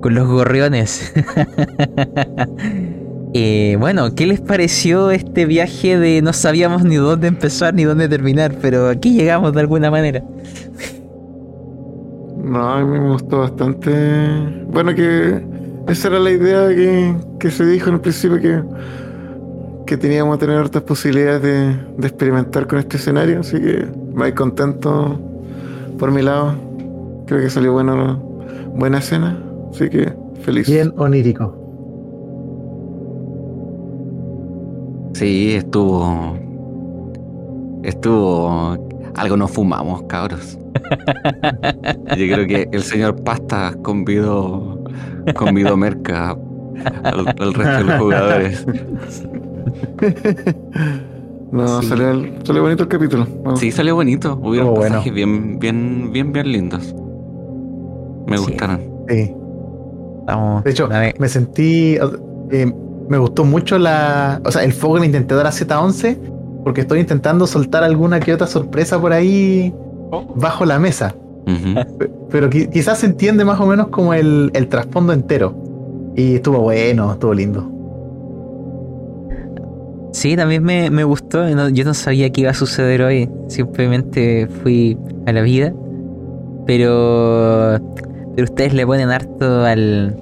[0.00, 1.12] con los gorriones.
[3.34, 8.08] eh, bueno, ¿qué les pareció este viaje de no sabíamos ni dónde empezar ni dónde
[8.08, 8.54] terminar?
[8.60, 10.24] Pero aquí llegamos de alguna manera.
[12.42, 13.92] No, a mí me gustó bastante.
[14.68, 15.44] Bueno, que
[15.86, 18.62] esa era la idea que, que se dijo en el principio que
[19.90, 25.18] que teníamos a tener otras posibilidades de, experimentar con este escenario, así que muy contento
[25.98, 26.54] por mi lado.
[27.26, 28.14] Creo que salió bueno,
[28.72, 29.36] buena escena,
[29.72, 30.12] así que
[30.42, 30.68] feliz.
[30.68, 31.56] Bien onírico.
[35.14, 36.38] Sí, estuvo.
[37.82, 38.78] Estuvo.
[39.16, 40.56] Algo nos fumamos, cabros.
[42.16, 44.84] Yo creo que el señor Pasta convidó.
[45.34, 46.36] Convidó Merca
[47.02, 48.66] al, al resto de los jugadores.
[51.52, 53.26] no, salió, salió, bonito el capítulo.
[53.56, 54.38] Sí, salió bonito.
[54.42, 56.94] Hubieron pasajes bien, bien, bien, bien lindos.
[58.26, 58.80] Me gustaron.
[59.08, 59.34] Sí.
[60.64, 60.88] de hecho,
[61.18, 61.98] me sentí.
[62.50, 62.72] Eh,
[63.08, 64.40] me gustó mucho la.
[64.44, 66.18] O sea, el fuego en Intentadora Z11.
[66.64, 69.74] Porque estoy intentando soltar alguna que otra sorpresa por ahí
[70.36, 71.14] bajo la mesa.
[72.30, 75.54] Pero quizás se entiende más o menos como el, el trasfondo entero.
[76.16, 77.79] Y estuvo bueno, estuvo lindo.
[80.12, 81.48] Sí, también me, me gustó.
[81.68, 83.30] yo no sabía qué iba a suceder hoy.
[83.48, 85.72] Simplemente fui a la vida.
[86.66, 87.78] Pero,
[88.34, 90.16] pero ustedes le ponen harto al,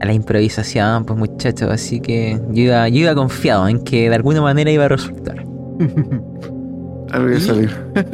[0.00, 1.70] a la improvisación, pues muchachos.
[1.70, 5.44] Así que yo iba, yo iba confiado en que de alguna manera iba a resultar.
[7.10, 7.70] Algo a salir.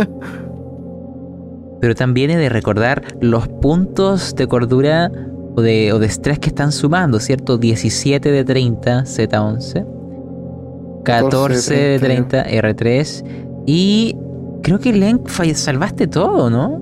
[1.81, 5.12] pero también he de recordar los puntos de cordura
[5.56, 7.59] o de, o de estrés que están sumando, ¿cierto?
[7.59, 9.95] 17 de 30, Z11
[11.07, 12.43] 14 de 30.
[12.45, 13.24] 30 R3.
[13.66, 14.16] Y
[14.62, 16.81] creo que Len fall- salvaste todo, ¿no?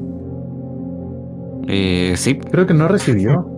[1.69, 3.51] Eh, sí, Creo que no recibió.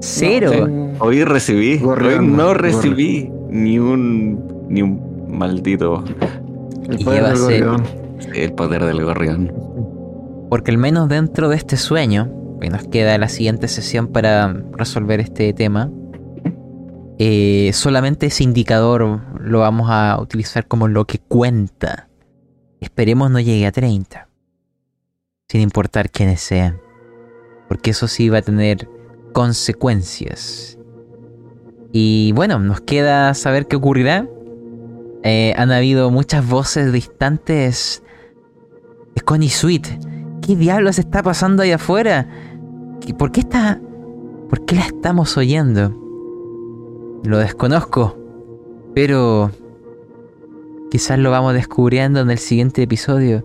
[0.00, 0.50] Cero.
[0.52, 0.60] Sí.
[1.00, 1.80] hoy recibí.
[1.84, 4.66] Hoy no recibí ni un.
[4.68, 6.04] ni un maldito.
[6.88, 7.82] El Y poder del gorrión.
[8.34, 9.52] El poder del gorrión.
[10.48, 12.30] Porque al menos dentro de este sueño,
[12.60, 15.90] que nos queda la siguiente sesión para resolver este tema,
[17.18, 22.08] eh, solamente ese indicador lo vamos a utilizar como lo que cuenta.
[22.80, 24.28] Esperemos no llegue a 30.
[25.48, 26.80] Sin importar quiénes sean.
[27.68, 28.88] Porque eso sí va a tener
[29.32, 30.78] consecuencias.
[31.92, 34.28] Y bueno, nos queda saber qué ocurrirá.
[35.24, 38.02] Eh, han habido muchas voces distantes
[39.14, 39.86] de Connie Sweet.
[40.46, 42.28] ¿Qué diablos está pasando ahí afuera?
[43.00, 43.80] ¿Qué- ¿Por qué está.?
[44.48, 45.92] ¿Por qué la estamos oyendo?
[47.24, 48.16] Lo desconozco.
[48.94, 49.50] Pero.
[50.90, 53.44] Quizás lo vamos descubriendo en el siguiente episodio.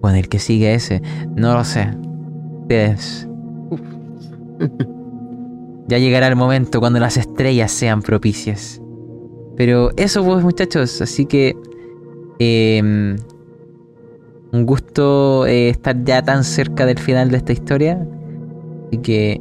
[0.00, 1.02] O en el que sigue ese.
[1.34, 1.90] No lo sé.
[2.62, 3.28] Ustedes.
[5.88, 8.82] Ya llegará el momento cuando las estrellas sean propicias.
[9.56, 11.00] Pero eso pues muchachos.
[11.00, 11.56] Así que.
[12.38, 13.16] em,
[14.52, 18.06] un gusto eh, estar ya tan cerca del final de esta historia.
[18.88, 19.40] Así que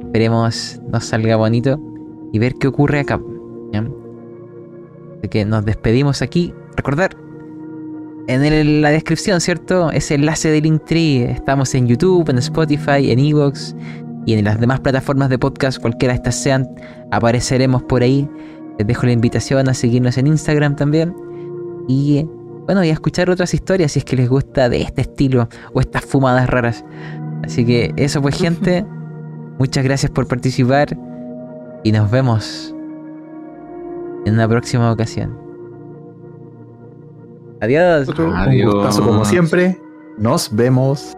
[0.00, 1.80] esperemos nos salga bonito
[2.32, 3.20] y ver qué ocurre acá.
[3.72, 3.86] ¿ya?
[5.18, 6.52] Así que nos despedimos aquí.
[6.76, 7.16] Recordar
[8.28, 9.90] en el- la descripción, ¿cierto?
[9.90, 11.30] Ese enlace de Linktree.
[11.30, 13.74] Estamos en YouTube, en Spotify, en Evox
[14.26, 16.68] y en las demás plataformas de podcast, cualquiera de estas sean,
[17.10, 18.28] apareceremos por ahí.
[18.78, 21.14] Les dejo la invitación a seguirnos en Instagram también.
[21.88, 22.26] Y
[22.66, 25.80] bueno, y a escuchar otras historias si es que les gusta de este estilo o
[25.80, 26.84] estas fumadas raras.
[27.42, 28.84] Así que eso pues gente,
[29.58, 30.96] muchas gracias por participar
[31.84, 32.74] y nos vemos
[34.24, 35.38] en una próxima ocasión.
[37.60, 38.08] Adiós.
[38.08, 39.78] Un gustazo como siempre.
[40.16, 41.14] Nos vemos.